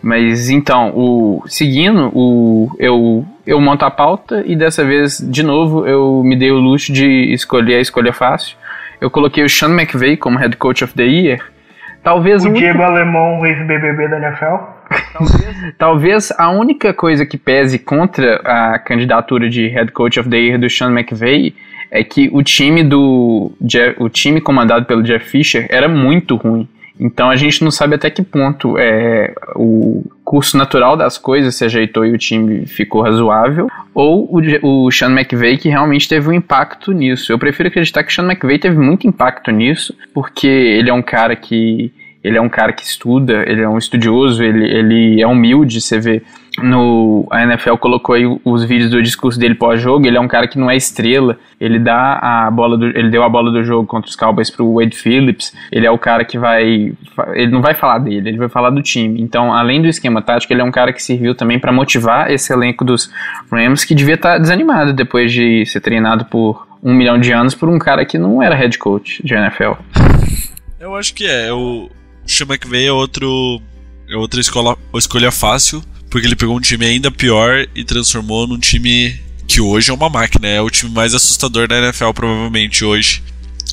Mas 0.00 0.48
então, 0.48 0.92
o 0.94 1.42
seguindo, 1.48 2.08
o 2.14 2.70
eu 2.78 3.26
eu 3.44 3.60
monto 3.60 3.84
a 3.84 3.90
pauta 3.90 4.44
e 4.46 4.54
dessa 4.54 4.84
vez, 4.84 5.18
de 5.18 5.42
novo, 5.42 5.84
eu 5.88 6.22
me 6.24 6.36
dei 6.36 6.52
o 6.52 6.58
luxo 6.60 6.92
de 6.92 7.32
escolher 7.32 7.74
a 7.78 7.80
escolha 7.80 8.12
fácil. 8.12 8.56
Eu 9.00 9.10
coloquei 9.10 9.42
o 9.42 9.48
Sean 9.48 9.70
McVay 9.70 10.16
como 10.16 10.38
head 10.38 10.56
coach 10.56 10.84
of 10.84 10.94
the 10.94 11.02
year. 11.02 11.40
Talvez 12.04 12.44
o 12.44 12.48
única- 12.48 12.60
Diego 12.64 12.82
Alemão, 12.84 13.40
o 13.40 13.46
ex-BBB 13.46 14.06
da 14.06 14.18
NFL. 14.18 14.56
Talvez 15.76 16.30
a 16.38 16.48
única 16.50 16.94
coisa 16.94 17.26
que 17.26 17.36
pese 17.36 17.76
contra 17.78 18.36
a 18.44 18.78
candidatura 18.78 19.50
de 19.50 19.66
head 19.66 19.90
coach 19.90 20.20
of 20.20 20.28
the 20.28 20.36
year 20.38 20.58
do 20.60 20.70
Sean 20.70 20.92
McVay 20.92 21.54
é 21.90 22.04
que 22.04 22.30
o 22.32 22.42
time 22.42 22.82
do 22.82 23.52
o 23.98 24.08
time 24.08 24.40
comandado 24.40 24.86
pelo 24.86 25.02
Jeff 25.02 25.26
Fisher 25.26 25.66
era 25.68 25.88
muito 25.88 26.36
ruim. 26.36 26.68
Então 26.98 27.30
a 27.30 27.36
gente 27.36 27.64
não 27.64 27.70
sabe 27.70 27.94
até 27.94 28.10
que 28.10 28.22
ponto 28.22 28.76
é, 28.76 29.32
o 29.56 30.04
curso 30.22 30.58
natural 30.58 30.98
das 30.98 31.16
coisas 31.16 31.54
se 31.54 31.64
ajeitou 31.64 32.04
e 32.04 32.12
o 32.12 32.18
time 32.18 32.66
ficou 32.66 33.00
razoável, 33.00 33.68
ou 33.94 34.28
o, 34.30 34.86
o 34.86 34.90
Sean 34.90 35.10
McVay 35.10 35.56
que 35.56 35.70
realmente 35.70 36.06
teve 36.06 36.28
um 36.28 36.32
impacto 36.32 36.92
nisso. 36.92 37.32
Eu 37.32 37.38
prefiro 37.38 37.70
acreditar 37.70 38.04
que 38.04 38.12
o 38.12 38.14
Sean 38.14 38.26
McVay 38.26 38.58
teve 38.58 38.78
muito 38.78 39.08
impacto 39.08 39.50
nisso, 39.50 39.96
porque 40.12 40.46
ele 40.46 40.90
é 40.90 40.92
um 40.92 41.00
cara 41.00 41.34
que 41.34 41.90
ele 42.22 42.36
é 42.36 42.40
um 42.40 42.48
cara 42.48 42.72
que 42.72 42.82
estuda, 42.82 43.44
ele 43.46 43.62
é 43.62 43.68
um 43.68 43.78
estudioso, 43.78 44.42
ele, 44.42 44.64
ele 44.64 45.22
é 45.22 45.26
humilde, 45.26 45.80
você 45.80 45.98
vê 45.98 46.22
no 46.58 47.26
a 47.30 47.42
NFL 47.44 47.76
colocou 47.76 48.14
aí 48.14 48.24
os 48.44 48.64
vídeos 48.64 48.90
do 48.90 49.02
discurso 49.02 49.38
dele 49.38 49.54
pós-jogo, 49.54 50.06
ele 50.06 50.16
é 50.16 50.20
um 50.20 50.28
cara 50.28 50.46
que 50.46 50.58
não 50.58 50.70
é 50.70 50.76
estrela, 50.76 51.38
ele 51.60 51.78
dá 51.78 52.18
a 52.20 52.50
bola 52.50 52.76
do, 52.76 52.86
ele 52.86 53.08
deu 53.08 53.22
a 53.22 53.28
bola 53.28 53.50
do 53.50 53.62
jogo 53.64 53.86
contra 53.86 54.08
os 54.08 54.16
Cowboys 54.16 54.50
pro 54.50 54.74
Wade 54.74 54.96
Phillips, 54.96 55.54
ele 55.70 55.86
é 55.86 55.90
o 55.90 55.98
cara 55.98 56.24
que 56.24 56.38
vai 56.38 56.92
ele 57.34 57.50
não 57.50 57.62
vai 57.62 57.74
falar 57.74 57.98
dele, 57.98 58.28
ele 58.28 58.38
vai 58.38 58.48
falar 58.48 58.70
do 58.70 58.82
time. 58.82 59.20
Então, 59.20 59.52
além 59.52 59.80
do 59.80 59.88
esquema 59.88 60.20
tático, 60.20 60.52
ele 60.52 60.60
é 60.60 60.64
um 60.64 60.72
cara 60.72 60.92
que 60.92 61.02
serviu 61.02 61.34
também 61.34 61.58
para 61.58 61.72
motivar 61.72 62.30
esse 62.30 62.52
elenco 62.52 62.84
dos 62.84 63.10
Rams 63.50 63.84
que 63.84 63.94
devia 63.94 64.14
estar 64.14 64.38
desanimado 64.38 64.92
depois 64.92 65.32
de 65.32 65.64
ser 65.66 65.80
treinado 65.80 66.24
por 66.26 66.66
um 66.82 66.92
milhão 66.92 67.18
de 67.18 67.32
anos 67.32 67.54
por 67.54 67.68
um 67.68 67.78
cara 67.78 68.04
que 68.04 68.18
não 68.18 68.42
era 68.42 68.54
head 68.54 68.76
coach 68.78 69.22
de 69.24 69.34
NFL. 69.34 69.74
Eu 70.78 70.96
acho 70.96 71.14
que 71.14 71.26
é. 71.26 71.52
O 71.52 71.90
Sean 72.26 72.46
McVay 72.46 72.86
é 72.86 72.92
outro. 72.92 73.60
É 74.08 74.16
outra 74.16 74.40
escola, 74.40 74.76
escolha 74.94 75.30
fácil, 75.30 75.82
porque 76.10 76.26
ele 76.26 76.34
pegou 76.34 76.56
um 76.56 76.60
time 76.60 76.84
ainda 76.84 77.10
pior 77.10 77.66
e 77.74 77.84
transformou 77.84 78.46
num 78.46 78.58
time 78.58 79.20
que 79.46 79.60
hoje 79.60 79.90
é 79.90 79.94
uma 79.94 80.08
máquina. 80.08 80.48
É 80.48 80.60
o 80.60 80.70
time 80.70 80.92
mais 80.92 81.14
assustador 81.14 81.68
da 81.68 81.78
NFL, 81.78 82.10
provavelmente, 82.12 82.84
hoje. 82.84 83.22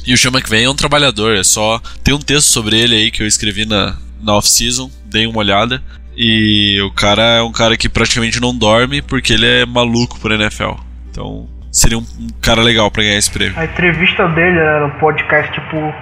E 0.06 0.14
o 0.14 0.18
Sean 0.18 0.32
McVay 0.32 0.64
é 0.64 0.70
um 0.70 0.76
trabalhador, 0.76 1.36
é 1.36 1.44
só. 1.44 1.82
Tem 2.04 2.14
um 2.14 2.20
texto 2.20 2.48
sobre 2.48 2.80
ele 2.80 2.96
aí 2.96 3.12
que 3.12 3.24
eu 3.24 3.28
escrevi 3.28 3.66
na, 3.66 3.98
na 4.22 4.36
off-season, 4.36 4.90
dei 5.06 5.26
uma 5.26 5.40
olhada. 5.40 5.82
E 6.16 6.82
o 6.82 6.92
cara 6.92 7.22
é 7.22 7.42
um 7.42 7.52
cara 7.52 7.78
que 7.78 7.88
praticamente 7.88 8.40
não 8.40 8.56
dorme 8.56 9.02
porque 9.02 9.34
ele 9.34 9.46
é 9.46 9.66
maluco 9.66 10.20
por 10.20 10.32
NFL. 10.32 10.74
Então 11.12 11.48
seria 11.72 11.98
um, 11.98 12.02
um 12.02 12.28
cara 12.42 12.62
legal 12.64 12.90
pra 12.90 13.04
ganhar 13.04 13.18
esse 13.18 13.30
prêmio. 13.30 13.54
A 13.58 13.66
entrevista 13.66 14.28
dele 14.30 14.56
né, 14.56 14.80
no 14.80 15.00
podcast, 15.00 15.52
tipo, 15.54 15.94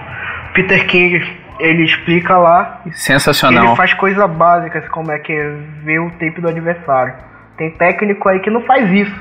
Peter 0.54 0.88
King, 0.88 1.20
ele 1.60 1.84
explica 1.84 2.38
lá 2.38 2.82
Sensacional. 2.94 3.66
ele 3.68 3.76
faz 3.76 3.94
coisas 3.94 4.30
básicas, 4.32 4.88
como 4.90 5.12
é 5.12 5.20
que 5.20 5.32
é 5.34 5.58
ver 5.84 6.00
o 6.00 6.10
tape 6.12 6.42
do 6.42 6.48
adversário. 6.50 7.14
Tem 7.58 7.72
técnico 7.72 8.28
aí 8.30 8.40
que 8.40 8.50
não 8.50 8.62
faz 8.62 8.92
isso. 8.92 9.16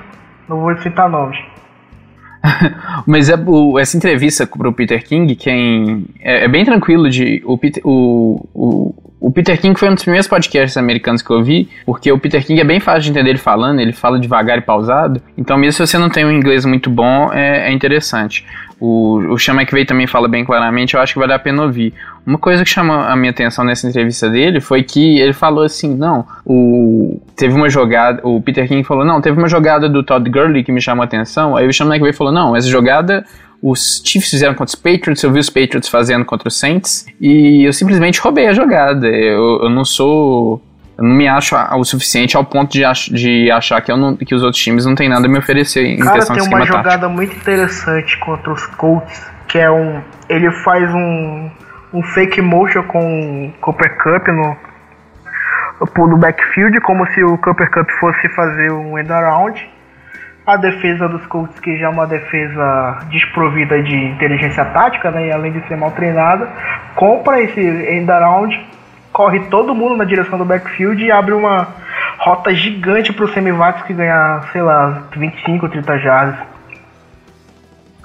Não 0.49 0.61
vou 0.61 0.77
citar 0.79 1.09
nomes. 1.09 1.39
Mas 3.07 3.29
é, 3.31 3.35
o- 3.47 3.79
essa 3.79 3.97
entrevista 3.97 4.47
pro 4.47 4.73
Peter 4.73 5.03
King, 5.03 5.35
quem 5.35 6.05
é, 6.21 6.45
é 6.45 6.49
bem 6.49 6.65
tranquilo 6.65 7.09
de 7.09 7.43
o, 7.47 7.57
Peter- 7.57 7.83
o, 7.87 8.47
o, 8.53 8.95
o 9.29 9.33
Peter 9.33 9.59
King 9.59 9.79
foi 9.79 9.89
um 9.89 9.95
dos 9.95 10.03
primeiros 10.03 10.29
podcasts 10.29 10.77
americanos 10.77 11.23
que 11.23 11.31
eu 11.31 11.43
vi, 11.43 11.69
porque 11.87 12.13
o 12.13 12.19
Peter 12.19 12.45
King 12.45 12.61
é 12.61 12.65
bem 12.65 12.81
fácil 12.81 13.03
de 13.03 13.11
entender 13.11 13.31
ele 13.31 13.39
falando, 13.39 13.81
ele 13.81 13.93
fala 13.95 14.19
devagar 14.19 14.59
e 14.59 14.61
pausado. 14.61 15.23
Então, 15.39 15.57
mesmo 15.57 15.73
se 15.73 15.87
você 15.87 15.97
não 15.97 16.11
tem 16.11 16.27
um 16.27 16.31
inglês 16.31 16.67
muito 16.67 16.91
bom, 16.91 17.33
é, 17.33 17.71
é 17.71 17.73
interessante. 17.73 18.45
O, 18.85 19.33
o 19.33 19.39
Sean 19.39 19.55
McVay 19.55 19.87
também 19.87 20.07
fala 20.07 20.29
bem 20.29 20.45
claramente, 20.45 20.95
eu 20.95 21.01
acho 21.01 21.15
que 21.15 21.19
vale 21.19 21.33
a 21.33 21.39
pena 21.39 21.63
ouvir. 21.63 21.95
Uma 22.27 22.37
coisa 22.39 22.63
que 22.63 22.71
chamou 22.71 22.97
a 22.97 23.17
minha 23.17 23.31
atenção 23.31 23.65
nessa 23.65 23.89
entrevista 23.89 24.29
dele 24.29 24.61
foi 24.61 24.83
que 24.83 25.19
ele 25.19 25.33
falou 25.33 25.65
assim, 25.65 25.95
não, 25.95 26.27
o 26.45 27.21
teve 27.35 27.55
uma 27.55 27.71
jogada, 27.71 28.21
o 28.23 28.41
Peter 28.43 28.69
King 28.69 28.85
falou, 28.85 29.05
não, 29.05 29.21
teve 29.21 29.39
uma 29.39 29.49
jogada 29.49 29.89
do 29.89 30.03
Todd 30.03 30.29
Gurley 30.29 30.63
que 30.63 30.73
me 30.73 30.81
chamou 30.81 31.03
a 31.03 31.07
atenção, 31.07 31.57
aí 31.57 31.67
o 31.67 31.73
Sean 31.73 31.87
McVay 31.87 32.13
falou, 32.13 32.33
não, 32.33 32.55
essa 32.55 32.69
jogada 32.69 33.25
os 33.67 34.03
Chiefs 34.05 34.29
fizeram 34.29 34.53
contra 34.53 34.75
os 34.75 34.75
Patriots, 34.75 35.23
eu 35.23 35.33
vi 35.33 35.39
os 35.39 35.49
Patriots 35.49 35.89
fazendo 35.89 36.23
contra 36.27 36.49
os 36.49 36.59
Saints, 36.59 37.07
e 37.19 37.67
eu 37.67 37.73
simplesmente 37.73 38.21
roubei 38.21 38.47
a 38.47 38.53
jogada. 38.53 39.07
Eu, 39.09 39.63
eu 39.63 39.71
não 39.71 39.87
sou. 39.87 40.61
Eu 40.97 41.05
não 41.05 41.15
me 41.15 41.27
acho 41.27 41.57
o 41.57 41.85
suficiente 41.85 42.37
ao 42.37 42.45
ponto 42.45 42.71
de, 42.73 42.85
ach, 42.85 43.09
de 43.11 43.51
achar 43.51 43.81
que, 43.81 43.93
não, 43.93 44.17
que 44.17 44.35
os 44.35 44.43
outros 44.43 44.63
times 44.63 44.87
não 44.87 44.95
têm 44.95 45.09
nada 45.09 45.27
a 45.27 45.29
me 45.29 45.39
oferecer 45.39 45.85
em 45.85 45.99
Cara, 45.99 46.15
questão 46.15 46.37
tem 46.37 46.45
de 46.45 46.49
uma 46.49 46.61
esquema 46.61 46.79
jogada 46.79 47.01
tático. 47.01 47.13
muito 47.13 47.37
interessante 47.37 48.19
contra 48.19 48.53
os 48.53 48.65
Colts, 48.67 49.33
que 49.49 49.59
é 49.59 49.71
um. 49.71 50.01
Ele 50.29 50.51
faz 50.63 50.89
um, 50.95 51.51
um 51.93 52.03
fake 52.03 52.41
motion 52.41 52.85
com 52.85 53.47
o 53.47 53.53
Cooper 53.61 53.99
Cup 53.99 54.29
no, 54.29 54.57
no 56.07 56.17
backfield, 56.17 56.81
como 56.81 57.07
se 57.09 57.25
o 57.25 57.39
Cooper 57.39 57.71
Cup 57.71 57.91
fosse 57.99 58.29
fazer 58.31 58.71
um 58.71 58.97
end 58.99 59.13
around. 59.13 59.75
A 60.47 60.57
defesa 60.59 61.09
dos 61.09 61.25
Colts, 61.27 61.59
que 61.59 61.79
já 61.79 61.87
é 61.87 61.89
uma 61.89 62.07
defesa 62.07 62.99
desprovida 63.11 63.83
de 63.83 63.97
inteligência 63.97 64.63
tática, 64.67 65.11
né, 65.11 65.29
e 65.29 65.33
além 65.33 65.53
de 65.53 65.67
ser 65.67 65.77
mal 65.77 65.91
treinada, 65.93 66.47
compra 66.95 67.41
esse 67.41 67.61
end 67.61 68.11
around, 68.11 68.55
corre 69.15 69.39
todo 69.49 69.75
mundo 69.75 69.97
na 69.97 70.05
direção 70.05 70.37
do 70.37 70.45
backfield 70.45 71.03
e 71.03 71.11
abre 71.11 71.33
uma 71.33 71.69
rota 72.19 72.53
gigante 72.53 73.13
para 73.13 73.25
o 73.25 73.29
Semivax 73.29 73.83
que 73.83 73.95
ganhar, 73.95 74.51
sei 74.53 74.61
lá, 74.61 75.05
25 75.17 75.65
ou 75.65 75.71
30 75.71 75.99
jardas. 76.01 76.47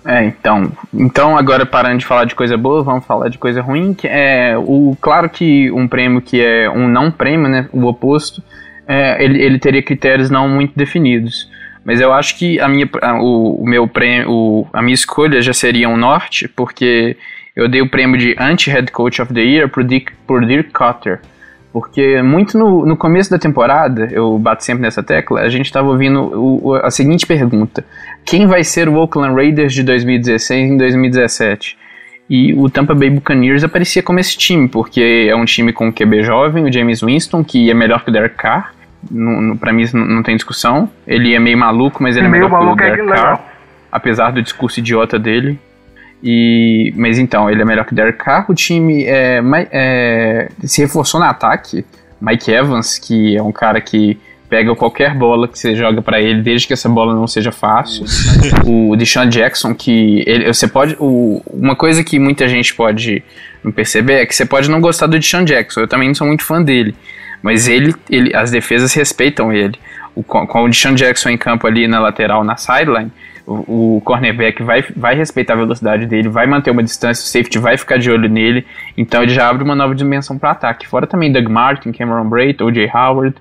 É, 0.06 0.24
então, 0.24 0.72
então 0.94 1.36
agora 1.36 1.66
parando 1.66 1.98
de 1.98 2.06
falar 2.06 2.26
de 2.26 2.36
coisa 2.36 2.56
boa, 2.56 2.84
vamos 2.84 3.06
falar 3.06 3.28
de 3.28 3.38
coisa 3.38 3.62
ruim, 3.62 3.94
que 3.94 4.08
é 4.08 4.56
o 4.58 4.96
claro 5.02 5.30
que 5.30 5.70
um 5.72 5.88
prêmio 5.88 6.22
que 6.22 6.42
é 6.42 6.70
um 6.70 6.88
não 6.88 7.12
prêmio, 7.12 7.50
né, 7.50 7.68
o 7.74 7.86
oposto, 7.86 8.42
é, 8.88 9.22
ele, 9.24 9.42
ele 9.42 9.60
teria 9.60 9.84
critérios 9.84 10.30
não 10.30 10.48
muito 10.48 10.74
definidos. 10.78 11.50
Mas 11.84 12.00
eu 12.00 12.14
acho 12.14 12.38
que 12.38 12.60
a 12.60 12.68
minha, 12.68 12.88
o, 13.20 13.64
o, 13.64 13.66
meu 13.66 13.88
prêmio, 13.88 14.30
o, 14.30 14.68
a 14.72 14.82
minha 14.82 14.94
escolha 14.94 15.42
já 15.42 15.54
seria 15.54 15.90
um 15.90 15.98
norte, 15.98 16.48
porque 16.48 17.18
eu 17.60 17.68
dei 17.68 17.82
o 17.82 17.90
prêmio 17.90 18.18
de 18.18 18.36
anti-head 18.40 18.92
coach 18.92 19.22
of 19.22 19.34
the 19.34 19.42
year 19.42 19.70
por 19.70 19.84
Dick, 19.84 20.14
por 20.26 20.46
Dirk 20.46 20.72
Cotter. 20.72 21.20
Porque 21.72 22.22
muito 22.22 22.58
no, 22.58 22.86
no 22.86 22.98
começo 22.98 23.30
da 23.30 23.38
temporada, 23.38 24.08
eu 24.12 24.40
bato 24.40 24.64
sempre 24.64 24.82
nessa 24.82 25.04
tecla, 25.04 25.42
a 25.42 25.50
gente 25.50 25.66
estava 25.66 25.88
ouvindo 25.88 26.22
o, 26.22 26.70
o, 26.70 26.76
a 26.76 26.90
seguinte 26.90 27.28
pergunta: 27.28 27.86
quem 28.26 28.48
vai 28.48 28.64
ser 28.64 28.90
o 28.90 28.96
Oakland 28.96 29.36
Raiders 29.36 29.74
de 29.74 29.84
2016 29.84 30.72
em 30.72 30.78
2017? 30.78 31.78
E 32.30 32.54
o 32.54 32.70
Tampa 32.70 32.94
Bay 32.94 33.10
Buccaneers 33.10 33.64
aparecia 33.64 34.04
como 34.04 34.20
esse 34.20 34.38
time, 34.38 34.68
porque 34.68 35.28
é 35.30 35.36
um 35.36 35.46
time 35.46 35.74
com 35.74 35.90
o 35.90 35.94
QB 35.94 36.24
jovem, 36.24 36.64
o 36.64 36.72
James 36.72 37.02
Winston, 37.02 37.44
que 37.44 37.70
é 37.70 37.74
melhor 37.74 38.04
que 38.04 38.10
o 38.10 38.14
Derek 38.14 38.36
Carr. 38.36 38.74
No, 39.10 39.42
no, 39.42 39.58
pra 39.58 39.74
mim 39.74 39.86
não, 39.94 40.06
não 40.06 40.24
tem 40.24 40.36
discussão. 40.36 40.90
Ele 41.08 41.34
é 41.34 41.40
meio 41.40 41.58
maluco, 41.58 42.04
mas 42.04 42.16
ele 42.16 42.28
é 42.28 42.30
meio 42.30 42.44
melhor 42.44 42.58
que 42.58 42.64
o 42.64 42.66
maluco 42.66 42.84
é 42.84 42.86
Derek 42.86 43.10
legal. 43.10 43.38
Carr. 43.38 43.46
Apesar 43.92 44.32
do 44.32 44.42
discurso 44.42 44.80
idiota 44.80 45.18
dele. 45.18 45.60
E, 46.22 46.94
mas 46.96 47.18
então, 47.18 47.50
ele 47.50 47.62
é 47.62 47.66
melhor 47.66 47.86
que 47.86 47.96
Derek 47.96 48.18
Carr. 48.18 48.46
O 48.50 48.54
time 48.54 49.06
é, 49.06 49.42
é, 49.72 50.50
se 50.64 50.82
reforçou 50.82 51.20
no 51.20 51.26
ataque. 51.26 51.86
Mike 52.22 52.52
Evans, 52.52 52.98
que 52.98 53.38
é 53.38 53.42
um 53.42 53.52
cara 53.52 53.80
que 53.80 54.20
pega 54.50 54.76
qualquer 54.76 55.14
bola 55.14 55.48
que 55.48 55.58
você 55.58 55.76
joga 55.76 56.02
pra 56.02 56.20
ele, 56.20 56.42
desde 56.42 56.68
que 56.68 56.74
essa 56.74 56.90
bola 56.90 57.14
não 57.14 57.28
seja 57.28 57.52
fácil. 57.52 58.04
o 58.66 58.96
Deshaun 58.96 59.30
Jackson, 59.30 59.74
que 59.74 60.24
ele, 60.26 60.48
você 60.48 60.68
pode. 60.68 60.98
O, 61.00 61.42
uma 61.54 61.76
coisa 61.76 62.04
que 62.04 62.20
muita 62.20 62.48
gente 62.48 62.74
pode 62.74 63.24
não 63.64 63.72
perceber 63.72 64.14
é 64.14 64.26
que 64.26 64.36
você 64.36 64.46
pode 64.46 64.70
não 64.70 64.82
gostar 64.82 65.08
do 65.08 65.18
Deshaun 65.18 65.46
Jackson. 65.46 65.82
Eu 65.82 65.88
também 65.88 66.08
não 66.08 66.16
sou 66.16 66.28
muito 66.28 66.44
fã 66.44 66.62
dele. 66.62 66.96
Mas 67.42 67.70
ele, 67.70 67.96
ele 68.10 68.36
as 68.36 68.52
defesas 68.52 68.94
respeitam 68.94 69.54
ele. 69.54 69.76
O, 70.14 70.24
com, 70.24 70.46
com 70.46 70.64
o 70.64 70.70
Deshaun 70.70 70.96
Jackson 70.96 71.30
em 71.30 71.38
campo 71.38 71.66
ali 71.68 71.88
na 71.88 72.00
lateral, 72.00 72.44
na 72.44 72.58
sideline, 72.58 73.12
o, 73.50 73.98
o 73.98 74.02
cornerback 74.02 74.62
vai, 74.62 74.84
vai 74.96 75.16
respeitar 75.16 75.54
a 75.54 75.58
velocidade 75.58 76.06
dele, 76.06 76.30
vai 76.30 76.46
manter 76.46 76.70
uma 76.70 76.84
distância, 76.84 77.24
o 77.24 77.28
safety 77.28 77.58
vai 77.58 77.78
ficar 77.78 77.98
de 77.98 78.12
olho 78.12 78.30
nele, 78.30 78.66
então 78.96 79.24
ele 79.24 79.34
já 79.34 79.50
abre 79.50 79.64
uma 79.64 79.76
nova 79.76 79.96
dimensão 79.96 80.38
para 80.38 80.52
ataque. 80.52 80.88
Fora 80.88 81.08
também 81.08 81.32
Doug 81.32 81.48
Martin, 81.48 81.92
Cameron 81.92 82.30
Braid, 82.30 82.62
O.J. 82.62 82.90
Howard. 82.94 83.36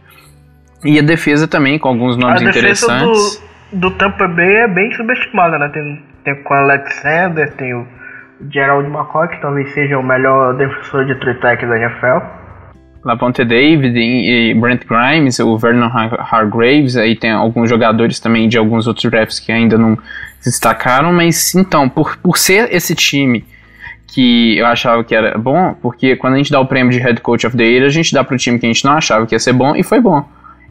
E 0.83 0.99
a 0.99 1.03
defesa 1.03 1.47
também, 1.47 1.79
com 1.79 1.89
alguns 1.89 2.17
A 2.17 2.21
nomes 2.21 2.41
defesa 2.41 2.59
interessantes. 2.59 3.43
do, 3.71 3.91
do 3.91 3.91
Tampa 3.99 4.27
Bay 4.29 4.57
é 4.57 4.69
bem 4.69 4.91
subestimada, 4.93 5.59
né? 5.59 5.69
Tem, 5.69 6.03
tem 6.25 6.43
com 6.43 6.55
o 6.55 6.57
Alexander, 6.57 7.53
tem 7.55 7.75
o 7.75 7.87
Gerald 8.51 8.89
McCoy, 8.89 9.29
que 9.29 9.41
talvez 9.43 9.71
seja 9.75 9.99
o 9.99 10.03
melhor 10.03 10.57
defensor 10.57 11.05
de 11.05 11.17
three 11.17 11.35
da 11.35 11.77
NFL. 11.77 12.38
Lavonte 13.05 13.45
David 13.45 13.97
e, 13.99 14.55
Brent 14.55 14.83
Grimes, 14.87 15.39
o 15.39 15.57
Vernon 15.57 15.87
Har- 15.87 16.29
Hargraves, 16.33 16.97
aí 16.97 17.15
tem 17.17 17.31
alguns 17.31 17.69
jogadores 17.71 18.19
também 18.21 18.49
de 18.49 18.59
alguns 18.59 18.87
outros 18.87 19.11
drafts 19.11 19.39
que 19.39 19.53
ainda 19.53 19.79
não 19.79 19.97
se 20.41 20.51
destacaram, 20.51 21.13
mas 21.13 21.55
então, 21.55 21.89
por, 21.89 22.17
por 22.19 22.37
ser 22.39 22.73
esse 22.75 22.95
time 22.95 23.45
que 24.07 24.57
eu 24.59 24.67
achava 24.67 25.05
que 25.05 25.15
era 25.15 25.37
bom, 25.39 25.75
porque 25.81 26.17
quando 26.17 26.35
a 26.35 26.37
gente 26.39 26.51
dá 26.51 26.59
o 26.61 26.67
prêmio 26.67 26.91
de 26.93 26.99
Head 26.99 27.21
Coach 27.21 27.47
of 27.47 27.57
the 27.57 27.65
Year, 27.65 27.85
a 27.87 27.89
gente 27.89 28.13
dá 28.13 28.25
pro 28.25 28.37
time 28.37 28.59
que 28.59 28.67
a 28.67 28.69
gente 28.69 28.85
não 28.85 28.93
achava 28.93 29.27
que 29.27 29.35
ia 29.35 29.39
ser 29.39 29.53
bom 29.53 29.77
e 29.77 29.83
foi 29.83 30.01
bom. 30.01 30.25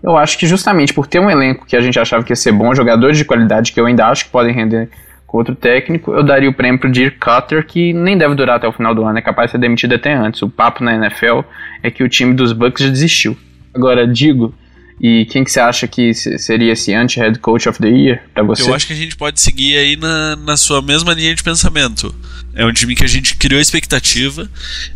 Eu 0.03 0.15
acho 0.17 0.37
que 0.37 0.45
justamente 0.45 0.93
por 0.93 1.07
ter 1.07 1.19
um 1.19 1.29
elenco 1.29 1.65
que 1.65 1.75
a 1.75 1.81
gente 1.81 1.99
achava 1.99 2.23
que 2.23 2.31
ia 2.31 2.35
ser 2.35 2.51
bom, 2.51 2.73
jogadores 2.75 3.17
de 3.17 3.25
qualidade 3.25 3.71
que 3.71 3.79
eu 3.79 3.85
ainda 3.85 4.07
acho 4.07 4.25
que 4.25 4.31
podem 4.31 4.53
render 4.53 4.89
com 5.27 5.37
outro 5.37 5.53
técnico, 5.53 6.13
eu 6.13 6.23
daria 6.23 6.49
o 6.49 6.53
prêmio 6.53 6.79
pro 6.79 6.89
Dirk 6.91 7.17
Cutter, 7.19 7.65
que 7.67 7.91
nem 7.93 8.17
deve 8.17 8.33
durar 8.33 8.55
até 8.55 8.67
o 8.67 8.71
final 8.71 8.95
do 8.95 9.03
ano, 9.03 9.19
é 9.19 9.21
capaz 9.21 9.49
de 9.49 9.51
ser 9.53 9.57
demitido 9.57 9.93
até 9.93 10.13
antes. 10.13 10.41
O 10.41 10.49
papo 10.49 10.81
na 10.83 10.95
NFL 10.95 11.41
é 11.83 11.91
que 11.91 12.01
o 12.03 12.07
time 12.09 12.33
dos 12.33 12.53
Bucks 12.53 12.83
já 12.85 12.89
desistiu. 12.89 13.37
Agora, 13.75 14.07
digo, 14.07 14.55
e 15.01 15.25
quem 15.29 15.43
que 15.43 15.51
você 15.51 15.59
acha 15.59 15.85
que 15.87 16.13
se- 16.13 16.39
seria 16.39 16.71
esse 16.71 16.93
anti-head 16.93 17.37
coach 17.39 17.67
of 17.67 17.77
the 17.79 17.89
year 17.89 18.23
pra 18.33 18.41
você? 18.41 18.63
Eu 18.63 18.73
acho 18.73 18.87
que 18.87 18.93
a 18.93 18.95
gente 18.95 19.15
pode 19.17 19.39
seguir 19.41 19.77
aí 19.77 19.95
na, 19.97 20.35
na 20.37 20.55
sua 20.57 20.81
mesma 20.81 21.13
linha 21.13 21.35
de 21.35 21.43
pensamento. 21.43 22.15
É 22.55 22.65
um 22.65 22.71
time 22.73 22.95
que 22.95 23.03
a 23.03 23.07
gente 23.07 23.35
criou 23.35 23.59
expectativa. 23.61 24.49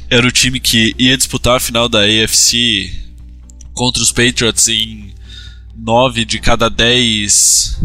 Era 0.10 0.26
o 0.26 0.32
time 0.32 0.60
que 0.62 0.96
ia 0.98 1.16
disputar 1.18 1.58
a 1.58 1.60
final 1.60 1.88
da 1.90 2.00
AFC 2.06 2.90
contra 3.74 4.02
os 4.02 4.12
Patriots 4.12 4.68
em 4.70 5.14
9 5.78 6.26
de 6.26 6.40
cada 6.40 6.70
10 6.70 7.80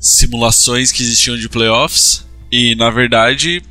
simulações 0.00 0.90
que 0.90 1.02
existiam 1.02 1.36
de 1.36 1.48
playoffs. 1.48 2.26
E 2.50 2.74
na 2.74 2.90
verdade, 2.90 3.62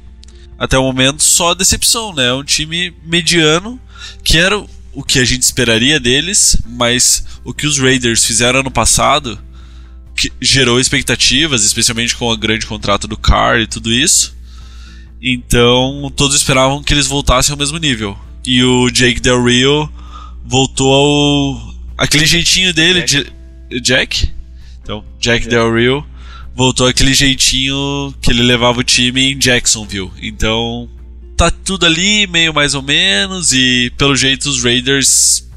até 0.58 0.78
o 0.78 0.84
momento, 0.84 1.24
só 1.24 1.54
decepção, 1.54 2.14
né? 2.14 2.28
É 2.28 2.34
um 2.34 2.44
time 2.44 2.94
mediano 3.04 3.80
que 4.24 4.38
era 4.38 4.64
o 4.94 5.04
que 5.04 5.20
a 5.20 5.26
gente 5.26 5.42
esperaria 5.42 6.00
deles, 6.00 6.58
mas 6.66 7.26
o 7.44 7.54
que 7.54 7.66
os 7.66 7.80
Raiders 7.80 8.24
fizeram 8.24 8.60
ano 8.60 8.72
passado 8.72 9.40
gerou 10.42 10.80
expectativas, 10.80 11.64
especialmente 11.64 12.16
com 12.16 12.30
o 12.30 12.38
grande 12.38 12.66
contrato 12.66 13.08
do 13.08 13.18
Carr 13.18 13.62
e 13.62 13.68
tudo 13.68 13.92
isso. 13.92 14.36
Então, 15.22 16.12
todos 16.16 16.36
esperavam 16.36 16.84
que 16.84 16.94
eles 16.94 17.08
voltassem 17.08 17.52
ao 17.52 17.58
mesmo 17.58 17.78
nível. 17.78 18.18
E 18.46 18.64
o 18.64 18.90
Jake 18.90 19.20
Del 19.20 19.44
Rio 19.44 19.90
voltou 20.46 20.94
ao 20.94 21.76
aquele 21.98 22.26
jeitinho 22.26 22.74
dele, 22.74 23.04
Jack. 23.04 23.32
Jack? 23.82 24.34
Então, 24.82 25.06
Jack 25.20 25.48
Del 25.48 25.74
Rio 25.74 26.06
voltou 26.56 26.88
aquele 26.88 27.14
jeitinho 27.14 28.14
que 28.22 28.32
ele 28.32 28.44
levava 28.44 28.80
o 28.80 28.84
time 28.84 29.32
em 29.32 29.38
Jacksonville. 29.38 30.12
Então, 30.22 30.90
tá 31.38 31.50
tudo 31.50 31.86
ali 31.86 32.28
meio 32.28 32.54
mais 32.54 32.76
ou 32.76 32.82
menos 32.82 33.54
e 33.54 33.92
pelo 33.98 34.16
jeito 34.16 34.50
os 34.50 34.64
Raiders 34.64 35.48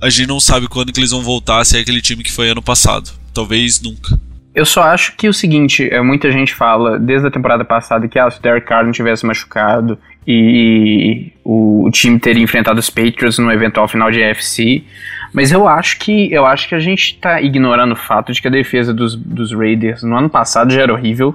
a 0.00 0.08
gente 0.08 0.28
não 0.28 0.38
sabe 0.38 0.68
quando 0.68 0.92
que 0.92 1.00
eles 1.00 1.10
vão 1.10 1.22
voltar 1.22 1.60
a 1.60 1.64
ser 1.64 1.78
aquele 1.78 2.00
time 2.00 2.22
que 2.22 2.32
foi 2.32 2.48
ano 2.48 2.62
passado. 2.62 3.10
Talvez 3.34 3.80
nunca. 3.82 4.18
Eu 4.54 4.64
só 4.64 4.82
acho 4.82 5.16
que 5.16 5.28
o 5.28 5.32
seguinte, 5.32 5.88
é, 5.90 6.00
muita 6.00 6.30
gente 6.30 6.54
fala 6.54 6.98
desde 6.98 7.28
a 7.28 7.30
temporada 7.30 7.64
passada 7.64 8.08
que 8.08 8.18
ah, 8.18 8.30
se 8.30 8.38
o 8.38 8.42
Derek 8.42 8.66
Carr 8.66 8.84
não 8.84 8.92
tivesse 8.92 9.26
machucado 9.26 9.98
e 10.26 11.32
o, 11.44 11.86
o 11.86 11.90
time 11.90 12.18
teria 12.18 12.42
enfrentado 12.42 12.78
os 12.80 12.90
Patriots 12.90 13.38
no 13.38 13.50
eventual 13.52 13.88
final 13.88 14.10
de 14.10 14.22
AFC, 14.22 14.84
mas 15.32 15.52
eu 15.52 15.68
acho 15.68 15.98
que 15.98 16.32
eu 16.32 16.46
acho 16.46 16.68
que 16.68 16.74
a 16.74 16.80
gente 16.80 17.18
tá 17.18 17.40
ignorando 17.40 17.92
o 17.92 17.96
fato 17.96 18.32
de 18.32 18.40
que 18.40 18.48
a 18.48 18.50
defesa 18.50 18.92
dos, 18.92 19.14
dos 19.14 19.52
Raiders 19.52 20.02
no 20.02 20.16
ano 20.16 20.28
passado 20.28 20.72
já 20.72 20.82
era 20.82 20.92
horrível 20.92 21.34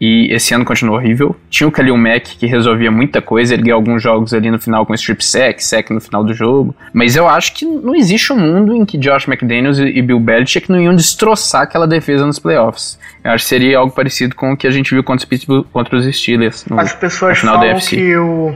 e 0.00 0.32
esse 0.32 0.52
ano 0.52 0.64
continua 0.64 0.96
horrível. 0.96 1.36
Tinha 1.48 1.68
o 1.68 1.70
Khalil 1.70 1.96
Mack 1.96 2.36
que 2.36 2.46
resolvia 2.46 2.90
muita 2.90 3.22
coisa, 3.22 3.54
ele 3.54 3.62
ganhou 3.62 3.76
alguns 3.76 4.02
jogos 4.02 4.34
ali 4.34 4.50
no 4.50 4.58
final 4.58 4.84
com 4.84 4.92
strip 4.94 5.24
sack, 5.24 5.64
sack 5.64 5.92
no 5.92 6.00
final 6.00 6.24
do 6.24 6.34
jogo. 6.34 6.74
Mas 6.92 7.16
eu 7.16 7.28
acho 7.28 7.54
que 7.54 7.64
não 7.64 7.94
existe 7.94 8.32
um 8.32 8.38
mundo 8.38 8.74
em 8.74 8.84
que 8.84 8.98
Josh 8.98 9.28
McDaniels 9.28 9.78
e 9.78 10.02
Bill 10.02 10.20
Belichick 10.20 10.70
não 10.70 10.80
iam 10.80 10.94
destroçar 10.94 11.62
aquela 11.62 11.86
defesa 11.86 12.26
nos 12.26 12.38
playoffs. 12.38 12.98
Eu 13.22 13.30
acho 13.30 13.44
que 13.44 13.48
seria 13.48 13.78
algo 13.78 13.94
parecido 13.94 14.34
com 14.34 14.52
o 14.52 14.56
que 14.56 14.66
a 14.66 14.70
gente 14.70 14.90
viu 14.90 15.02
contra 15.02 15.26
os, 15.30 15.66
contra 15.72 15.96
os 15.96 16.16
Steelers 16.16 16.66
no, 16.66 16.78
As 16.78 16.92
pessoas 16.92 17.36
no 17.36 17.40
final 17.40 17.54
da 17.54 17.60
falam 17.60 17.74
UFC. 17.76 17.96
que 17.96 18.16
o 18.16 18.54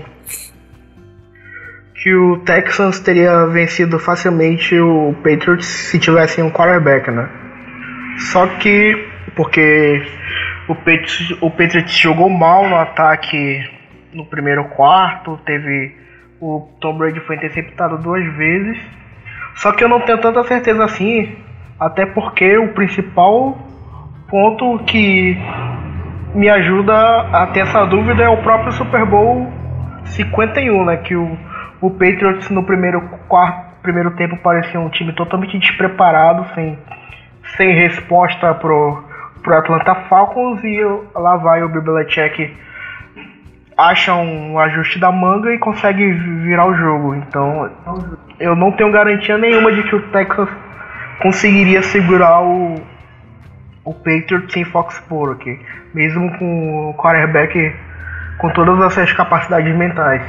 que 2.02 2.14
o 2.14 2.38
Texans 2.38 3.00
teria 3.00 3.46
vencido 3.46 3.98
facilmente 3.98 4.78
o 4.78 5.14
Patriots 5.22 5.66
se 5.66 5.98
tivessem 5.98 6.44
um 6.44 6.50
quarterback, 6.50 7.10
né? 7.10 7.28
Só 8.18 8.46
que 8.46 9.06
porque 9.34 10.02
o 10.68 10.74
Patriots, 10.74 11.36
o 11.40 11.50
Patriots 11.50 11.96
jogou 11.96 12.28
mal 12.30 12.68
no 12.68 12.76
ataque 12.76 13.68
no 14.12 14.24
primeiro 14.26 14.64
quarto, 14.64 15.38
teve 15.44 15.94
o 16.40 16.68
Tom 16.80 16.96
Brady 16.98 17.20
foi 17.20 17.36
interceptado 17.36 17.98
duas 17.98 18.24
vezes. 18.36 18.78
Só 19.56 19.72
que 19.72 19.82
eu 19.82 19.88
não 19.88 20.00
tenho 20.00 20.18
tanta 20.18 20.42
certeza 20.44 20.84
assim, 20.84 21.36
até 21.80 22.06
porque 22.06 22.56
o 22.58 22.68
principal 22.74 23.58
ponto 24.28 24.78
que 24.84 25.36
me 26.34 26.48
ajuda 26.48 26.94
a 27.32 27.46
ter 27.48 27.60
essa 27.60 27.84
dúvida 27.86 28.22
é 28.22 28.28
o 28.28 28.36
próprio 28.36 28.72
Super 28.72 29.04
Bowl 29.04 29.52
51, 30.04 30.84
né? 30.84 30.96
Que 30.98 31.16
o, 31.16 31.36
o 31.80 31.90
Patriots 31.90 32.50
no 32.50 32.62
primeiro 32.64 33.00
quarto, 33.28 33.80
primeiro 33.82 34.10
tempo 34.12 34.36
parecia 34.38 34.78
um 34.80 34.88
time 34.88 35.12
totalmente 35.12 35.58
despreparado, 35.58 36.46
sem, 36.54 36.78
sem 37.56 37.72
resposta 37.74 38.54
pro, 38.54 39.02
pro 39.42 39.56
Atlanta 39.56 39.94
Falcons 40.08 40.62
e 40.64 40.80
lá 41.14 41.36
vai 41.36 41.62
o 41.62 41.68
Belichick 41.68 42.54
acha 43.78 44.12
um 44.12 44.58
ajuste 44.58 44.98
da 44.98 45.12
manga 45.12 45.54
e 45.54 45.58
consegue 45.58 46.10
virar 46.42 46.66
o 46.66 46.74
jogo. 46.74 47.14
Então 47.14 47.70
eu 48.40 48.56
não 48.56 48.72
tenho 48.72 48.90
garantia 48.90 49.38
nenhuma 49.38 49.72
de 49.72 49.84
que 49.84 49.94
o 49.94 50.02
Texas 50.08 50.48
conseguiria 51.22 51.80
segurar 51.82 52.40
o, 52.42 52.74
o 53.84 53.94
Patriots 53.94 54.56
em 54.56 54.64
Foxborough 54.64 55.38
mesmo 55.94 56.36
com 56.38 56.90
o 56.90 56.94
quarterback 56.94 57.74
com 58.38 58.50
todas 58.50 58.80
essas 58.80 59.12
capacidades 59.12 59.74
mentais. 59.76 60.22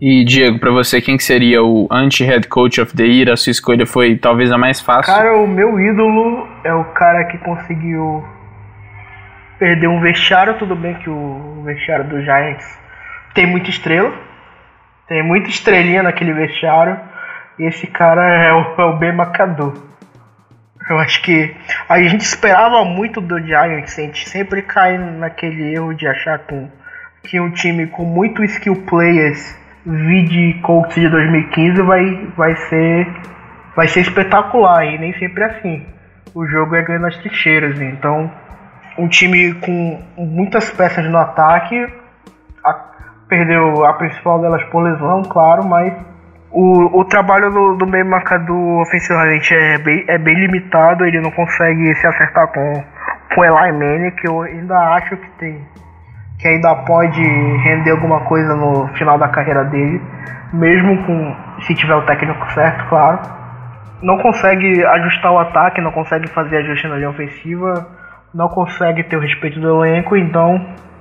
E 0.00 0.24
Diego, 0.24 0.58
para 0.58 0.70
você, 0.70 0.98
quem 0.98 1.18
que 1.18 1.22
seria 1.22 1.62
o 1.62 1.86
anti-head 1.90 2.48
coach 2.48 2.80
of 2.80 2.96
the 2.96 3.04
year? 3.04 3.30
A 3.30 3.36
sua 3.36 3.50
escolha 3.50 3.84
foi 3.84 4.16
talvez 4.16 4.50
a 4.50 4.56
mais 4.56 4.80
fácil? 4.80 5.12
Cara, 5.12 5.36
o 5.36 5.46
meu 5.46 5.78
ídolo 5.78 6.48
é 6.64 6.72
o 6.72 6.84
cara 6.86 7.24
que 7.24 7.36
conseguiu 7.36 8.24
perder 9.58 9.88
um 9.88 10.00
vestiário. 10.00 10.54
Tudo 10.58 10.74
bem 10.74 10.94
que 10.94 11.10
o 11.10 11.62
vestiário 11.66 12.08
do 12.08 12.22
Giants 12.22 12.64
tem 13.34 13.46
muita 13.46 13.68
estrela, 13.68 14.10
tem 15.06 15.22
muita 15.22 15.50
estrelinha 15.50 16.02
naquele 16.02 16.32
vestiário. 16.32 16.98
E 17.58 17.64
esse 17.64 17.86
cara 17.86 18.22
é 18.22 18.54
o, 18.54 18.80
é 18.80 18.84
o 18.84 18.96
Ben. 18.96 19.14
Eu 20.88 20.98
acho 20.98 21.20
que 21.20 21.54
a 21.86 22.00
gente 22.00 22.22
esperava 22.22 22.86
muito 22.86 23.20
do 23.20 23.38
Giants, 23.38 23.98
a 23.98 24.02
gente 24.02 24.26
sempre 24.26 24.62
cai 24.62 24.96
naquele 24.96 25.74
erro 25.74 25.92
de 25.92 26.06
achar 26.06 26.38
que, 26.38 26.68
que 27.24 27.38
um 27.38 27.50
time 27.50 27.86
com 27.88 28.06
muito 28.06 28.42
skill 28.42 28.76
players 28.86 29.59
vide 29.84 30.60
Colts 30.62 30.94
de 30.94 31.08
2015 31.08 31.82
vai, 31.82 32.28
vai 32.36 32.56
ser 32.56 33.06
vai 33.74 33.88
ser 33.88 34.00
espetacular 34.00 34.84
e 34.84 34.98
nem 34.98 35.12
sempre 35.18 35.42
é 35.42 35.46
assim. 35.46 35.86
O 36.34 36.46
jogo 36.46 36.74
é 36.76 36.82
ganhando 36.82 37.06
as 37.06 37.16
trincheiras, 37.18 37.80
então 37.80 38.30
um 38.98 39.08
time 39.08 39.54
com 39.54 40.02
muitas 40.16 40.70
peças 40.70 41.04
no 41.08 41.16
ataque 41.16 41.86
a, 42.64 42.72
perdeu 43.28 43.84
a 43.86 43.94
principal 43.94 44.40
delas 44.40 44.62
por 44.64 44.82
lesão, 44.82 45.22
claro, 45.22 45.64
mas 45.64 45.94
o, 46.50 47.00
o 47.00 47.04
trabalho 47.04 47.50
do, 47.50 47.76
do 47.76 47.86
meio 47.86 48.04
marcador 48.04 48.82
ofensivamente 48.82 49.54
é 49.54 49.78
bem, 49.78 50.04
é 50.08 50.18
bem 50.18 50.34
limitado, 50.34 51.04
ele 51.04 51.20
não 51.20 51.30
consegue 51.30 51.94
se 51.94 52.06
acertar 52.06 52.48
com, 52.48 52.84
com 53.34 53.44
Eli 53.44 53.72
Manning, 53.72 54.10
que 54.12 54.28
eu 54.28 54.42
ainda 54.42 54.76
acho 54.94 55.16
que 55.16 55.30
tem 55.38 55.60
que 56.40 56.48
ainda 56.48 56.74
pode 56.74 57.20
render 57.20 57.90
alguma 57.90 58.20
coisa 58.20 58.54
no 58.56 58.88
final 58.94 59.18
da 59.18 59.28
carreira 59.28 59.64
dele, 59.64 60.00
mesmo 60.52 61.04
com 61.04 61.36
se 61.66 61.74
tiver 61.74 61.94
o 61.94 62.02
técnico 62.02 62.50
certo, 62.52 62.88
claro. 62.88 63.18
Não 64.02 64.16
consegue 64.18 64.84
ajustar 64.84 65.32
o 65.32 65.38
ataque, 65.38 65.80
não 65.80 65.92
consegue 65.92 66.28
fazer 66.28 66.56
ajuste 66.58 66.88
na 66.88 66.96
linha 66.96 67.10
ofensiva, 67.10 67.86
não 68.34 68.48
consegue 68.48 69.02
ter 69.04 69.16
o 69.16 69.20
respeito 69.20 69.60
do 69.60 69.84
elenco, 69.84 70.16
então, 70.16 70.58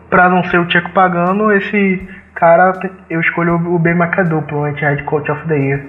para 0.09 0.27
não 0.27 0.43
ser 0.43 0.59
o 0.59 0.67
Tcheco 0.67 0.91
pagando, 0.91 1.51
esse 1.53 2.05
cara 2.35 2.73
eu 3.09 3.21
escolho 3.21 3.55
o 3.55 3.79
Ben 3.79 3.93
McAdoo 3.93 4.41
pro 4.41 4.63
anti-head 4.65 5.03
coach 5.03 5.31
of 5.31 5.47
the 5.47 5.55
year. 5.55 5.85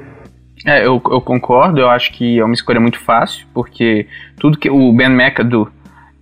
É, 0.65 0.87
eu, 0.87 1.03
eu 1.11 1.21
concordo, 1.21 1.81
eu 1.81 1.89
acho 1.89 2.13
que 2.13 2.39
é 2.39 2.45
uma 2.45 2.55
escolha 2.55 2.79
muito 2.79 3.01
fácil, 3.01 3.47
porque 3.53 4.07
tudo 4.39 4.59
que 4.59 4.71
o 4.71 4.93
Ben 4.93 5.09
McAdoo 5.09 5.71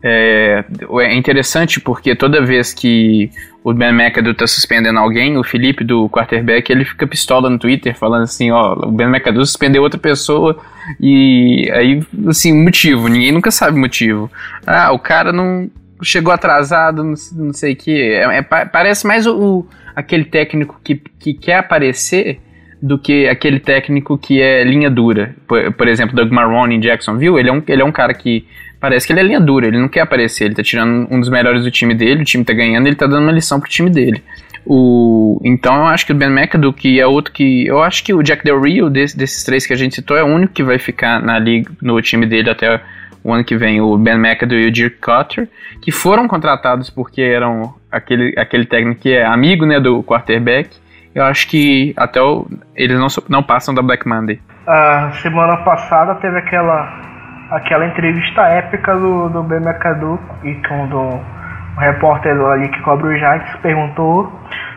é, 0.03 0.65
é 1.01 1.15
interessante 1.15 1.81
porque 1.81 2.15
toda 2.15 2.45
vez 2.45 2.73
que 2.73 3.31
o 3.65 3.73
Ben 3.73 3.91
McAdoo 3.91 4.35
tá 4.35 4.47
suspendendo 4.47 4.99
alguém, 4.99 5.37
o 5.37 5.45
Felipe 5.45 5.85
do 5.85 6.09
quarterback, 6.09 6.71
ele 6.71 6.85
fica 6.85 7.07
pistola 7.07 7.51
no 7.51 7.59
Twitter 7.59 7.97
falando 7.97 8.23
assim, 8.23 8.51
ó, 8.51 8.75
o 8.75 8.93
Ben 8.93 9.09
McAdoo 9.09 9.45
suspendeu 9.45 9.83
outra 9.83 9.99
pessoa 9.99 10.59
e 11.01 11.69
aí, 11.73 12.03
assim, 12.29 12.53
motivo, 12.53 13.09
ninguém 13.09 13.33
nunca 13.33 13.51
sabe 13.51 13.77
o 13.77 13.81
motivo. 13.81 14.31
Ah, 14.67 14.93
o 14.93 14.99
cara 14.99 15.33
não 15.33 15.71
chegou 16.03 16.33
atrasado, 16.33 17.03
não, 17.03 17.15
não 17.33 17.53
sei 17.53 17.73
o 17.73 17.77
que. 17.77 18.01
É, 18.01 18.39
é, 18.39 18.43
parece 18.43 19.07
mais 19.07 19.27
o, 19.27 19.37
o, 19.37 19.67
aquele 19.95 20.25
técnico 20.25 20.81
que, 20.83 20.95
que 21.19 21.35
quer 21.35 21.57
aparecer 21.57 22.41
do 22.81 22.99
que 22.99 23.29
aquele 23.29 23.59
técnico 23.59 24.17
que 24.17 24.41
é 24.41 24.63
linha 24.63 24.91
dura. 24.91 25.35
Por, 25.47 25.73
por 25.73 25.89
exemplo, 25.89 26.15
Doug 26.15 26.31
Marrone 26.31 26.77
em 26.77 26.81
Jacksonville, 26.81 27.39
ele 27.39 27.49
é 27.49 27.53
um, 27.53 27.63
ele 27.67 27.83
é 27.83 27.85
um 27.85 27.93
cara 27.93 28.15
que 28.15 28.47
parece 28.81 29.07
que 29.07 29.13
ele 29.13 29.21
é 29.21 29.25
linha 29.25 29.41
dura, 29.41 29.67
ele 29.67 29.79
não 29.79 29.89
quer 29.89 30.01
aparecer, 30.01 30.45
ele 30.45 30.55
tá 30.55 30.63
tirando 30.63 31.09
um 31.11 31.19
dos 31.19 31.29
melhores 31.29 31.65
do 31.65 31.71
time 31.71 31.95
dele, 31.95 32.23
o 32.23 32.25
time 32.25 32.45
tá 32.45 32.53
ganhando, 32.53 32.87
ele 32.87 32.97
tá 32.97 33.07
dando 33.07 33.25
uma 33.25 33.33
lição 33.33 33.59
pro 33.59 33.69
time 33.69 33.91
dele. 33.91 34.23
O, 34.65 35.41
então 35.45 35.77
eu 35.77 35.87
acho 35.87 36.05
que 36.05 36.13
o 36.13 36.15
Ben 36.15 36.29
McAdoo, 36.29 36.73
que 36.73 37.01
é 37.01 37.07
outro 37.07 37.33
que. 37.33 37.67
Eu 37.67 37.83
acho 37.83 38.05
que 38.05 38.13
o 38.13 38.23
Jack 38.23 38.45
Del 38.45 38.61
Rio, 38.61 38.91
desse, 38.91 39.17
desses 39.17 39.43
três 39.43 39.67
que 39.67 39.73
a 39.73 39.77
gente 39.77 39.95
citou, 39.95 40.17
é 40.17 40.23
o 40.23 40.27
único 40.27 40.53
que 40.53 40.63
vai 40.63 40.79
ficar 40.79 41.23
na 41.23 41.39
liga, 41.39 41.71
no 41.81 42.01
time 42.03 42.27
dele 42.27 42.51
até 42.51 42.81
o 43.25 43.33
ano 43.33 43.45
que 43.45 43.57
vem, 43.57 43.81
o 43.81 43.97
Ben 43.97 44.15
McAdoo 44.15 44.59
e 44.59 44.67
o 44.67 44.71
Dirk 44.71 44.99
Cutter, 45.01 45.49
que 45.81 45.91
foram 45.91 46.29
contratados 46.29 46.91
porque 46.91 47.23
eram 47.23 47.75
aquele, 47.91 48.35
aquele 48.37 48.67
técnico 48.67 49.01
que 49.01 49.13
é 49.13 49.25
amigo 49.25 49.65
né, 49.65 49.81
do 49.81 50.03
quarterback. 50.03 50.69
Eu 51.15 51.25
acho 51.25 51.49
que 51.49 51.95
até 51.97 52.21
o, 52.21 52.47
eles 52.77 52.99
não, 52.99 53.09
não 53.29 53.43
passam 53.43 53.75
da 53.75 53.83
Black 53.83 54.07
Monday. 54.07 54.41
A 54.67 55.11
semana 55.23 55.57
passada 55.59 56.15
teve 56.17 56.39
aquela 56.39 57.09
aquela 57.51 57.87
entrevista 57.87 58.43
épica 58.43 58.95
do, 58.95 59.29
do 59.31 59.43
Ben 59.43 59.59
McAdoo 59.59 60.21
e 60.45 60.55
quando 60.67 60.99
o 60.99 61.81
repórter 61.81 62.39
ali 62.39 62.69
que 62.69 62.81
cobre 62.83 63.15
o 63.15 63.19
Giants 63.19 63.57
perguntou 63.63 64.31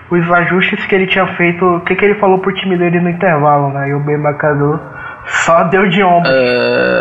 os 0.10 0.32
ajustes 0.32 0.86
que 0.86 0.96
ele 0.96 1.08
tinha 1.08 1.26
feito, 1.36 1.66
o 1.66 1.82
que, 1.82 1.96
que 1.96 2.04
ele 2.04 2.16
falou 2.16 2.40
pro 2.40 2.54
time 2.54 2.78
dele 2.78 3.00
no 3.00 3.10
intervalo, 3.10 3.70
né? 3.70 3.90
E 3.90 3.94
o 3.94 4.00
Ben 4.00 4.18
McAdoo 4.18 4.80
só 5.26 5.64
deu 5.64 5.88
de 5.88 6.04
ombro. 6.04 6.30
Uh... 6.30 6.92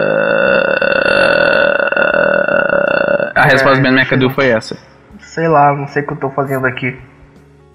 A 3.34 3.44
resposta 3.44 3.78
é, 3.78 3.82
do 3.82 3.82
Ben 3.82 3.92
McAdoo 3.92 4.30
foi 4.30 4.48
essa. 4.50 4.76
Sei 5.18 5.48
lá, 5.48 5.74
não 5.74 5.88
sei 5.88 6.02
o 6.02 6.06
que 6.06 6.12
eu 6.12 6.18
tô 6.18 6.30
fazendo 6.30 6.66
aqui. 6.66 6.96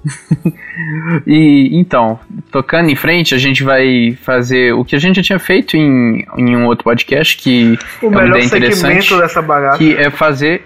e 1.25 1.69
então, 1.73 2.19
tocando 2.51 2.89
em 2.89 2.95
frente, 2.95 3.33
a 3.33 3.37
gente 3.37 3.63
vai 3.63 4.17
fazer 4.21 4.73
o 4.73 4.85
que 4.85 4.95
a 4.95 4.99
gente 4.99 5.17
já 5.17 5.23
tinha 5.23 5.39
feito 5.39 5.75
em, 5.75 6.25
em 6.37 6.55
um 6.55 6.65
outro 6.65 6.83
podcast 6.83 7.37
que 7.37 7.77
o 8.01 8.05
é 8.05 8.09
uma 8.09 8.25
ideia 8.25 8.43
interessante, 8.43 9.15
dessa 9.17 9.41
bagaça. 9.41 9.77
que 9.77 9.95
é 9.95 10.09
fazer 10.09 10.63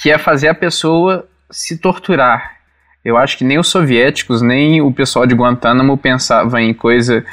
que 0.00 0.10
é 0.10 0.18
fazer 0.18 0.48
a 0.48 0.54
pessoa 0.54 1.26
se 1.50 1.78
torturar. 1.78 2.54
Eu 3.04 3.16
acho 3.16 3.38
que 3.38 3.44
nem 3.44 3.58
os 3.58 3.68
soviéticos, 3.68 4.42
nem 4.42 4.80
o 4.80 4.90
pessoal 4.90 5.26
de 5.26 5.34
Guantánamo 5.34 5.96
pensava 5.96 6.60
em 6.60 6.72
coisa 6.72 7.24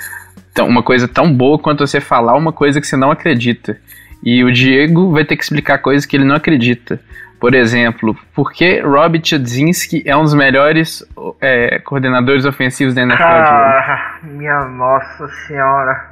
uma 0.60 0.84
coisa 0.84 1.08
tão 1.08 1.34
boa 1.34 1.58
quanto 1.58 1.88
você 1.88 2.02
falar 2.02 2.36
uma 2.36 2.52
coisa 2.52 2.82
que 2.82 2.86
você 2.86 2.98
não 2.98 3.10
acredita. 3.10 3.80
E 4.24 4.44
o 4.44 4.52
Diego 4.52 5.12
vai 5.12 5.24
ter 5.24 5.38
que 5.38 5.44
explicar 5.44 5.80
coisas 5.80 6.06
que 6.06 6.16
ele 6.16 6.26
não 6.26 6.36
acredita. 6.36 7.00
Por 7.42 7.56
exemplo, 7.56 8.16
por 8.36 8.54
que 8.54 8.82
Rob 8.82 9.20
Chudzinski 9.24 10.04
é 10.06 10.16
um 10.16 10.22
dos 10.22 10.36
melhores 10.36 11.04
é, 11.42 11.80
coordenadores 11.80 12.46
ofensivos 12.46 12.94
da 12.94 13.02
NFL? 13.02 13.24
Ah, 13.24 14.20
minha 14.22 14.66
nossa 14.66 15.28
senhora. 15.48 16.10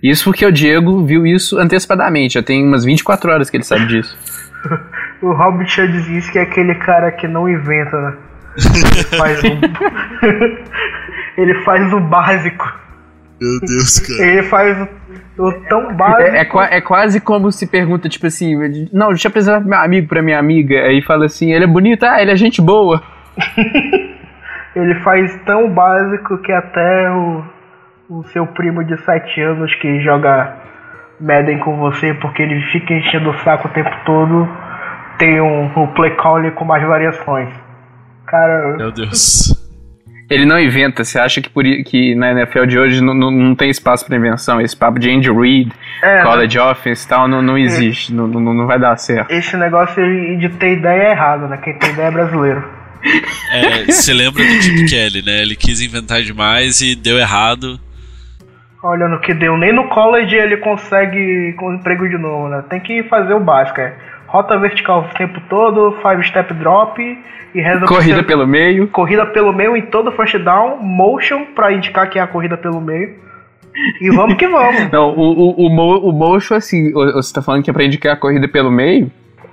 Isso 0.00 0.22
porque 0.22 0.46
o 0.46 0.52
Diego 0.52 1.04
viu 1.04 1.26
isso 1.26 1.58
antecipadamente, 1.58 2.34
já 2.34 2.42
tem 2.44 2.64
umas 2.64 2.84
24 2.84 3.32
horas 3.32 3.50
que 3.50 3.56
ele 3.56 3.64
sabe 3.64 3.84
disso. 3.86 4.16
o 5.20 5.32
Rob 5.32 5.68
Chudzinski 5.68 6.38
é 6.38 6.42
aquele 6.42 6.76
cara 6.76 7.10
que 7.10 7.26
não 7.26 7.48
inventa, 7.48 8.00
né? 8.00 8.16
Ele 8.56 9.04
faz, 9.18 9.42
um... 9.42 9.60
ele 11.42 11.54
faz 11.64 11.92
o 11.92 11.98
básico. 11.98 12.72
Meu 13.40 13.58
Deus, 13.58 13.98
cara. 13.98 14.22
Ele 14.22 14.42
faz 14.44 14.80
o 14.80 14.99
tão 15.68 15.94
básico. 15.94 16.58
É, 16.58 16.68
é, 16.72 16.78
é, 16.78 16.80
quase 16.80 17.20
como 17.20 17.50
se 17.50 17.66
pergunta, 17.66 18.08
tipo 18.08 18.26
assim, 18.26 18.54
não, 18.92 19.08
deixa 19.08 19.28
eu 19.28 19.30
apresentar 19.30 19.60
meu 19.60 19.78
amigo 19.78 20.08
pra 20.08 20.22
minha 20.22 20.38
amiga. 20.38 20.76
Aí 20.82 21.02
fala 21.02 21.26
assim, 21.26 21.52
ele 21.52 21.64
é 21.64 21.68
bonito, 21.68 22.04
ah, 22.04 22.20
ele 22.20 22.30
é 22.30 22.36
gente 22.36 22.60
boa. 22.60 23.02
ele 24.76 24.94
faz 24.96 25.34
tão 25.44 25.70
básico 25.70 26.38
que 26.38 26.52
até 26.52 27.10
o, 27.10 27.44
o 28.08 28.24
seu 28.24 28.46
primo 28.46 28.84
de 28.84 28.96
7 28.98 29.40
anos 29.40 29.74
que 29.76 30.00
joga 30.00 30.56
Madden 31.20 31.58
com 31.58 31.76
você 31.76 32.14
porque 32.14 32.42
ele 32.42 32.60
fica 32.72 32.94
enchendo 32.94 33.30
o 33.30 33.38
saco 33.40 33.68
o 33.68 33.70
tempo 33.70 33.90
todo, 34.04 34.48
tem 35.18 35.40
um, 35.40 35.64
um 35.64 35.86
play 35.88 36.10
call 36.16 36.50
com 36.52 36.64
mais 36.64 36.82
variações. 36.82 37.50
Cara. 38.26 38.76
Meu 38.76 38.92
Deus. 38.92 39.59
Ele 40.30 40.46
não 40.46 40.58
inventa. 40.58 41.02
Você 41.02 41.18
acha 41.18 41.40
que, 41.40 41.50
por, 41.50 41.64
que 41.64 42.14
na 42.14 42.30
NFL 42.30 42.64
de 42.64 42.78
hoje 42.78 43.02
não, 43.02 43.12
não, 43.12 43.30
não 43.32 43.54
tem 43.56 43.68
espaço 43.68 44.06
para 44.06 44.16
invenção? 44.16 44.60
Esse 44.60 44.76
papo 44.76 45.00
de 45.00 45.10
Andy 45.10 45.30
Reid, 45.30 45.72
é, 46.02 46.22
college 46.22 46.56
né? 46.56 46.64
offense 46.64 47.04
e 47.04 47.08
tal, 47.08 47.26
não, 47.26 47.42
não 47.42 47.58
existe. 47.58 48.14
Não, 48.14 48.28
não, 48.28 48.54
não 48.54 48.66
vai 48.66 48.78
dar 48.78 48.96
certo. 48.96 49.28
Esse 49.30 49.56
negócio 49.56 50.00
de 50.38 50.48
ter 50.50 50.74
ideia 50.74 51.02
é 51.02 51.10
errado, 51.10 51.48
né? 51.48 51.56
Quem 51.56 51.74
tem 51.74 51.90
ideia 51.90 52.06
é 52.06 52.10
brasileiro. 52.12 52.64
É, 53.52 53.84
você 53.86 54.12
lembra 54.12 54.44
do 54.44 54.62
Chip 54.62 54.88
Kelly, 54.88 55.22
né? 55.24 55.42
Ele 55.42 55.56
quis 55.56 55.80
inventar 55.80 56.22
demais 56.22 56.80
e 56.80 56.94
deu 56.94 57.18
errado. 57.18 57.80
Olha 58.82 59.08
no 59.08 59.20
que 59.20 59.34
deu. 59.34 59.58
Nem 59.58 59.74
no 59.74 59.88
college 59.88 60.34
ele 60.34 60.58
consegue 60.58 61.54
com 61.58 61.74
emprego 61.74 62.08
de 62.08 62.16
novo, 62.16 62.48
né? 62.48 62.62
Tem 62.70 62.78
que 62.78 63.02
fazer 63.04 63.34
o 63.34 63.40
básico, 63.40 63.80
é 63.80 63.94
rota 64.30 64.56
vertical 64.58 65.08
o 65.10 65.14
tempo 65.16 65.40
todo, 65.48 65.96
five 66.00 66.22
step 66.28 66.54
drop 66.54 67.00
e 67.54 67.60
reza 67.60 67.84
Corrida 67.86 68.22
pelo 68.22 68.46
meio. 68.46 68.86
corrida 68.88 69.26
pelo 69.26 69.52
meio 69.52 69.76
em 69.76 69.82
todo 69.82 70.12
first 70.12 70.36
down, 70.38 70.78
motion 70.80 71.46
pra 71.54 71.72
indicar 71.72 72.08
que 72.08 72.18
é 72.18 72.22
a 72.22 72.26
corrida 72.26 72.56
pelo 72.56 72.80
meio. 72.80 73.16
E 74.00 74.08
vamos 74.10 74.36
que 74.36 74.46
vamos. 74.46 74.90
Não, 74.92 75.10
o, 75.10 75.20
o, 75.20 75.66
o, 75.66 76.08
o 76.08 76.12
motion, 76.12 76.54
assim, 76.54 76.92
você 76.92 77.32
tá 77.34 77.42
falando 77.42 77.62
que 77.64 77.70
é 77.70 77.72
pra 77.72 77.84
indicar 77.84 78.12
a 78.14 78.16
corrida 78.16 78.46
pelo 78.48 78.70
meio? 78.70 79.10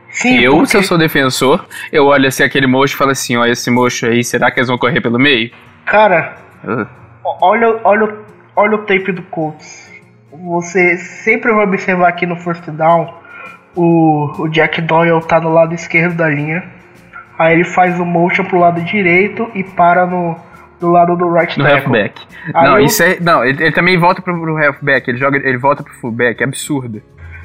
Sim, 0.10 0.40
eu, 0.40 0.52
porque- 0.54 0.68
se 0.68 0.78
eu 0.78 0.84
sou 0.84 0.98
defensor, 0.98 1.66
eu 1.92 2.06
olho 2.06 2.28
assim 2.28 2.44
aquele 2.44 2.66
motion 2.68 2.96
e 2.96 2.98
falo 2.98 3.12
assim, 3.12 3.36
ó, 3.36 3.46
esse 3.46 3.70
motion 3.72 4.08
aí, 4.08 4.24
será 4.24 4.50
que 4.52 4.60
eles 4.60 4.70
vão 4.70 4.78
correr 4.78 5.02
pelo 5.02 5.18
meio? 5.20 5.50
Cara, 5.86 6.36
Uh, 6.64 6.86
olha, 7.42 7.80
olha, 7.84 8.06
o- 8.06 8.18
olha 8.56 8.76
o 8.76 8.80
tape 8.80 9.12
do 9.12 9.22
Colts. 9.24 9.92
Você 10.32 10.98
sempre 10.98 11.52
vai 11.54 11.64
observar 11.66 12.10
aqui 12.10 12.26
no 12.26 12.36
first 12.36 12.68
down 12.72 13.08
o, 13.78 14.34
o 14.40 14.48
Jack 14.50 14.82
Doyle 14.82 15.22
tá 15.28 15.40
no 15.40 15.50
lado 15.54 15.74
esquerdo 15.74 16.16
da 16.16 16.28
linha. 16.28 16.64
Aí 17.40 17.54
ele 17.54 17.64
faz 17.64 18.00
o 18.00 18.06
motion 18.06 18.44
pro 18.44 18.58
lado 18.60 18.82
direito 18.82 19.48
e 19.54 19.64
para 19.64 20.06
no 20.06 20.36
do 20.80 20.90
lado 20.92 21.16
do 21.16 21.32
right 21.32 21.58
no 21.58 21.64
tackle. 21.66 21.84
halfback. 21.86 22.22
Aí 22.54 22.68
não, 22.68 22.80
eu- 22.80 22.86
isso 22.86 23.02
é. 23.04 23.18
Não, 23.20 23.44
ele, 23.46 23.64
ele 23.64 23.72
também 23.74 23.98
volta 23.98 24.22
pro, 24.22 24.40
pro 24.40 24.58
halfback, 24.58 25.08
ele 25.08 25.18
joga, 25.18 25.38
ele 25.38 25.58
volta 25.58 25.84
pro 25.84 25.94
fullback, 25.94 26.42
é 26.42 26.44
absurdo. 26.46 27.02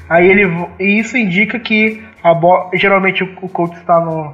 Aí 0.09 0.27
ele 0.29 0.67
e 0.79 0.99
isso 0.99 1.15
indica 1.17 1.57
que 1.59 2.03
a 2.23 2.33
bola 2.33 2.69
geralmente 2.73 3.23
o, 3.23 3.29
o 3.41 3.49
Colts 3.49 3.77
está 3.79 3.99
no 3.99 4.33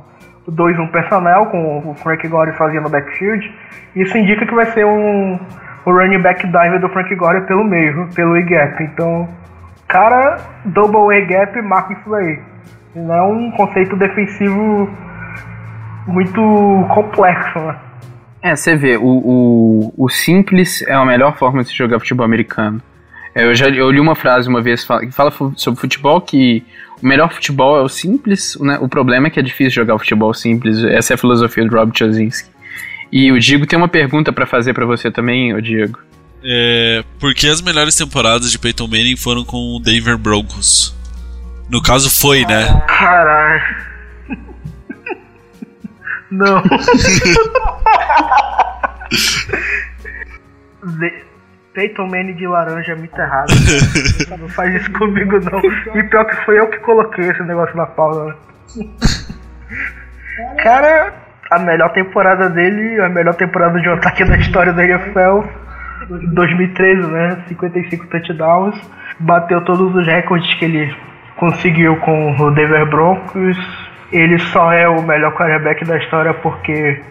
2-1 0.50 0.90
personnel 0.92 1.46
com 1.48 1.90
o 1.92 1.94
Frank 1.96 2.28
Gore 2.28 2.52
fazendo 2.54 2.88
o 2.88 2.90
backfield. 2.90 3.50
Isso 3.96 4.18
indica 4.18 4.46
que 4.46 4.54
vai 4.56 4.66
ser 4.68 4.86
um 4.86 5.38
o 5.86 5.92
running 5.92 6.22
back 6.22 6.46
dive 6.46 6.80
do 6.80 6.90
Frank 6.90 7.14
Gore 7.16 7.42
pelo 7.48 7.64
meio, 7.64 8.08
pelo 8.14 8.36
E-gap. 8.38 8.84
Então, 8.84 9.28
cara, 9.90 10.38
double 10.66 11.14
E-gap 11.18 11.62
marca 11.62 11.94
isso 11.94 12.16
aí. 12.16 12.40
Não 12.96 13.14
é 13.14 13.22
um 13.24 13.52
conceito 13.52 13.98
defensivo 13.98 14.90
muito 16.08 16.42
complexo, 16.94 17.60
né? 17.60 17.78
É, 18.42 18.56
você 18.56 18.76
vê, 18.76 18.96
o, 18.96 19.04
o, 19.04 19.94
o 19.98 20.10
simples 20.10 20.82
é 20.84 20.94
a 20.94 21.04
melhor 21.04 21.38
forma 21.38 21.62
de 21.62 21.70
se 21.70 21.76
jogar 21.76 22.00
futebol 22.00 22.26
americano. 22.26 22.82
É, 23.36 23.44
Eu 23.44 23.54
já 23.54 23.68
eu 23.68 23.92
li 23.92 24.00
uma 24.00 24.16
frase 24.16 24.48
uma 24.48 24.62
vez 24.62 24.86
que 24.86 25.12
fala 25.12 25.32
sobre 25.56 25.80
futebol 25.80 26.22
que 26.22 26.64
o 27.02 27.06
melhor 27.06 27.32
futebol 27.32 27.78
é 27.78 27.82
o 27.82 27.90
simples, 27.90 28.58
né? 28.62 28.78
o 28.82 28.88
problema 28.88 29.28
é 29.28 29.30
que 29.30 29.40
é 29.40 29.44
difícil 29.44 29.82
jogar 29.82 29.98
futebol 29.98 30.34
simples. 30.34 30.84
Essa 30.86 31.14
é 31.14 31.16
a 31.16 31.18
filosofia 31.18 31.66
do 31.66 31.76
Rob 31.76 31.92
Chozinski. 31.98 32.50
E 33.12 33.32
o 33.32 33.40
Diego 33.40 33.66
tem 33.66 33.78
uma 33.78 33.88
pergunta 33.88 34.32
pra 34.32 34.46
fazer 34.46 34.74
pra 34.74 34.86
você 34.86 35.12
também, 35.12 35.54
o 35.54 35.62
Diego. 35.62 36.00
É, 36.44 37.04
por 37.20 37.34
que 37.34 37.48
as 37.48 37.62
melhores 37.62 37.96
temporadas 37.96 38.52
de 38.52 38.58
Peyton 38.58 38.88
Manning 38.88 39.18
foram 39.18 39.44
com 39.44 39.76
o 39.76 39.80
Denver 39.80 40.18
Broncos? 40.18 40.96
No 41.70 41.82
caso 41.82 42.10
foi, 42.10 42.46
né? 42.46 42.66
Caralho. 42.88 43.90
Não. 46.32 46.62
Peyton 51.74 52.08
Manning 52.08 52.36
de 52.36 52.48
laranja 52.48 52.94
é 52.94 52.96
muito 52.96 53.18
errado. 53.20 53.54
Não 54.40 54.50
faz 54.50 54.74
isso 54.76 54.92
comigo, 54.94 55.40
não. 55.40 55.60
E 55.96 56.04
pior 56.04 56.26
que 56.26 56.36
foi 56.46 56.60
eu 56.60 56.68
que 56.70 56.78
coloquei 56.80 57.30
esse 57.30 57.44
negócio 57.44 57.76
na 57.76 57.86
pauta. 57.86 58.26
né? 58.26 58.36
Cara, 60.64 61.14
a 61.52 61.60
melhor 61.60 61.92
temporada 61.94 62.50
dele, 62.50 63.02
a 63.02 63.10
melhor 63.10 63.36
temporada 63.36 63.80
de 63.80 63.90
um 63.90 63.94
ataque 63.94 64.24
da 64.24 64.38
história 64.38 64.74
da 64.74 64.84
NFL. 64.84 65.42
2013, 66.10 67.08
né? 67.08 67.44
55 67.48 68.08
touchdowns. 68.08 68.76
Bateu 69.20 69.62
todos 69.62 69.96
os 69.96 70.06
recordes 70.06 70.54
que 70.56 70.66
ele 70.66 70.96
conseguiu 71.38 71.96
com 71.98 72.36
o 72.38 72.52
Denver 72.52 72.86
Broncos. 72.90 73.58
Ele 74.12 74.40
só 74.40 74.72
é 74.72 74.88
o 74.88 75.02
melhor 75.04 75.34
quarterback 75.36 75.86
da 75.86 75.98
história 75.98 76.34
porque 76.34 77.02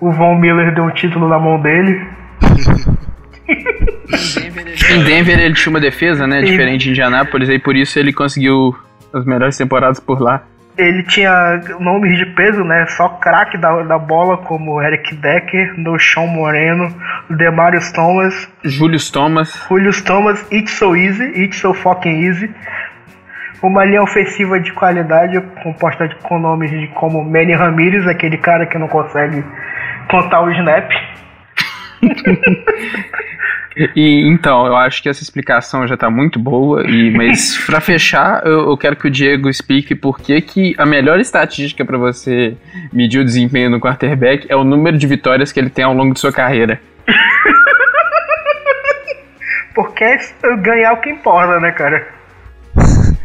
o 0.00 0.10
Von 0.10 0.36
Miller 0.36 0.74
deu 0.74 0.84
um 0.84 0.90
título 0.90 1.28
na 1.28 1.38
mão 1.38 1.60
dele. 1.60 2.00
Em 3.48 5.04
Denver 5.04 5.38
ele 5.38 5.54
tinha 5.54 5.70
uma 5.70 5.80
defesa, 5.80 6.26
né? 6.26 6.40
Sim. 6.40 6.46
Diferente 6.46 6.84
de 6.84 6.90
Indianápolis, 6.90 7.48
e 7.48 7.58
por 7.58 7.76
isso 7.76 7.98
ele 7.98 8.12
conseguiu 8.12 8.76
as 9.12 9.24
melhores 9.24 9.56
temporadas 9.56 10.00
por 10.00 10.20
lá. 10.20 10.42
Ele 10.78 11.02
tinha 11.04 11.60
nomes 11.80 12.18
de 12.18 12.26
peso, 12.34 12.62
né? 12.62 12.86
Só 12.86 13.08
craque 13.08 13.56
da, 13.56 13.82
da 13.82 13.98
bola, 13.98 14.36
como 14.38 14.82
Eric 14.82 15.14
Decker, 15.14 15.74
Sean 15.98 16.26
Moreno, 16.26 16.94
Demarius 17.30 17.90
Thomas, 17.92 18.48
Julius 18.62 19.10
Thomas, 19.10 19.66
Julius 19.68 20.02
Thomas, 20.02 20.46
It's 20.52 20.72
So 20.72 20.94
Easy, 20.94 21.24
It's 21.42 21.58
So 21.58 21.72
Fucking 21.72 22.26
Easy. 22.26 22.50
Uma 23.62 23.84
linha 23.84 24.02
ofensiva 24.02 24.60
de 24.60 24.72
qualidade, 24.72 25.40
composta 25.62 26.06
de, 26.06 26.14
com 26.16 26.38
nomes 26.38 26.70
de, 26.70 26.88
como 26.88 27.24
Manny 27.24 27.54
Ramirez, 27.54 28.06
aquele 28.06 28.36
cara 28.36 28.66
que 28.66 28.76
não 28.78 28.86
consegue 28.86 29.42
contar 30.10 30.42
o 30.42 30.50
snap. 30.50 30.90
E 33.94 34.26
então, 34.26 34.66
eu 34.66 34.74
acho 34.74 35.02
que 35.02 35.08
essa 35.08 35.22
explicação 35.22 35.86
já 35.86 35.98
tá 35.98 36.08
muito 36.10 36.38
boa, 36.38 36.82
e, 36.88 37.10
mas 37.10 37.58
pra 37.66 37.78
fechar, 37.80 38.40
eu, 38.46 38.70
eu 38.70 38.76
quero 38.76 38.96
que 38.96 39.06
o 39.06 39.10
Diego 39.10 39.50
explique 39.50 39.94
por 39.94 40.18
que, 40.18 40.40
que 40.40 40.74
a 40.78 40.86
melhor 40.86 41.20
estatística 41.20 41.84
pra 41.84 41.98
você 41.98 42.56
medir 42.90 43.18
o 43.20 43.24
desempenho 43.24 43.70
do 43.70 43.78
quarterback 43.78 44.46
é 44.48 44.56
o 44.56 44.64
número 44.64 44.96
de 44.96 45.06
vitórias 45.06 45.52
que 45.52 45.60
ele 45.60 45.68
tem 45.68 45.84
ao 45.84 45.92
longo 45.92 46.14
de 46.14 46.20
sua 46.20 46.32
carreira. 46.32 46.80
Porque 49.74 50.04
é 50.04 50.16
ganhar 50.62 50.94
o 50.94 51.00
que 51.02 51.10
importa, 51.10 51.60
né, 51.60 51.70
cara? 51.72 52.06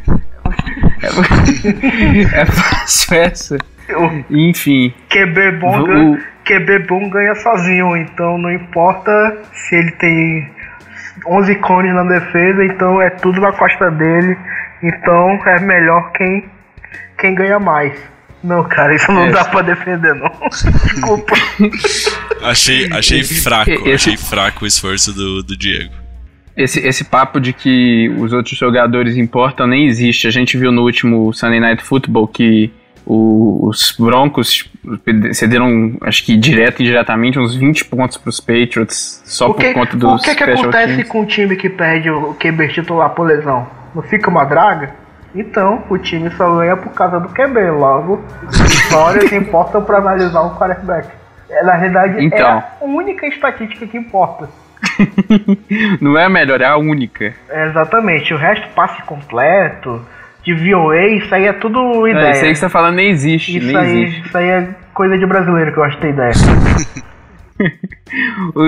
É 2.33 2.45
fácil 2.45 3.15
essa. 3.15 3.57
O 3.89 4.23
Enfim, 4.29 4.93
QB 5.09 5.51
bom, 5.59 5.79
O- 5.81 5.85
ganha, 5.85 6.23
QB 6.59 6.79
bom 6.87 7.09
ganha 7.09 7.33
sozinho, 7.35 7.95
então 7.97 8.37
não 8.37 8.51
importa 8.51 9.11
se 9.53 9.75
ele 9.75 9.91
tem 9.91 10.49
11 11.27 11.55
cones 11.55 11.93
na 11.93 12.03
defesa, 12.03 12.65
então 12.65 13.01
é 13.01 13.09
tudo 13.09 13.39
na 13.39 13.51
costa 13.53 13.89
dele, 13.91 14.37
então 14.83 15.39
é 15.45 15.59
melhor 15.59 16.11
quem, 16.11 16.45
quem 17.19 17.33
ganha 17.35 17.59
mais. 17.59 17.93
Não, 18.43 18.63
cara, 18.67 18.95
isso 18.95 19.11
não 19.11 19.25
É. 19.27 19.31
dá 19.31 19.45
pra 19.45 19.61
defender, 19.61 20.15
não. 20.15 20.31
Desculpa. 20.49 21.33
Achei, 22.43 22.89
achei 22.91 23.23
fraco, 23.23 23.69
Esse- 23.71 23.91
achei 23.93 24.17
fraco 24.17 24.63
o 24.63 24.67
esforço 24.67 25.13
do, 25.13 25.43
do 25.43 25.55
Diego. 25.55 25.93
esse, 26.57 26.79
esse 26.79 27.03
papo 27.03 27.39
de 27.39 27.53
que 27.53 28.09
os 28.17 28.33
outros 28.33 28.57
jogadores 28.57 29.15
importam 29.15 29.67
nem 29.67 29.85
existe. 29.87 30.27
A 30.27 30.31
gente 30.31 30.57
viu 30.57 30.71
no 30.71 30.81
último 30.81 31.31
Sunday 31.33 31.59
Night 31.59 31.83
Football 31.83 32.27
que 32.27 32.71
o- 33.13 33.67
os 33.67 33.95
Broncos 33.99 34.69
cederam, 35.33 35.93
acho 36.01 36.23
que 36.25 36.37
direto 36.37 36.79
e 36.81 36.83
indiretamente, 36.85 37.37
uns 37.39 37.55
20 37.55 37.83
pontos 37.85 38.17
pros 38.17 38.39
Patriots 38.39 39.21
só 39.25 39.49
O 39.49 39.53
que, 39.53 39.65
por 39.65 39.73
conta 39.73 39.95
o 39.95 39.99
dos 39.99 40.21
que, 40.23 40.29
que 40.35 40.43
special 40.43 40.61
acontece 40.69 40.93
teams. 40.95 41.09
com 41.09 41.21
um 41.21 41.25
time 41.25 41.55
que 41.55 41.69
perde 41.69 42.09
o 42.09 42.33
QB 42.35 42.67
titular 42.69 43.09
por 43.09 43.27
lesão? 43.27 43.67
Não 43.93 44.01
fica 44.01 44.29
uma 44.29 44.45
draga? 44.45 44.91
Então, 45.35 45.83
o 45.89 45.97
time 45.97 46.29
só 46.31 46.55
ganha 46.57 46.75
por 46.77 46.91
causa 46.93 47.19
do 47.19 47.29
QB. 47.29 47.71
Logo, 47.71 48.21
vitórias 48.49 49.31
importam 49.31 49.81
pra 49.83 49.97
analisar 49.97 50.41
um 50.43 50.55
quarterback. 50.57 51.07
É, 51.49 51.63
na 51.63 51.73
realidade, 51.73 52.17
é 52.17 52.23
Então. 52.23 52.63
a 52.81 52.85
única 52.85 53.25
estatística 53.27 53.85
que 53.87 53.97
importa. 53.97 54.49
Não 56.01 56.17
é 56.17 56.25
a 56.25 56.29
melhor, 56.29 56.59
é 56.61 56.65
a 56.65 56.77
única. 56.77 57.33
É, 57.49 57.67
exatamente. 57.67 58.33
O 58.33 58.37
resto, 58.37 58.67
passe 58.75 59.01
completo, 59.03 60.01
de 60.43 60.53
VOA, 60.53 61.07
isso 61.17 61.33
aí 61.33 61.45
é 61.45 61.53
tudo 61.53 61.79
Não, 61.79 62.07
ideia. 62.07 62.31
isso 62.31 62.45
aí 62.45 62.51
que 62.51 62.55
você 62.55 62.65
tá 62.65 62.69
falando 62.69 62.95
nem 62.95 63.09
existe. 63.09 63.57
Isso 63.57 63.67
nem 63.67 63.77
aí, 63.77 64.03
existe. 64.03 64.27
isso 64.27 64.37
aí 64.37 64.47
é 64.47 64.69
coisa 64.93 65.17
de 65.17 65.25
brasileiro 65.25 65.71
que 65.71 65.77
eu 65.79 65.83
acho 65.83 65.95
que 65.97 66.01
tem 66.01 66.11
ideia. 66.11 66.31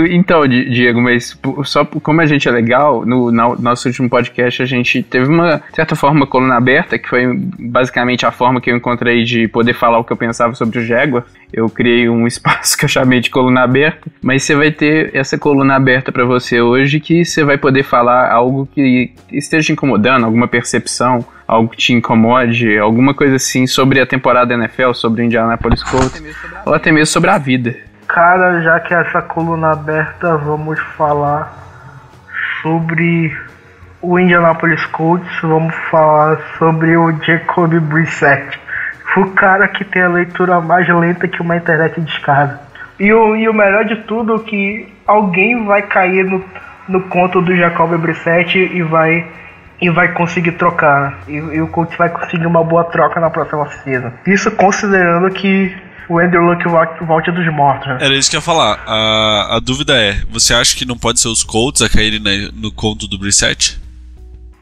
Então, 0.09 0.47
Di- 0.47 0.69
Diego, 0.69 1.01
mas 1.01 1.37
só 1.65 1.83
como 1.83 2.21
a 2.21 2.25
gente 2.25 2.47
é 2.47 2.51
legal, 2.51 3.05
no 3.05 3.29
nosso 3.31 3.87
último 3.89 4.09
podcast 4.09 4.61
a 4.63 4.65
gente 4.65 5.03
teve 5.03 5.27
uma, 5.27 5.61
certa 5.73 5.95
forma, 5.95 6.25
coluna 6.25 6.55
aberta, 6.55 6.97
que 6.97 7.09
foi 7.09 7.25
basicamente 7.59 8.25
a 8.25 8.31
forma 8.31 8.61
que 8.61 8.71
eu 8.71 8.77
encontrei 8.77 9.23
de 9.25 9.47
poder 9.49 9.73
falar 9.73 9.99
o 9.99 10.03
que 10.03 10.13
eu 10.13 10.17
pensava 10.17 10.55
sobre 10.55 10.79
o 10.79 10.85
Jaguar. 10.85 11.25
Eu 11.51 11.69
criei 11.69 12.07
um 12.07 12.25
espaço 12.27 12.77
que 12.77 12.85
eu 12.85 12.89
chamei 12.89 13.19
de 13.19 13.29
coluna 13.29 13.63
aberta, 13.63 14.09
mas 14.21 14.43
você 14.43 14.55
vai 14.55 14.71
ter 14.71 15.11
essa 15.13 15.37
coluna 15.37 15.75
aberta 15.75 16.11
pra 16.11 16.23
você 16.23 16.61
hoje 16.61 16.99
que 17.01 17.25
você 17.25 17.43
vai 17.43 17.57
poder 17.57 17.83
falar 17.83 18.31
algo 18.31 18.65
que 18.73 19.11
esteja 19.31 19.67
te 19.67 19.73
incomodando, 19.73 20.23
alguma 20.25 20.47
percepção, 20.47 21.25
algo 21.45 21.69
que 21.69 21.77
te 21.77 21.93
incomode, 21.93 22.77
alguma 22.77 23.13
coisa 23.13 23.35
assim 23.35 23.67
sobre 23.67 23.99
a 23.99 24.05
temporada 24.05 24.55
da 24.55 24.63
NFL, 24.63 24.93
sobre 24.93 25.21
o 25.21 25.25
Indianapolis 25.25 25.83
Colts, 25.83 26.23
ou 26.65 26.73
até 26.73 26.91
mesmo 26.93 27.07
sobre 27.07 27.29
a 27.29 27.37
vida. 27.37 27.75
Cara, 28.13 28.61
já 28.61 28.79
que 28.79 28.93
essa 28.93 29.23
coluna 29.23 29.71
aberta, 29.71 30.37
vamos 30.37 30.79
falar 30.95 31.51
sobre 32.61 33.35
o 34.03 34.19
Indianapolis 34.19 34.85
Colts, 34.85 35.41
vamos 35.41 35.73
falar 35.89 36.37
sobre 36.59 36.95
o 36.95 37.11
Jacoby 37.23 37.79
Brissett. 37.79 38.59
O 39.17 39.31
cara 39.31 39.67
que 39.67 39.83
tem 39.83 40.03
a 40.03 40.09
leitura 40.09 40.61
mais 40.61 40.87
lenta 40.87 41.27
que 41.27 41.41
uma 41.41 41.57
internet 41.57 41.99
discada. 42.01 42.61
E 42.99 43.11
o, 43.11 43.35
e 43.35 43.49
o 43.49 43.53
melhor 43.53 43.83
de 43.85 43.95
tudo 44.03 44.35
é 44.35 44.39
que 44.47 44.93
alguém 45.07 45.65
vai 45.65 45.81
cair 45.81 46.23
no, 46.23 46.45
no 46.87 47.01
conto 47.07 47.41
do 47.41 47.55
Jacoby 47.55 47.97
Brissett 47.97 48.59
e 48.59 48.83
vai 48.83 49.27
e 49.81 49.89
vai 49.89 50.13
conseguir 50.13 50.51
trocar. 50.51 51.17
E, 51.27 51.33
e 51.33 51.61
o 51.61 51.67
Colts 51.67 51.97
vai 51.97 52.09
conseguir 52.09 52.45
uma 52.45 52.63
boa 52.63 52.83
troca 52.83 53.19
na 53.19 53.31
próxima 53.31 53.65
season. 53.69 54.11
Isso 54.27 54.51
considerando 54.51 55.31
que 55.31 55.75
o 56.09 56.19
Andrew 56.19 56.41
Luck 56.41 56.63
volte 57.05 57.31
dos 57.31 57.53
mortos. 57.53 57.87
Né? 57.87 57.97
Era 58.01 58.15
isso 58.15 58.29
que 58.29 58.35
eu 58.35 58.39
ia 58.39 58.43
falar. 58.43 58.79
A, 58.85 59.57
a 59.57 59.59
dúvida 59.59 59.95
é: 59.95 60.21
você 60.29 60.53
acha 60.53 60.75
que 60.75 60.85
não 60.85 60.97
pode 60.97 61.19
ser 61.19 61.27
os 61.27 61.43
Colts 61.43 61.81
a 61.81 61.89
caírem 61.89 62.19
né, 62.19 62.49
no 62.53 62.71
conto 62.71 63.07
do 63.07 63.17
Brissette? 63.17 63.81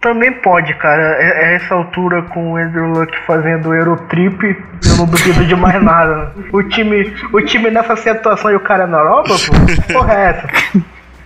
Também 0.01 0.31
pode, 0.41 0.73
cara. 0.75 1.01
É, 1.19 1.51
é 1.51 1.55
essa 1.55 1.75
altura 1.75 2.23
com 2.23 2.53
o 2.53 2.57
Andrew 2.57 2.87
Luck 2.87 3.15
fazendo 3.27 3.73
Eurotrip, 3.73 4.41
eu 4.43 4.97
não 4.97 5.05
duvido 5.05 5.45
de 5.45 5.55
mais 5.55 5.81
nada. 5.81 6.33
O 6.51 6.63
time, 6.63 7.13
o 7.31 7.41
time 7.41 7.69
nessa 7.69 7.95
situação 7.95 8.49
e 8.49 8.55
o 8.55 8.59
cara 8.59 8.87
na 8.87 8.97
Europa, 8.97 9.29
pô, 9.29 9.93
porra 9.93 10.13
é 10.13 10.29
essa? 10.29 10.47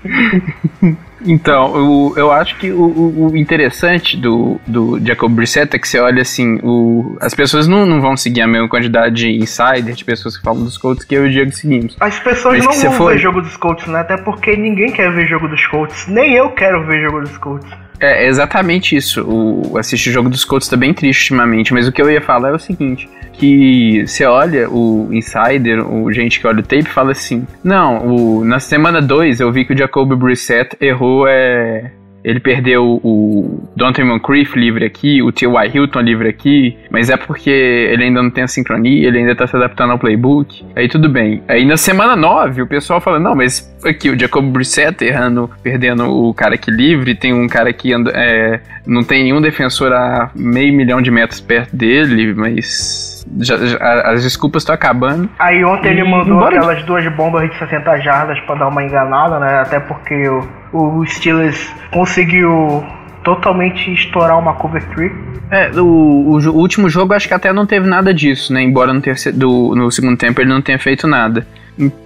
Então, 1.27 1.75
eu, 1.75 2.13
eu 2.17 2.31
acho 2.31 2.55
que 2.57 2.71
o, 2.71 3.29
o, 3.31 3.35
interessante 3.35 4.15
do, 4.15 4.59
do 4.67 4.99
Jacob 5.03 5.31
Brissett 5.31 5.75
é 5.75 5.79
que 5.79 5.87
você 5.87 5.99
olha 5.99 6.21
assim, 6.21 6.59
o, 6.61 7.17
as 7.19 7.33
pessoas 7.33 7.67
não, 7.67 7.85
não 7.85 7.99
vão 7.99 8.15
seguir 8.15 8.41
a 8.41 8.47
mesma 8.47 8.69
quantidade 8.69 9.15
de 9.15 9.31
insider, 9.31 9.95
de 9.95 10.05
pessoas 10.05 10.37
que 10.37 10.43
falam 10.43 10.63
dos 10.63 10.77
Colts 10.77 11.03
que 11.03 11.15
eu 11.15 11.25
e 11.25 11.29
o 11.29 11.31
Diego 11.31 11.51
seguimos. 11.51 11.97
As 11.99 12.19
pessoas 12.19 12.63
Mas 12.63 12.83
não 12.83 12.91
vão 12.91 12.91
for... 12.93 13.11
ver 13.11 13.17
jogo 13.17 13.41
dos 13.41 13.57
Colts, 13.57 13.87
né? 13.87 13.99
Até 13.99 14.17
porque 14.17 14.55
ninguém 14.55 14.91
quer 14.91 15.11
ver 15.11 15.25
jogo 15.25 15.47
dos 15.47 15.65
Colts. 15.67 16.07
Nem 16.07 16.33
eu 16.33 16.51
quero 16.51 16.85
ver 16.85 17.01
jogo 17.01 17.21
dos 17.21 17.37
Colts. 17.37 17.84
É 17.99 18.27
exatamente 18.27 18.95
isso. 18.95 19.23
O 19.23 19.77
assistir 19.77 20.09
o 20.09 20.13
jogo 20.13 20.29
dos 20.29 20.43
Colts 20.43 20.67
tá 20.67 20.75
bem 20.75 20.93
triste 20.93 21.31
ultimamente, 21.31 21.73
mas 21.73 21.87
o 21.87 21.91
que 21.91 22.01
eu 22.01 22.09
ia 22.09 22.21
falar 22.21 22.49
é 22.49 22.53
o 22.53 22.59
seguinte: 22.59 23.09
que 23.33 24.05
você 24.05 24.25
olha 24.25 24.69
o 24.69 25.09
insider, 25.11 25.85
o 25.85 26.11
gente 26.11 26.39
que 26.39 26.47
olha 26.47 26.59
o 26.59 26.63
tape, 26.63 26.85
fala 26.85 27.11
assim: 27.11 27.45
Não, 27.63 28.07
o, 28.07 28.45
na 28.45 28.59
semana 28.59 29.01
2 29.01 29.39
eu 29.39 29.51
vi 29.51 29.65
que 29.65 29.73
o 29.73 29.77
Jacoby 29.77 30.15
Brissett 30.15 30.75
errou 30.79 31.27
é, 31.27 31.91
ele 32.25 32.39
perdeu 32.39 32.99
o 33.03 33.69
Dante 33.77 34.03
Moncrief 34.03 34.55
livre 34.55 34.83
aqui, 34.83 35.21
o 35.21 35.31
T.Y. 35.31 35.71
Hilton 35.71 36.01
livre 36.01 36.27
aqui, 36.27 36.75
mas 36.89 37.11
é 37.11 37.15
porque 37.15 37.51
ele 37.51 38.05
ainda 38.05 38.23
não 38.23 38.31
tem 38.31 38.43
a 38.43 38.47
sincronia, 38.47 39.07
ele 39.07 39.19
ainda 39.19 39.35
tá 39.35 39.45
se 39.45 39.55
adaptando 39.55 39.91
ao 39.91 39.99
playbook. 39.99 40.65
Aí 40.75 40.89
tudo 40.89 41.07
bem. 41.07 41.43
Aí 41.47 41.63
na 41.63 41.77
semana 41.77 42.15
9, 42.15 42.63
o 42.63 42.67
pessoal 42.67 42.99
fala: 42.99 43.19
não, 43.19 43.35
mas 43.35 43.71
aqui 43.85 44.09
o 44.09 44.19
Jacob 44.19 44.43
Brissett 44.45 45.05
errando, 45.05 45.47
perdendo 45.61 46.05
o 46.05 46.33
cara 46.33 46.55
aqui 46.55 46.71
livre, 46.71 47.13
tem 47.13 47.31
um 47.31 47.47
cara 47.47 47.71
que 47.71 47.93
é, 47.93 48.59
não 48.87 49.03
tem 49.03 49.23
nenhum 49.23 49.39
defensor 49.39 49.93
a 49.93 50.31
meio 50.33 50.73
milhão 50.73 51.03
de 51.03 51.11
metros 51.11 51.39
perto 51.39 51.75
dele, 51.75 52.33
mas 52.33 53.14
já, 53.39 53.57
já, 53.57 53.77
as 54.11 54.23
desculpas 54.23 54.63
estão 54.63 54.75
acabando. 54.75 55.29
Aí 55.39 55.63
ontem 55.63 55.89
ele 55.89 56.03
mandou 56.03 56.37
Embora... 56.37 56.57
aquelas 56.57 56.83
duas 56.83 57.07
bombas 57.15 57.49
de 57.49 57.57
60 57.57 57.97
jardas 57.99 58.39
para 58.41 58.55
dar 58.55 58.67
uma 58.67 58.83
enganada, 58.83 59.39
né? 59.39 59.59
Até 59.59 59.79
porque 59.79 60.27
o, 60.73 60.99
o 60.99 61.05
Steelers 61.05 61.73
conseguiu 61.91 62.83
totalmente 63.23 63.91
estourar 63.91 64.37
uma 64.37 64.53
cover 64.53 64.83
3. 64.89 65.11
É, 65.51 65.69
o, 65.79 65.85
o, 65.85 66.37
o, 66.37 66.55
último 66.55 66.89
jogo 66.89 67.13
acho 67.13 67.27
que 67.27 67.33
até 67.33 67.51
não 67.51 67.65
teve 67.65 67.87
nada 67.87 68.13
disso, 68.13 68.53
né? 68.53 68.61
Embora 68.61 68.93
no, 68.93 69.01
terceiro, 69.01 69.37
do, 69.37 69.75
no 69.75 69.91
segundo 69.91 70.17
tempo 70.17 70.39
ele 70.41 70.49
não 70.49 70.61
tenha 70.61 70.79
feito 70.79 71.07
nada. 71.07 71.45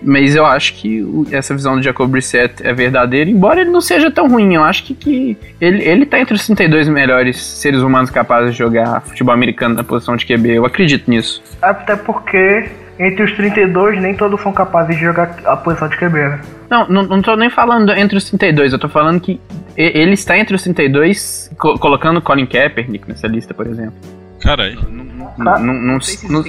Mas 0.01 0.36
eu 0.36 0.45
acho 0.45 0.74
que 0.74 1.05
essa 1.32 1.53
visão 1.53 1.76
do 1.76 1.84
Jacob 1.84 2.09
Brissett 2.09 2.65
é 2.65 2.74
verdadeira, 2.74 3.30
embora 3.30 3.61
ele 3.61 3.70
não 3.70 3.82
seja 3.82 4.09
tão 4.09 4.28
ruim. 4.28 4.55
Eu 4.55 4.63
acho 4.63 4.84
que, 4.84 4.93
que 4.93 5.38
ele, 5.61 5.84
ele 5.84 6.05
tá 6.05 6.20
entre 6.20 6.34
os 6.34 6.45
32 6.45 6.88
melhores 6.88 7.38
seres 7.38 7.82
humanos 7.82 8.09
capazes 8.09 8.51
de 8.51 8.57
jogar 8.57 9.01
futebol 9.01 9.34
americano 9.34 9.76
na 9.76 9.84
posição 9.84 10.15
de 10.15 10.26
QB. 10.26 10.55
Eu 10.55 10.65
acredito 10.65 11.09
nisso. 11.09 11.41
Até 11.61 11.95
porque 11.95 12.70
entre 12.99 13.24
os 13.24 13.32
32 13.34 14.01
nem 14.01 14.13
todos 14.13 14.41
são 14.41 14.51
capazes 14.51 14.95
de 14.95 15.03
jogar 15.03 15.38
a 15.45 15.55
posição 15.55 15.88
de 15.88 15.97
QB, 15.97 16.13
né? 16.13 16.41
Não, 16.70 16.88
não, 16.88 17.03
não 17.03 17.22
tô 17.22 17.36
nem 17.36 17.49
falando 17.49 17.91
entre 17.93 18.17
os 18.17 18.26
32, 18.26 18.74
eu 18.74 18.80
tô 18.80 18.89
falando 18.89 19.20
que 19.20 19.39
ele 19.76 20.13
está 20.13 20.38
entre 20.38 20.55
os 20.55 20.61
32, 20.63 21.51
co 21.57 21.80
colocando 21.80 22.22
Colin 22.22 22.45
Kaepernick 22.45 23.07
nessa 23.07 23.28
lista, 23.28 23.53
por 23.53 23.65
exemplo. 23.65 23.93
Caralho. 24.41 24.80
Não, 24.89 25.05
não, 25.38 25.60
não, 25.60 26.00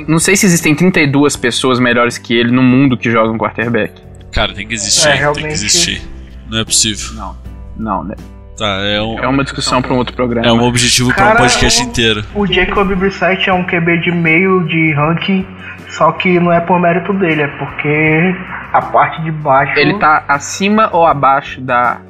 não, 0.08 0.18
sei 0.18 0.36
se 0.36 0.46
existem 0.46 0.74
32 0.74 1.36
pessoas 1.36 1.78
melhores 1.78 2.18
que 2.18 2.34
ele 2.34 2.50
no 2.50 2.62
mundo 2.62 2.96
que 2.96 3.10
jogam 3.10 3.36
quarterback. 3.36 4.00
Cara, 4.32 4.54
tem 4.54 4.66
que 4.66 4.74
existir, 4.74 5.08
é, 5.08 5.14
realmente... 5.14 5.42
tem 5.42 5.48
que 5.48 5.54
existir. 5.54 6.02
Não 6.48 6.58
é 6.58 6.64
possível. 6.64 7.14
Não, 7.14 7.36
não, 7.76 8.04
né? 8.04 8.14
Tá, 8.56 8.78
é, 8.82 9.00
um, 9.00 9.18
é 9.18 9.26
uma 9.26 9.42
discussão 9.42 9.80
para 9.80 9.94
um 9.94 9.96
outro 9.96 10.14
programa. 10.14 10.46
É 10.46 10.52
um 10.52 10.62
objetivo 10.62 11.14
para 11.14 11.32
um 11.32 11.36
podcast 11.36 11.82
o, 11.82 11.86
inteiro. 11.86 12.24
O 12.34 12.46
Jacob 12.46 12.94
Brissett 12.94 13.48
é 13.48 13.52
um 13.52 13.64
QB 13.64 14.00
de 14.02 14.12
meio 14.12 14.66
de 14.66 14.92
ranking, 14.92 15.46
só 15.88 16.12
que 16.12 16.38
não 16.38 16.52
é 16.52 16.60
por 16.60 16.78
mérito 16.78 17.12
dele, 17.14 17.42
é 17.42 17.48
porque 17.48 18.34
a 18.72 18.82
parte 18.82 19.22
de 19.22 19.30
baixo. 19.30 19.78
Ele 19.78 19.98
tá 19.98 20.24
acima 20.28 20.90
ou 20.92 21.06
abaixo 21.06 21.60
da 21.62 22.02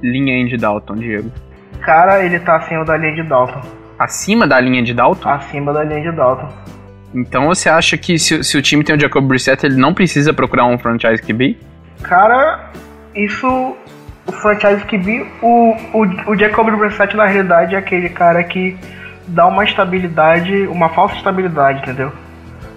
linha 0.00 0.46
de 0.46 0.56
Dalton, 0.56 0.94
Diego? 0.94 1.32
Cara, 1.80 2.24
ele 2.24 2.38
tá 2.38 2.56
acima 2.56 2.84
da 2.84 2.96
linha 2.96 3.14
de 3.14 3.22
Dalton. 3.24 3.62
Acima 4.02 4.48
da 4.48 4.58
linha 4.58 4.82
de 4.82 4.92
Dalton? 4.92 5.28
Acima 5.28 5.72
da 5.72 5.84
linha 5.84 6.02
de 6.02 6.10
Dalton. 6.10 6.48
Então 7.14 7.46
você 7.46 7.68
acha 7.68 7.96
que 7.96 8.18
se, 8.18 8.42
se 8.42 8.58
o 8.58 8.62
time 8.62 8.82
tem 8.82 8.96
o 8.96 9.00
Jacob 9.00 9.24
Brissett, 9.24 9.64
ele 9.64 9.76
não 9.76 9.94
precisa 9.94 10.32
procurar 10.32 10.64
um 10.64 10.76
franchise 10.76 11.22
QB? 11.22 11.56
Cara, 12.02 12.70
isso. 13.14 13.76
O 14.26 14.32
franchise 14.32 14.84
QB, 14.86 15.26
o, 15.40 15.76
o, 15.94 16.30
o 16.32 16.36
Jacob 16.36 16.68
Brissett 16.76 17.16
na 17.16 17.26
realidade 17.26 17.76
é 17.76 17.78
aquele 17.78 18.08
cara 18.08 18.42
que 18.42 18.76
dá 19.28 19.46
uma 19.46 19.62
estabilidade, 19.62 20.66
uma 20.66 20.88
falsa 20.88 21.14
estabilidade, 21.16 21.80
entendeu? 21.82 22.12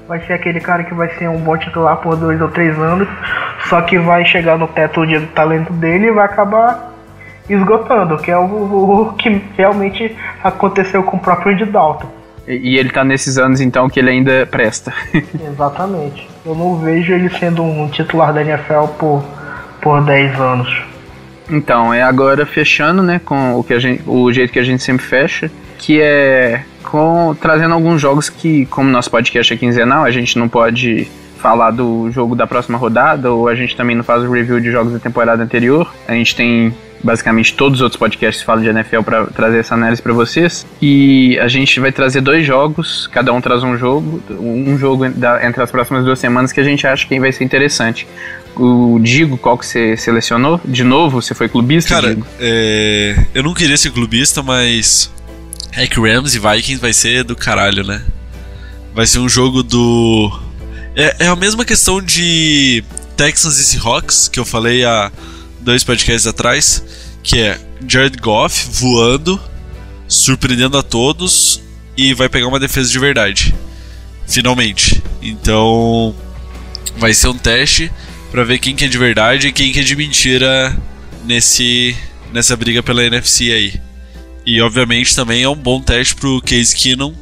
Vai 0.08 0.20
ser 0.28 0.34
aquele 0.34 0.60
cara 0.60 0.84
que 0.84 0.94
vai 0.94 1.10
ser 1.18 1.28
um 1.28 1.40
bom 1.40 1.58
titular 1.58 1.98
por 1.98 2.16
dois 2.16 2.40
ou 2.40 2.50
três 2.50 2.78
anos, 2.78 3.08
só 3.68 3.82
que 3.82 3.98
vai 3.98 4.26
chegar 4.26 4.58
no 4.58 4.68
teto 4.68 5.06
do 5.06 5.28
talento 5.28 5.74
dele 5.74 6.08
e 6.08 6.12
vai 6.12 6.26
acabar 6.26 6.95
esgotando, 7.50 8.18
que 8.18 8.32
é 8.32 8.38
o, 8.38 8.44
o, 8.44 9.14
que 9.14 9.42
realmente 9.58 10.16
aconteceu 10.44 11.04
com 11.04 11.18
o 11.18 11.20
próprio 11.20 11.54
Andy 11.54 11.66
Dalton. 11.66 12.08
E, 12.48 12.78
ele 12.78 12.90
tá 12.90 13.04
nesses 13.04 13.38
anos 13.38 13.60
então 13.60 13.90
que 13.90 14.00
ele 14.00 14.10
ainda 14.10 14.48
presta. 14.50 14.94
Exatamente. 15.52 16.30
Eu 16.46 16.56
não 16.56 16.78
vejo 16.78 17.14
ele 17.14 17.30
sendo 17.30 17.64
um 17.64 17.88
titular 17.88 18.34
da 18.34 18.42
NFL 18.42 18.86
por, 19.00 19.24
por 19.82 20.04
10 20.04 20.40
anos. 20.40 20.84
Então, 21.50 21.94
é 21.94 22.02
agora 22.02 22.46
fechando, 22.46 23.04
né, 23.04 23.20
com 23.24 23.56
o, 23.56 23.64
que 23.64 23.74
a 23.74 23.80
gente, 23.80 24.04
o 24.08 24.32
jeito 24.32 24.52
que 24.52 24.60
a 24.60 24.64
gente 24.64 24.82
sempre 24.82 25.06
fecha, 25.06 25.52
que 25.78 26.02
é 26.02 26.64
com 26.84 27.36
trazendo 27.40 27.74
alguns 27.74 28.00
jogos 28.00 28.30
que, 28.30 28.66
como 28.68 28.90
nosso 28.90 29.12
podcast 29.12 29.54
é 29.54 29.58
quinzenal, 29.58 30.04
a 30.04 30.12
gente 30.12 30.38
não 30.38 30.48
pode 30.48 31.08
falar 31.38 31.72
do 31.72 32.10
jogo 32.12 32.36
da 32.36 32.48
próxima 32.48 32.78
rodada, 32.78 33.32
ou 33.32 33.48
a 33.48 33.54
gente 33.54 33.76
também 33.76 33.96
não 33.96 34.04
faz 34.04 34.24
o 34.24 34.32
review 34.32 34.60
de 34.60 34.72
jogos 34.72 34.94
da 34.94 35.00
temporada 35.00 35.44
anterior. 35.44 35.94
A 36.08 36.14
gente 36.14 36.36
tem 36.36 36.74
basicamente 37.06 37.54
todos 37.54 37.80
os 37.80 37.84
outros 37.84 38.00
podcasts 38.00 38.44
falam 38.44 38.64
de 38.64 38.70
NFL 38.70 39.02
para 39.02 39.28
trazer 39.28 39.60
essa 39.60 39.76
análise 39.76 40.02
para 40.02 40.12
vocês. 40.12 40.66
E 40.82 41.38
a 41.40 41.48
gente 41.48 41.80
vai 41.80 41.92
trazer 41.92 42.20
dois 42.20 42.46
jogos, 42.46 43.08
cada 43.12 43.32
um 43.32 43.40
traz 43.40 43.64
um 43.64 43.78
jogo, 43.78 44.22
um 44.32 44.78
jogo 44.78 45.06
entre 45.06 45.62
as 45.62 45.70
próximas 45.70 46.04
duas 46.04 46.18
semanas 46.18 46.52
que 46.52 46.60
a 46.60 46.64
gente 46.64 46.86
acha 46.88 47.08
que 47.08 47.20
vai 47.20 47.32
ser 47.32 47.44
interessante. 47.44 48.08
O 48.56 49.00
Digo, 49.02 49.38
qual 49.38 49.58
que 49.58 49.66
você 49.66 49.96
selecionou? 49.96 50.60
De 50.66 50.84
novo, 50.84 51.22
você 51.22 51.36
foi 51.36 51.48
clubista? 51.48 51.94
Cara, 51.94 52.18
é... 52.40 53.16
eu 53.34 53.44
não 53.44 53.54
queria 53.54 53.78
ser 53.78 53.92
clubista, 53.92 54.42
mas 54.42 55.12
é 55.74 55.86
que 55.86 56.00
Rams 56.00 56.34
e 56.34 56.40
Vikings 56.40 56.82
vai 56.82 56.94
ser 56.94 57.24
do 57.24 57.36
caralho, 57.36 57.86
né? 57.86 58.02
Vai 58.96 59.06
ser 59.06 59.20
um 59.20 59.30
jogo 59.30 59.62
do. 59.62 60.32
É, 60.96 61.26
é 61.26 61.28
a 61.28 61.36
mesma 61.36 61.66
questão 61.66 62.02
de 62.02 62.84
Texans 63.18 63.60
e 63.60 63.64
Seahawks 63.64 64.30
que 64.30 64.40
eu 64.40 64.46
falei 64.46 64.86
há 64.86 65.12
dois 65.66 65.84
podcasts 65.84 66.28
atrás, 66.28 66.84
que 67.22 67.40
é 67.40 67.60
Jared 67.88 68.18
Goff 68.18 68.70
voando, 68.72 69.42
surpreendendo 70.08 70.78
a 70.78 70.84
todos 70.84 71.62
e 71.98 72.14
vai 72.14 72.30
pegar 72.30 72.48
uma 72.48 72.60
defesa 72.60 72.90
de 72.90 73.00
verdade. 73.00 73.54
Finalmente. 74.28 75.02
Então 75.22 76.16
vai 76.98 77.14
ser 77.14 77.28
um 77.28 77.38
teste 77.38 77.92
para 78.32 78.44
ver 78.44 78.60
quem 78.60 78.76
que 78.76 78.86
é 78.86 78.88
de 78.88 78.98
verdade 78.98 79.48
e 79.48 79.52
quem 79.52 79.74
que 79.74 79.80
é 79.80 79.84
de 79.84 79.96
mentira 79.96 80.78
nesse 81.26 81.96
nessa 82.32 82.56
briga 82.56 82.82
pela 82.82 83.04
NFC 83.04 83.52
aí. 83.52 83.82
E 84.46 84.62
obviamente 84.62 85.16
também 85.16 85.44
é 85.44 85.50
um 85.50 85.56
bom 85.56 85.82
teste 85.82 86.16
pro 86.16 86.42
Case 86.42 86.76
Keenum 86.76 87.14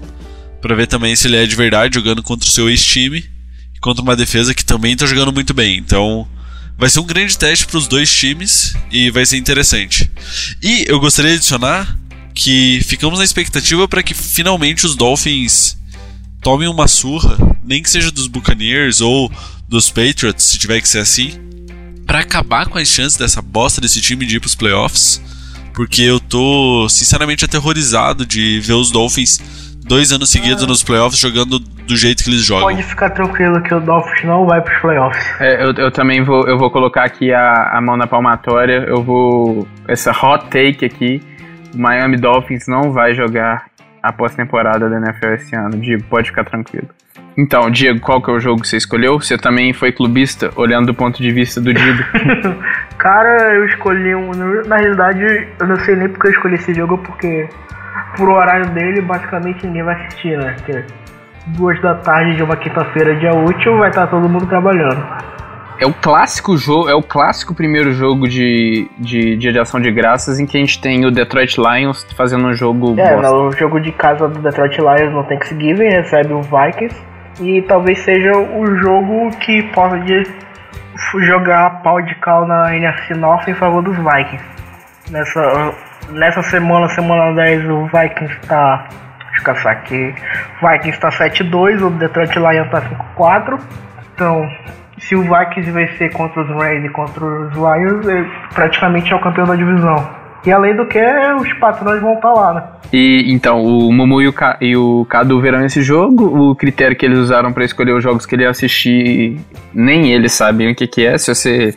para 0.61 0.75
ver 0.75 0.87
também 0.87 1.15
se 1.15 1.27
ele 1.27 1.37
é 1.37 1.45
de 1.45 1.55
verdade 1.55 1.95
jogando 1.95 2.21
contra 2.21 2.47
o 2.47 2.51
seu 2.51 2.69
ex-time 2.69 3.33
contra 3.83 4.01
uma 4.01 4.15
defesa 4.15 4.55
que 4.55 4.63
também 4.63 4.95
tá 4.95 5.05
jogando 5.05 5.33
muito 5.33 5.53
bem. 5.53 5.77
Então, 5.77 6.25
Vai 6.77 6.89
ser 6.89 6.99
um 6.99 7.05
grande 7.05 7.37
teste 7.37 7.65
para 7.65 7.77
os 7.77 7.87
dois 7.87 8.13
times 8.13 8.75
e 8.91 9.09
vai 9.09 9.25
ser 9.25 9.37
interessante. 9.37 10.11
E 10.61 10.85
eu 10.87 10.99
gostaria 10.99 11.31
de 11.31 11.37
adicionar 11.37 11.97
que 12.33 12.81
ficamos 12.83 13.19
na 13.19 13.25
expectativa 13.25 13.87
para 13.87 14.03
que 14.03 14.13
finalmente 14.13 14.85
os 14.85 14.95
Dolphins 14.95 15.77
tomem 16.41 16.67
uma 16.67 16.87
surra, 16.87 17.37
nem 17.63 17.81
que 17.81 17.89
seja 17.89 18.11
dos 18.11 18.27
Buccaneers 18.27 19.01
ou 19.01 19.31
dos 19.67 19.89
Patriots, 19.89 20.45
se 20.45 20.57
tiver 20.57 20.81
que 20.81 20.89
ser 20.89 20.99
assim, 20.99 21.39
para 22.05 22.19
acabar 22.19 22.67
com 22.67 22.77
as 22.77 22.87
chances 22.87 23.17
dessa 23.17 23.41
bosta 23.41 23.79
desse 23.79 24.01
time 24.01 24.25
de 24.25 24.35
ir 24.35 24.39
para 24.39 24.47
os 24.47 24.55
playoffs, 24.55 25.21
porque 25.73 26.01
eu 26.01 26.19
tô 26.19 26.87
sinceramente 26.89 27.45
aterrorizado 27.45 28.25
de 28.25 28.59
ver 28.59 28.73
os 28.73 28.91
Dolphins 28.91 29.39
dois 29.85 30.11
anos 30.11 30.29
seguidos 30.29 30.63
ah. 30.63 30.67
nos 30.67 30.83
playoffs 30.83 31.19
jogando 31.19 31.59
do 31.87 31.95
jeito 31.95 32.23
que 32.23 32.29
eles 32.29 32.45
jogam. 32.45 32.63
Pode 32.67 32.83
ficar 32.83 33.09
tranquilo 33.09 33.61
que 33.61 33.73
o 33.73 33.79
Dolphins 33.79 34.23
não 34.23 34.45
vai 34.45 34.61
pros 34.61 34.77
playoffs. 34.79 35.41
É, 35.41 35.63
eu, 35.63 35.73
eu 35.73 35.91
também 35.91 36.23
vou, 36.23 36.47
eu 36.47 36.57
vou 36.57 36.71
colocar 36.71 37.03
aqui 37.03 37.33
a, 37.33 37.71
a 37.73 37.81
mão 37.81 37.97
na 37.97 38.07
palmatória. 38.07 38.85
Eu 38.87 39.03
vou. 39.03 39.67
Essa 39.87 40.11
hot 40.11 40.45
take 40.45 40.85
aqui. 40.85 41.21
o 41.73 41.77
Miami 41.77 42.17
Dolphins 42.17 42.67
não 42.67 42.91
vai 42.91 43.13
jogar 43.13 43.65
a 44.01 44.11
pós-temporada 44.11 44.89
da 44.89 44.97
NFL 44.97 45.33
esse 45.35 45.55
ano. 45.55 45.77
Diego, 45.79 46.03
pode 46.09 46.29
ficar 46.29 46.43
tranquilo. 46.43 46.87
Então, 47.37 47.69
Diego, 47.71 47.99
qual 47.99 48.21
que 48.21 48.29
é 48.29 48.33
o 48.33 48.39
jogo 48.39 48.61
que 48.61 48.67
você 48.67 48.77
escolheu? 48.77 49.19
Você 49.19 49.37
também 49.37 49.73
foi 49.73 49.91
clubista, 49.91 50.51
olhando 50.55 50.87
do 50.87 50.93
ponto 50.93 51.21
de 51.21 51.31
vista 51.31 51.59
do 51.59 51.73
Diego? 51.73 52.03
Cara, 52.97 53.55
eu 53.55 53.65
escolhi 53.65 54.13
um. 54.13 54.31
Na 54.67 54.77
realidade, 54.77 55.47
eu 55.59 55.67
não 55.67 55.77
sei 55.79 55.95
nem 55.95 56.09
porque 56.09 56.27
eu 56.27 56.31
escolhi 56.31 56.55
esse 56.55 56.73
jogo, 56.73 56.97
porque 56.99 57.49
por 58.15 58.29
horário 58.29 58.69
dele, 58.69 59.01
basicamente 59.01 59.65
ninguém 59.65 59.83
vai 59.83 59.95
assistir, 59.95 60.37
né? 60.37 60.55
Porque 60.57 60.85
duas 61.47 61.81
da 61.81 61.95
tarde 61.95 62.35
de 62.35 62.43
uma 62.43 62.55
quinta-feira, 62.55 63.15
dia 63.15 63.33
útil, 63.33 63.77
vai 63.77 63.89
estar 63.89 64.07
todo 64.07 64.27
mundo 64.27 64.45
trabalhando. 64.47 65.03
É 65.79 65.85
o 65.85 65.93
clássico 65.93 66.55
jogo, 66.55 66.87
é 66.87 66.93
o 66.93 67.01
clássico 67.01 67.53
primeiro 67.53 67.91
jogo 67.91 68.27
de, 68.27 68.87
de, 68.97 69.35
de 69.35 69.59
ação 69.59 69.81
de 69.81 69.91
graças 69.91 70.39
em 70.39 70.45
que 70.45 70.55
a 70.55 70.59
gente 70.59 70.79
tem 70.79 71.05
o 71.05 71.11
Detroit 71.11 71.57
Lions 71.57 72.05
fazendo 72.15 72.45
um 72.45 72.53
jogo. 72.53 72.97
É, 72.99 73.15
no 73.15 73.51
jogo 73.51 73.79
de 73.79 73.91
casa 73.91 74.27
do 74.27 74.39
Detroit 74.39 74.77
Lions 74.77 75.11
no 75.11 75.23
Thanksgiving 75.23 75.89
recebe 75.89 76.33
o 76.33 76.41
Vikings. 76.41 76.95
E 77.41 77.63
talvez 77.63 77.99
seja 77.99 78.31
o 78.31 78.75
jogo 78.77 79.31
que 79.39 79.63
pode 79.73 80.23
jogar 81.21 81.81
pau 81.81 82.01
de 82.01 82.13
cal 82.15 82.47
na 82.47 82.75
NFC 82.75 83.15
North 83.15 83.47
em 83.47 83.55
favor 83.55 83.81
dos 83.81 83.97
Vikings. 83.97 84.45
Nessa, 85.09 85.73
nessa 86.11 86.43
semana, 86.43 86.87
semana 86.89 87.33
10, 87.35 87.69
o 87.69 87.87
Vikings 87.87 88.33
está. 88.41 88.87
O 89.41 90.67
Vikings 90.67 90.89
está 90.89 91.09
7-2, 91.09 91.81
o 91.85 91.89
Detroit 91.91 92.35
Lions 92.35 92.65
está 92.65 92.81
5-4. 93.17 93.59
Então, 94.13 94.47
se 94.99 95.15
o 95.15 95.21
Vikings 95.21 95.71
vencer 95.71 96.11
contra 96.13 96.41
os 96.41 96.49
Rams 96.49 96.85
e 96.85 96.89
contra 96.89 97.25
os 97.25 97.53
Lions, 97.53 98.27
praticamente 98.53 99.11
é 99.11 99.15
o 99.15 99.21
campeão 99.21 99.45
da 99.45 99.55
divisão. 99.55 100.23
E 100.45 100.51
além 100.51 100.75
do 100.75 100.85
que, 100.85 101.01
os 101.39 101.53
patrões 101.53 102.01
vão 102.01 102.15
estar 102.15 102.33
lá, 102.33 102.53
né? 102.53 102.63
E 102.91 103.31
então, 103.33 103.63
o 103.63 103.91
Mumu 103.91 104.21
e 104.21 104.27
o, 104.27 104.33
e 104.59 104.75
o 104.75 105.05
Cadu 105.09 105.39
verão 105.39 105.65
esse 105.65 105.81
jogo. 105.81 106.49
O 106.49 106.55
critério 106.55 106.95
que 106.97 107.05
eles 107.05 107.17
usaram 107.17 107.53
para 107.53 107.63
escolher 107.63 107.93
os 107.93 108.03
jogos 108.03 108.25
que 108.25 108.35
ele 108.35 108.43
ia 108.43 108.49
assistir, 108.49 109.39
nem 109.73 110.11
eles 110.11 110.33
sabem 110.33 110.69
o 110.69 110.75
que, 110.75 110.85
que 110.85 111.05
é. 111.05 111.17
Se 111.17 111.33
você, 111.33 111.73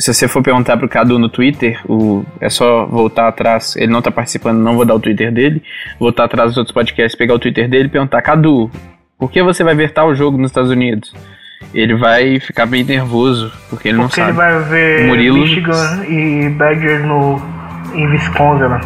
se 0.00 0.12
você 0.12 0.26
for 0.26 0.42
perguntar 0.42 0.76
pro 0.76 0.88
Cadu 0.88 1.18
no 1.18 1.28
Twitter, 1.28 1.80
o, 1.88 2.24
é 2.40 2.48
só 2.48 2.86
voltar 2.86 3.28
atrás. 3.28 3.76
Ele 3.76 3.92
não 3.92 4.02
tá 4.02 4.10
participando, 4.10 4.58
não 4.58 4.74
vou 4.74 4.84
dar 4.84 4.94
o 4.94 5.00
Twitter 5.00 5.30
dele. 5.30 5.62
Voltar 5.98 6.24
atrás 6.24 6.50
dos 6.50 6.56
outros 6.56 6.74
podcasts, 6.74 7.16
pegar 7.16 7.34
o 7.34 7.38
Twitter 7.38 7.68
dele 7.68 7.84
e 7.86 7.90
perguntar: 7.90 8.22
Cadu, 8.22 8.70
por 9.18 9.30
que 9.30 9.42
você 9.42 9.62
vai 9.62 9.74
ver 9.74 9.92
tal 9.92 10.14
jogo 10.14 10.38
nos 10.38 10.50
Estados 10.50 10.70
Unidos? 10.70 11.12
ele 11.74 11.94
vai 11.94 12.40
ficar 12.40 12.66
bem 12.66 12.82
nervoso, 12.82 13.52
porque 13.68 13.88
ele 13.88 13.98
porque 13.98 14.20
não 14.20 14.26
sabe. 14.26 14.32
Porque 14.34 14.48
ele 14.48 14.58
vai 14.58 14.68
ver 14.68 15.06
Murilo... 15.06 15.38
Michigan 15.38 16.04
e 16.08 16.48
Badgers 16.50 17.04
no, 17.04 17.40
em 17.94 18.06
Wisconsin, 18.08 18.68
né? 18.68 18.80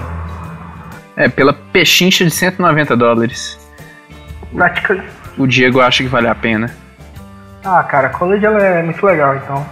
É, 1.16 1.28
pela 1.28 1.52
pechincha 1.52 2.24
de 2.24 2.30
190 2.30 2.96
dólares. 2.96 3.58
Prática. 4.52 5.02
O 5.38 5.46
Diego 5.46 5.80
acha 5.80 6.02
que 6.02 6.08
vale 6.08 6.28
a 6.28 6.34
pena. 6.34 6.70
Ah, 7.64 7.82
cara, 7.84 8.08
college 8.08 8.44
ela 8.44 8.62
é 8.62 8.82
muito 8.82 9.04
legal, 9.04 9.36
então. 9.36 9.64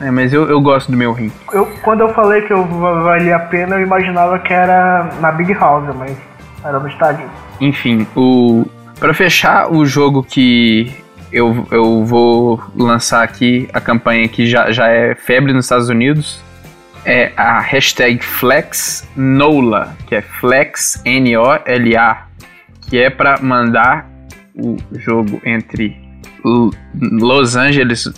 É, 0.00 0.10
mas 0.10 0.32
eu, 0.32 0.48
eu 0.48 0.60
gosto 0.60 0.90
do 0.90 0.96
meu 0.96 1.12
rim. 1.12 1.30
Eu, 1.52 1.66
quando 1.82 2.00
eu 2.00 2.08
falei 2.14 2.42
que 2.42 2.52
eu 2.52 2.64
valia 2.64 3.36
a 3.36 3.40
pena, 3.40 3.76
eu 3.76 3.82
imaginava 3.82 4.38
que 4.38 4.52
era 4.52 5.08
na 5.20 5.30
Big 5.30 5.52
House, 5.54 5.94
mas 5.96 6.16
era 6.64 6.78
no 6.78 6.88
estádio. 6.88 7.28
Enfim, 7.60 8.06
o 8.16 8.66
para 8.98 9.12
fechar 9.12 9.70
o 9.70 9.84
jogo 9.84 10.22
que 10.22 10.94
eu, 11.32 11.66
eu 11.70 12.04
vou 12.04 12.62
lançar 12.76 13.22
aqui 13.22 13.68
a 13.72 13.80
campanha 13.80 14.28
que 14.28 14.46
já, 14.46 14.70
já 14.70 14.88
é 14.88 15.14
febre 15.14 15.52
nos 15.52 15.66
Estados 15.66 15.88
Unidos, 15.88 16.40
é 17.04 17.32
a 17.36 17.60
hashtag 17.60 18.24
FlexNola, 18.24 19.96
que 20.06 20.14
é 20.14 20.22
Flex 20.22 21.02
N-O-L-A, 21.04 22.26
que 22.88 22.98
é 22.98 23.10
para 23.10 23.40
mandar 23.42 24.08
o 24.54 24.76
jogo 24.92 25.40
entre 25.44 25.96
Los 26.94 27.56
Angeles 27.56 28.12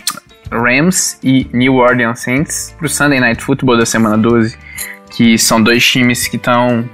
Rams 0.51 1.19
e 1.23 1.47
New 1.53 1.77
Orleans 1.77 2.21
Saints 2.21 2.75
para 2.77 2.87
o 2.87 2.89
Sunday 2.89 3.21
Night 3.21 3.43
Football 3.43 3.79
da 3.79 3.87
semana 3.87 4.17
12, 4.17 4.57
que 5.11 5.39
são 5.39 5.63
dois 5.63 5.85
times 5.85 6.29
que 6.29 6.37
estão 6.37 6.89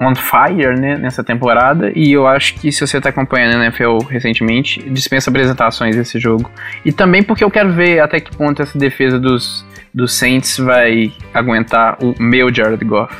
on 0.00 0.14
fire 0.14 0.78
né, 0.78 0.98
nessa 0.98 1.24
temporada 1.24 1.90
e 1.94 2.12
eu 2.12 2.26
acho 2.26 2.54
que 2.54 2.70
se 2.70 2.86
você 2.86 2.98
está 2.98 3.08
acompanhando 3.08 3.56
a 3.56 3.64
NFL 3.64 3.98
recentemente, 4.08 4.80
dispensa 4.90 5.30
apresentações 5.30 5.96
desse 5.96 6.18
jogo. 6.18 6.50
E 6.84 6.92
também 6.92 7.22
porque 7.22 7.42
eu 7.42 7.50
quero 7.50 7.72
ver 7.72 8.00
até 8.00 8.20
que 8.20 8.34
ponto 8.36 8.62
essa 8.62 8.78
defesa 8.78 9.18
dos 9.18 9.64
do 9.96 10.06
Saints 10.06 10.58
vai 10.58 11.10
aguentar 11.32 11.96
o 12.02 12.14
meu 12.20 12.54
Jared 12.54 12.84
Goff. 12.84 13.16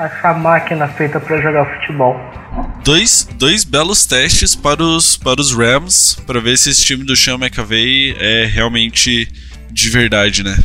Essa 0.00 0.32
máquina 0.32 0.88
feita 0.88 1.20
para 1.20 1.40
jogar 1.42 1.66
futebol. 1.76 2.18
Dois, 2.82 3.28
dois 3.34 3.64
belos 3.64 4.06
testes 4.06 4.56
para 4.56 4.82
os, 4.82 5.18
para 5.18 5.38
os 5.38 5.54
Rams, 5.54 6.14
para 6.26 6.40
ver 6.40 6.56
se 6.56 6.70
esse 6.70 6.82
time 6.82 7.04
do 7.04 7.14
Sean 7.14 7.36
McAvey 7.36 8.16
é 8.18 8.46
realmente 8.46 9.28
de 9.70 9.90
verdade, 9.90 10.42
né? 10.42 10.56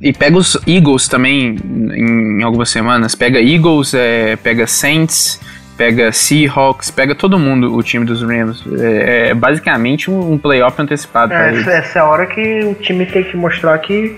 E 0.00 0.12
pega 0.12 0.36
os 0.36 0.56
Eagles 0.66 1.08
também 1.08 1.56
em, 1.64 2.40
em 2.40 2.42
algumas 2.42 2.70
semanas. 2.70 3.14
Pega 3.14 3.40
Eagles, 3.40 3.94
é, 3.94 4.36
pega 4.36 4.66
Saints, 4.66 5.40
pega 5.76 6.12
Seahawks, 6.12 6.90
pega 6.90 7.14
todo 7.14 7.38
mundo 7.38 7.74
o 7.74 7.82
time 7.82 8.04
dos 8.04 8.22
Rams. 8.22 8.62
É, 8.78 9.30
é 9.30 9.34
basicamente 9.34 10.10
um, 10.10 10.36
playoff 10.36 10.80
antecipado. 10.80 11.32
É, 11.32 11.54
essa 11.78 11.98
é 11.98 12.02
a 12.02 12.04
hora 12.04 12.26
que 12.26 12.64
o 12.64 12.74
time 12.74 13.06
tem 13.06 13.24
que 13.24 13.36
mostrar 13.36 13.78
que 13.78 14.14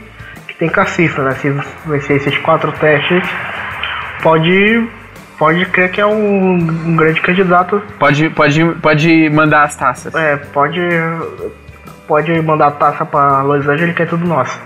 tem 0.58 0.68
cacifra, 0.68 1.24
né? 1.24 1.36
Se 1.40 1.50
vencer 1.86 2.16
esses 2.16 2.36
quatro 2.38 2.70
testes, 2.72 3.22
pode 4.22 4.88
pode 5.38 5.64
crer 5.66 5.90
que 5.90 6.00
é 6.00 6.06
um, 6.06 6.54
um, 6.56 6.96
grande 6.96 7.20
candidato. 7.22 7.82
Pode, 7.98 8.28
pode, 8.30 8.62
pode 8.82 9.30
mandar 9.30 9.64
as 9.64 9.74
taças. 9.74 10.14
É, 10.14 10.36
pode, 10.36 10.78
pode 12.06 12.30
mandar 12.42 12.66
a 12.66 12.70
taça 12.72 13.06
para 13.06 13.40
Los 13.42 13.66
Angeles, 13.66 13.96
que 13.96 14.02
é 14.02 14.06
tudo 14.06 14.26
nosso. 14.26 14.60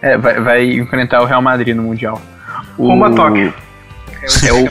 É, 0.00 0.16
vai, 0.16 0.40
vai 0.40 0.64
enfrentar 0.64 1.20
o 1.20 1.26
Real 1.26 1.42
Madrid 1.42 1.76
no 1.76 1.82
Mundial. 1.82 2.20
O, 2.78 2.86
Como 2.86 3.04
a 3.04 3.10
toque. 3.10 3.52
É 4.42 4.52
o, 4.52 4.68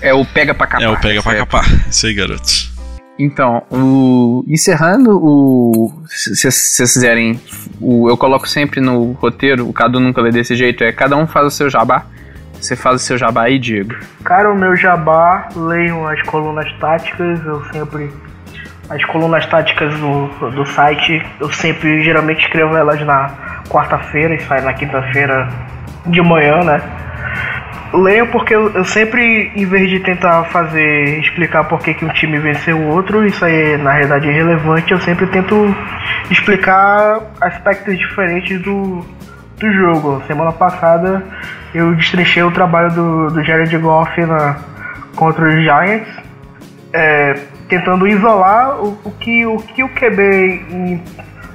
é 0.00 0.14
o 0.14 0.24
pega 0.24 0.54
pra 0.54 0.66
capar. 0.66 0.82
É 0.82 0.88
o 0.88 0.98
pega 0.98 1.22
pra 1.22 1.36
capar. 1.36 1.64
Isso 1.88 2.06
aí, 2.06 2.14
garoto. 2.14 2.72
Então, 3.18 3.62
o, 3.70 4.44
encerrando 4.48 5.10
o. 5.22 5.92
Se 6.08 6.50
vocês 6.50 6.92
fizerem. 6.92 7.38
O, 7.80 8.08
eu 8.08 8.16
coloco 8.16 8.48
sempre 8.48 8.80
no 8.80 9.12
roteiro, 9.12 9.68
o 9.68 9.72
Cadu 9.72 10.00
nunca 10.00 10.22
lê 10.22 10.30
desse 10.30 10.56
jeito, 10.56 10.82
é 10.82 10.90
cada 10.90 11.16
um 11.16 11.26
faz 11.26 11.46
o 11.46 11.50
seu 11.50 11.68
jabá. 11.68 12.06
Você 12.62 12.76
faz 12.76 12.94
o 12.94 12.98
seu 13.00 13.18
jabá 13.18 13.42
aí, 13.42 13.58
Diego. 13.58 13.96
Cara, 14.22 14.52
o 14.52 14.54
meu 14.54 14.76
jabá, 14.76 15.48
leiam 15.56 16.06
as 16.06 16.22
colunas 16.22 16.72
táticas, 16.78 17.44
eu 17.44 17.60
sempre. 17.72 18.08
As 18.88 19.04
colunas 19.06 19.44
táticas 19.46 19.92
do, 19.98 20.28
do 20.50 20.64
site, 20.66 21.26
eu 21.40 21.50
sempre 21.50 22.04
geralmente 22.04 22.44
escrevo 22.44 22.76
elas 22.76 23.00
na 23.04 23.30
quarta-feira 23.68 24.34
e 24.36 24.40
sai 24.42 24.60
na 24.60 24.72
quinta-feira 24.74 25.48
de 26.06 26.22
manhã, 26.22 26.62
né? 26.62 26.80
Leio 27.94 28.28
porque 28.28 28.54
eu, 28.54 28.70
eu, 28.74 28.84
sempre, 28.84 29.50
em 29.56 29.66
vez 29.66 29.90
de 29.90 29.98
tentar 30.00 30.44
fazer, 30.44 31.18
explicar 31.18 31.64
por 31.64 31.80
que, 31.80 31.94
que 31.94 32.04
um 32.04 32.08
time 32.10 32.38
venceu 32.38 32.76
o 32.76 32.88
outro, 32.90 33.26
isso 33.26 33.44
aí 33.44 33.76
na 33.76 33.92
realidade 33.92 34.28
é 34.28 34.30
irrelevante, 34.30 34.92
eu 34.92 35.00
sempre 35.00 35.26
tento 35.26 35.74
explicar 36.30 37.20
aspectos 37.40 37.98
diferentes 37.98 38.62
do, 38.62 39.04
do 39.62 39.72
jogo. 39.72 40.22
Semana 40.26 40.52
passada 40.52 41.22
eu 41.72 41.94
destrinchei 41.94 42.42
o 42.42 42.50
trabalho 42.50 42.90
do, 42.90 43.30
do 43.30 43.44
Jared 43.44 43.76
Goff 43.78 44.20
na, 44.26 44.56
contra 45.16 45.48
os 45.48 45.54
Giants, 45.54 46.08
é, 46.92 47.34
tentando 47.68 48.06
isolar 48.06 48.76
o, 48.82 48.98
o, 49.04 49.10
que, 49.12 49.46
o 49.46 49.56
que 49.58 49.84
o 49.84 49.88
QB 49.88 50.66
in, 50.70 51.00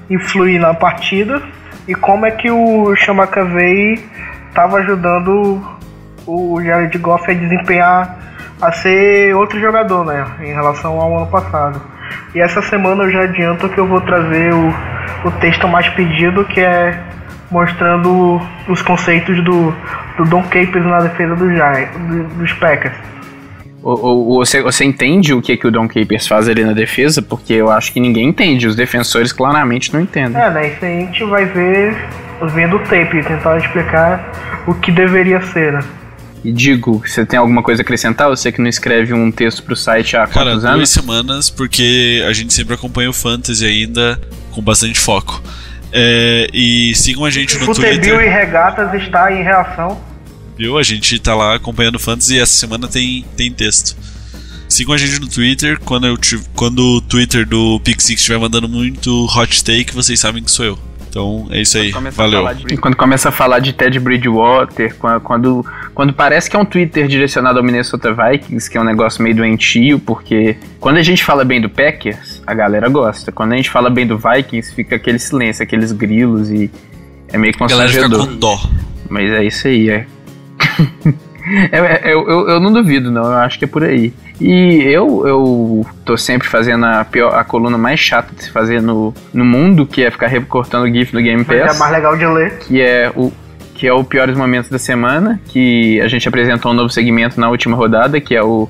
influi 0.09 0.57
na 0.57 0.73
partida 0.73 1.41
e 1.87 1.93
como 1.93 2.25
é 2.25 2.31
que 2.31 2.49
o 2.49 2.95
Chamacavei 2.95 4.03
estava 4.47 4.77
ajudando 4.77 5.61
o 6.25 6.61
Jared 6.63 6.97
Goff 6.97 7.29
a 7.29 7.33
desempenhar 7.33 8.17
a 8.59 8.71
ser 8.71 9.35
outro 9.35 9.59
jogador, 9.59 10.03
né, 10.03 10.25
em 10.41 10.53
relação 10.53 10.99
ao 10.99 11.15
ano 11.15 11.27
passado. 11.27 11.79
E 12.33 12.39
essa 12.39 12.61
semana 12.61 13.03
eu 13.03 13.11
já 13.11 13.21
adianto 13.21 13.69
que 13.69 13.77
eu 13.77 13.85
vou 13.85 14.01
trazer 14.01 14.53
o, 14.53 14.73
o 15.25 15.31
texto 15.39 15.67
mais 15.67 15.87
pedido, 15.89 16.43
que 16.45 16.59
é 16.59 16.99
mostrando 17.49 18.41
os 18.67 18.81
conceitos 18.81 19.43
do, 19.43 19.73
do 20.17 20.25
Don 20.25 20.43
Capers 20.43 20.85
na 20.85 20.99
defesa 20.99 21.35
do 21.35 21.49
Giants, 21.49 21.91
dos 22.37 22.53
Packers. 22.53 22.95
O, 23.81 23.91
o, 23.91 24.35
você, 24.35 24.61
você 24.61 24.83
entende 24.83 25.33
o 25.33 25.41
que, 25.41 25.55
que 25.55 25.65
o 25.65 25.71
Don 25.71 25.87
Capers 25.87 26.27
faz 26.27 26.49
ali 26.49 26.63
na 26.63 26.73
defesa? 26.73 27.21
Porque 27.21 27.53
eu 27.53 27.71
acho 27.71 27.93
que 27.93 27.99
ninguém 27.99 28.27
entende, 28.27 28.67
os 28.67 28.75
defensores 28.75 29.31
claramente 29.31 29.93
não 29.93 30.01
entendem. 30.01 30.41
É, 30.41 30.49
né? 30.49 30.73
Isso 30.73 30.83
aí 30.83 30.97
a 30.97 31.05
gente 31.05 31.23
vai 31.23 31.45
ver 31.45 31.95
vendo 32.53 32.75
o 32.75 32.79
tape, 32.79 33.23
tentar 33.23 33.57
explicar 33.57 34.63
o 34.67 34.73
que 34.73 34.91
deveria 34.91 35.41
ser, 35.41 35.73
né? 35.73 35.79
E 36.43 36.51
digo, 36.51 37.01
você 37.05 37.25
tem 37.25 37.39
alguma 37.39 37.63
coisa 37.63 37.81
a 37.81 37.83
acrescentar? 37.83 38.29
Você 38.29 38.51
que 38.51 38.61
não 38.61 38.69
escreve 38.69 39.13
um 39.13 39.31
texto 39.31 39.63
pro 39.63 39.75
site 39.75 40.15
há 40.15 40.27
Cara, 40.27 40.51
quantos 40.51 40.61
duas 40.61 40.73
anos? 40.75 40.89
semanas, 40.89 41.49
porque 41.49 42.23
a 42.27 42.33
gente 42.33 42.53
sempre 42.53 42.75
acompanha 42.75 43.09
o 43.09 43.13
Fantasy 43.13 43.65
ainda 43.65 44.19
com 44.51 44.61
bastante 44.61 44.99
foco. 44.99 45.41
É, 45.99 46.47
e 46.53 46.93
sigam 46.95 47.25
a 47.25 47.29
gente 47.31 47.57
no 47.57 47.65
Futebil 47.65 47.99
Twitter. 47.99 48.21
e 48.21 48.29
Regatas 48.29 48.93
está 49.01 49.31
em 49.31 49.41
reação. 49.43 49.99
Viu? 50.55 50.77
A 50.77 50.83
gente 50.83 51.17
tá 51.19 51.33
lá 51.33 51.55
acompanhando 51.55 51.97
Fantasy 51.97 52.35
e 52.35 52.39
essa 52.39 52.53
semana 52.55 52.87
tem, 52.87 53.25
tem 53.35 53.51
texto. 53.51 53.95
Sigam 54.69 54.93
a 54.93 54.97
gente 54.97 55.19
no 55.19 55.27
Twitter. 55.27 55.79
Quando, 55.79 56.05
eu, 56.05 56.17
quando 56.53 56.79
o 56.79 57.01
Twitter 57.01 57.47
do 57.47 57.79
Pixix 57.79 58.19
estiver 58.19 58.37
mandando 58.37 58.67
muito 58.67 59.25
hot 59.25 59.63
take, 59.63 59.93
vocês 59.93 60.19
sabem 60.19 60.43
que 60.43 60.51
sou 60.51 60.65
eu. 60.65 60.79
Então 61.17 61.47
é 61.49 61.61
isso 61.61 61.77
aí. 61.77 61.91
Valeu. 61.91 62.53
De, 62.53 62.77
quando 62.77 62.95
começa 62.95 63.29
a 63.29 63.31
falar 63.31 63.57
de 63.57 63.73
Ted 63.73 63.99
Bridgewater, 63.99 64.95
quando, 65.23 65.65
quando 65.93 66.13
parece 66.13 66.47
que 66.49 66.55
é 66.55 66.59
um 66.59 66.65
Twitter 66.65 67.07
direcionado 67.07 67.57
ao 67.57 67.65
Minnesota 67.65 68.13
Vikings, 68.13 68.69
que 68.69 68.77
é 68.77 68.81
um 68.81 68.83
negócio 68.83 69.23
meio 69.23 69.35
doentio, 69.35 69.99
porque 69.99 70.55
quando 70.79 70.97
a 70.97 71.03
gente 71.03 71.23
fala 71.23 71.43
bem 71.43 71.59
do 71.59 71.69
Packers, 71.69 72.41
a 72.45 72.53
galera 72.53 72.87
gosta. 72.87 73.31
Quando 73.31 73.53
a 73.53 73.55
gente 73.57 73.69
fala 73.69 73.89
bem 73.89 74.05
do 74.05 74.17
Vikings, 74.17 74.73
fica 74.75 74.95
aquele 74.95 75.17
silêncio, 75.17 75.63
aqueles 75.63 75.91
grilos 75.91 76.51
e 76.51 76.69
é 77.29 77.37
meio 77.37 77.57
constrangedor. 77.57 78.05
A 78.05 78.09
galera 78.09 78.23
fica 78.23 78.33
com 78.33 78.39
dó. 78.39 78.59
Mas 79.09 79.31
é 79.31 79.43
isso 79.43 79.67
aí, 79.67 79.89
é. 79.89 80.05
é, 81.71 82.09
é 82.09 82.13
eu, 82.13 82.29
eu, 82.29 82.49
eu 82.49 82.59
não 82.59 82.71
duvido, 82.71 83.09
não. 83.09 83.23
Eu 83.23 83.37
acho 83.37 83.57
que 83.57 83.65
é 83.65 83.67
por 83.67 83.83
aí. 83.83 84.13
E 84.39 84.83
eu, 84.83 85.27
eu 85.27 85.85
tô 86.05 86.15
sempre 86.15 86.47
fazendo 86.47 86.85
a, 86.85 87.03
pior, 87.03 87.33
a 87.33 87.43
coluna 87.43 87.77
mais 87.77 87.99
chata 87.99 88.33
de 88.35 88.43
se 88.43 88.51
fazer 88.51 88.81
no, 88.81 89.13
no 89.33 89.43
mundo, 89.43 89.85
que 89.85 90.03
é 90.03 90.11
ficar 90.11 90.27
recortando 90.27 90.85
o 90.85 90.93
GIF 90.93 91.11
do 91.11 91.21
Game 91.21 91.43
Pass. 91.43 91.59
Mas 91.59 91.75
é 91.75 91.79
mais 91.79 91.91
legal 91.91 92.17
de 92.17 92.25
ler. 92.25 92.59
Que 92.59 92.81
é 92.81 93.11
o 93.15 93.31
que 93.73 93.85
é 93.85 93.93
o 93.93 94.03
Piores 94.03 94.35
Momentos 94.35 94.71
da 94.71 94.79
Semana, 94.79 95.39
que 95.49 96.01
a 96.01 96.07
gente 96.07 96.27
apresentou 96.27 96.71
um 96.71 96.73
novo 96.73 96.89
segmento 96.89 97.39
na 97.39 97.47
última 97.47 97.77
rodada, 97.77 98.19
que 98.19 98.35
é 98.35 98.41
o 98.41 98.67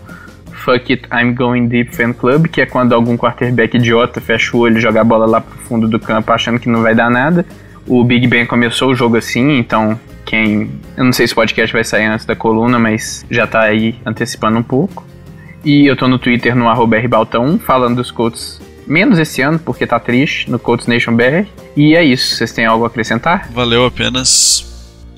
Fuck 0.52 0.92
It, 0.92 1.08
I'm 1.14 1.34
Going 1.34 1.68
Deep 1.68 1.96
Fan 1.96 2.12
Club, 2.12 2.48
que 2.48 2.60
é 2.60 2.66
quando 2.66 2.94
algum 2.94 3.16
quarterback 3.16 3.78
idiota 3.78 4.20
fecha 4.20 4.56
o 4.58 4.60
olho 4.60 4.78
e 4.78 4.82
joga 4.82 5.00
a 5.00 5.04
bola 5.06 5.26
lá 5.26 5.40
pro 5.40 5.58
fundo 5.60 5.88
do 5.88 5.98
campo 5.98 6.30
achando 6.34 6.60
que 6.60 6.68
não 6.68 6.82
vai 6.82 6.94
dar 6.94 7.10
nada. 7.10 7.46
O 7.88 8.04
Big 8.04 8.28
Ben 8.28 8.46
começou 8.46 8.92
o 8.92 8.96
jogo 8.96 9.16
assim, 9.16 9.58
então 9.58 9.98
quem. 10.26 10.70
Eu 10.98 11.06
não 11.06 11.14
sei 11.14 11.26
se 11.26 11.32
o 11.32 11.38
podcast 11.38 11.72
vai 11.72 11.86
sair 11.86 12.04
antes 12.04 12.26
da 12.26 12.36
coluna, 12.36 12.78
mas 12.78 13.26
já 13.32 13.48
tá 13.48 13.62
aí 13.62 13.96
antecipando 14.06 14.58
um 14.58 14.64
pouco. 14.64 15.06
E 15.64 15.86
eu 15.86 15.96
tô 15.96 16.08
no 16.08 16.20
Twitter 16.20 16.56
no 16.56 16.70
arroba 16.70 16.98
rbaltão, 16.98 17.60
falando 17.60 17.98
dos 17.98 18.12
Colts 18.12 18.62
menos 18.88 19.20
esse 19.20 19.42
ano, 19.42 19.60
porque 19.60 19.86
tá 19.86 20.00
triste, 20.00 20.50
no 20.50 20.58
Colts 20.58 20.88
Nation 20.88 21.16
BR. 21.16 21.46
E 21.76 21.96
é 21.96 22.04
isso, 22.04 22.36
vocês 22.36 22.52
têm 22.52 22.66
algo 22.66 22.86
a 22.86 22.88
acrescentar? 22.88 23.50
Valeu 23.52 23.86
apenas 23.86 24.66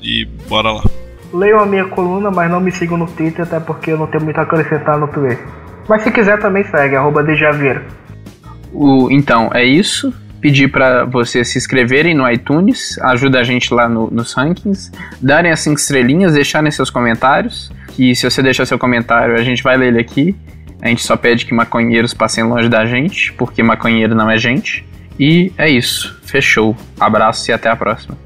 e 0.02 0.24
bora 0.48 0.72
lá. 0.72 0.82
Leiam 1.32 1.60
a 1.60 1.66
minha 1.66 1.84
coluna, 1.84 2.30
mas 2.30 2.50
não 2.50 2.60
me 2.60 2.72
sigam 2.72 2.96
no 2.96 3.06
Twitter, 3.06 3.44
até 3.44 3.60
porque 3.60 3.92
eu 3.92 3.98
não 3.98 4.06
tenho 4.08 4.24
muito 4.24 4.38
a 4.38 4.42
acrescentar 4.42 4.98
no 4.98 5.06
Twitter. 5.06 5.46
Mas 5.88 6.02
se 6.02 6.10
quiser 6.10 6.38
também 6.40 6.64
segue, 6.64 6.96
arroba 6.96 7.22
Dejaveira. 7.22 7.84
O, 8.72 9.08
então, 9.10 9.50
é 9.54 9.64
isso. 9.64 10.12
Pedir 10.40 10.68
para 10.68 11.04
vocês 11.04 11.48
se 11.48 11.58
inscreverem 11.58 12.14
no 12.14 12.28
iTunes, 12.30 12.98
ajuda 13.02 13.40
a 13.40 13.42
gente 13.42 13.72
lá 13.74 13.88
no, 13.88 14.10
nos 14.10 14.32
rankings, 14.32 14.90
darem 15.20 15.52
as 15.52 15.60
5 15.60 15.78
estrelinhas, 15.78 16.32
deixarem 16.32 16.70
seus 16.70 16.88
comentários 16.88 17.70
que 18.00 18.14
se 18.14 18.28
você 18.28 18.42
deixar 18.42 18.64
seu 18.64 18.78
comentário, 18.78 19.34
a 19.34 19.42
gente 19.42 19.62
vai 19.62 19.76
ler 19.76 19.88
ele 19.88 20.00
aqui. 20.00 20.34
A 20.80 20.88
gente 20.88 21.02
só 21.02 21.16
pede 21.16 21.44
que 21.44 21.52
maconheiros 21.52 22.14
passem 22.14 22.42
longe 22.42 22.66
da 22.66 22.86
gente, 22.86 23.32
porque 23.34 23.62
maconheiro 23.62 24.14
não 24.14 24.30
é 24.30 24.38
gente. 24.38 24.86
E 25.18 25.52
é 25.58 25.68
isso. 25.68 26.18
Fechou. 26.22 26.74
Abraço 26.98 27.50
e 27.50 27.52
até 27.52 27.68
a 27.68 27.76
próxima. 27.76 28.16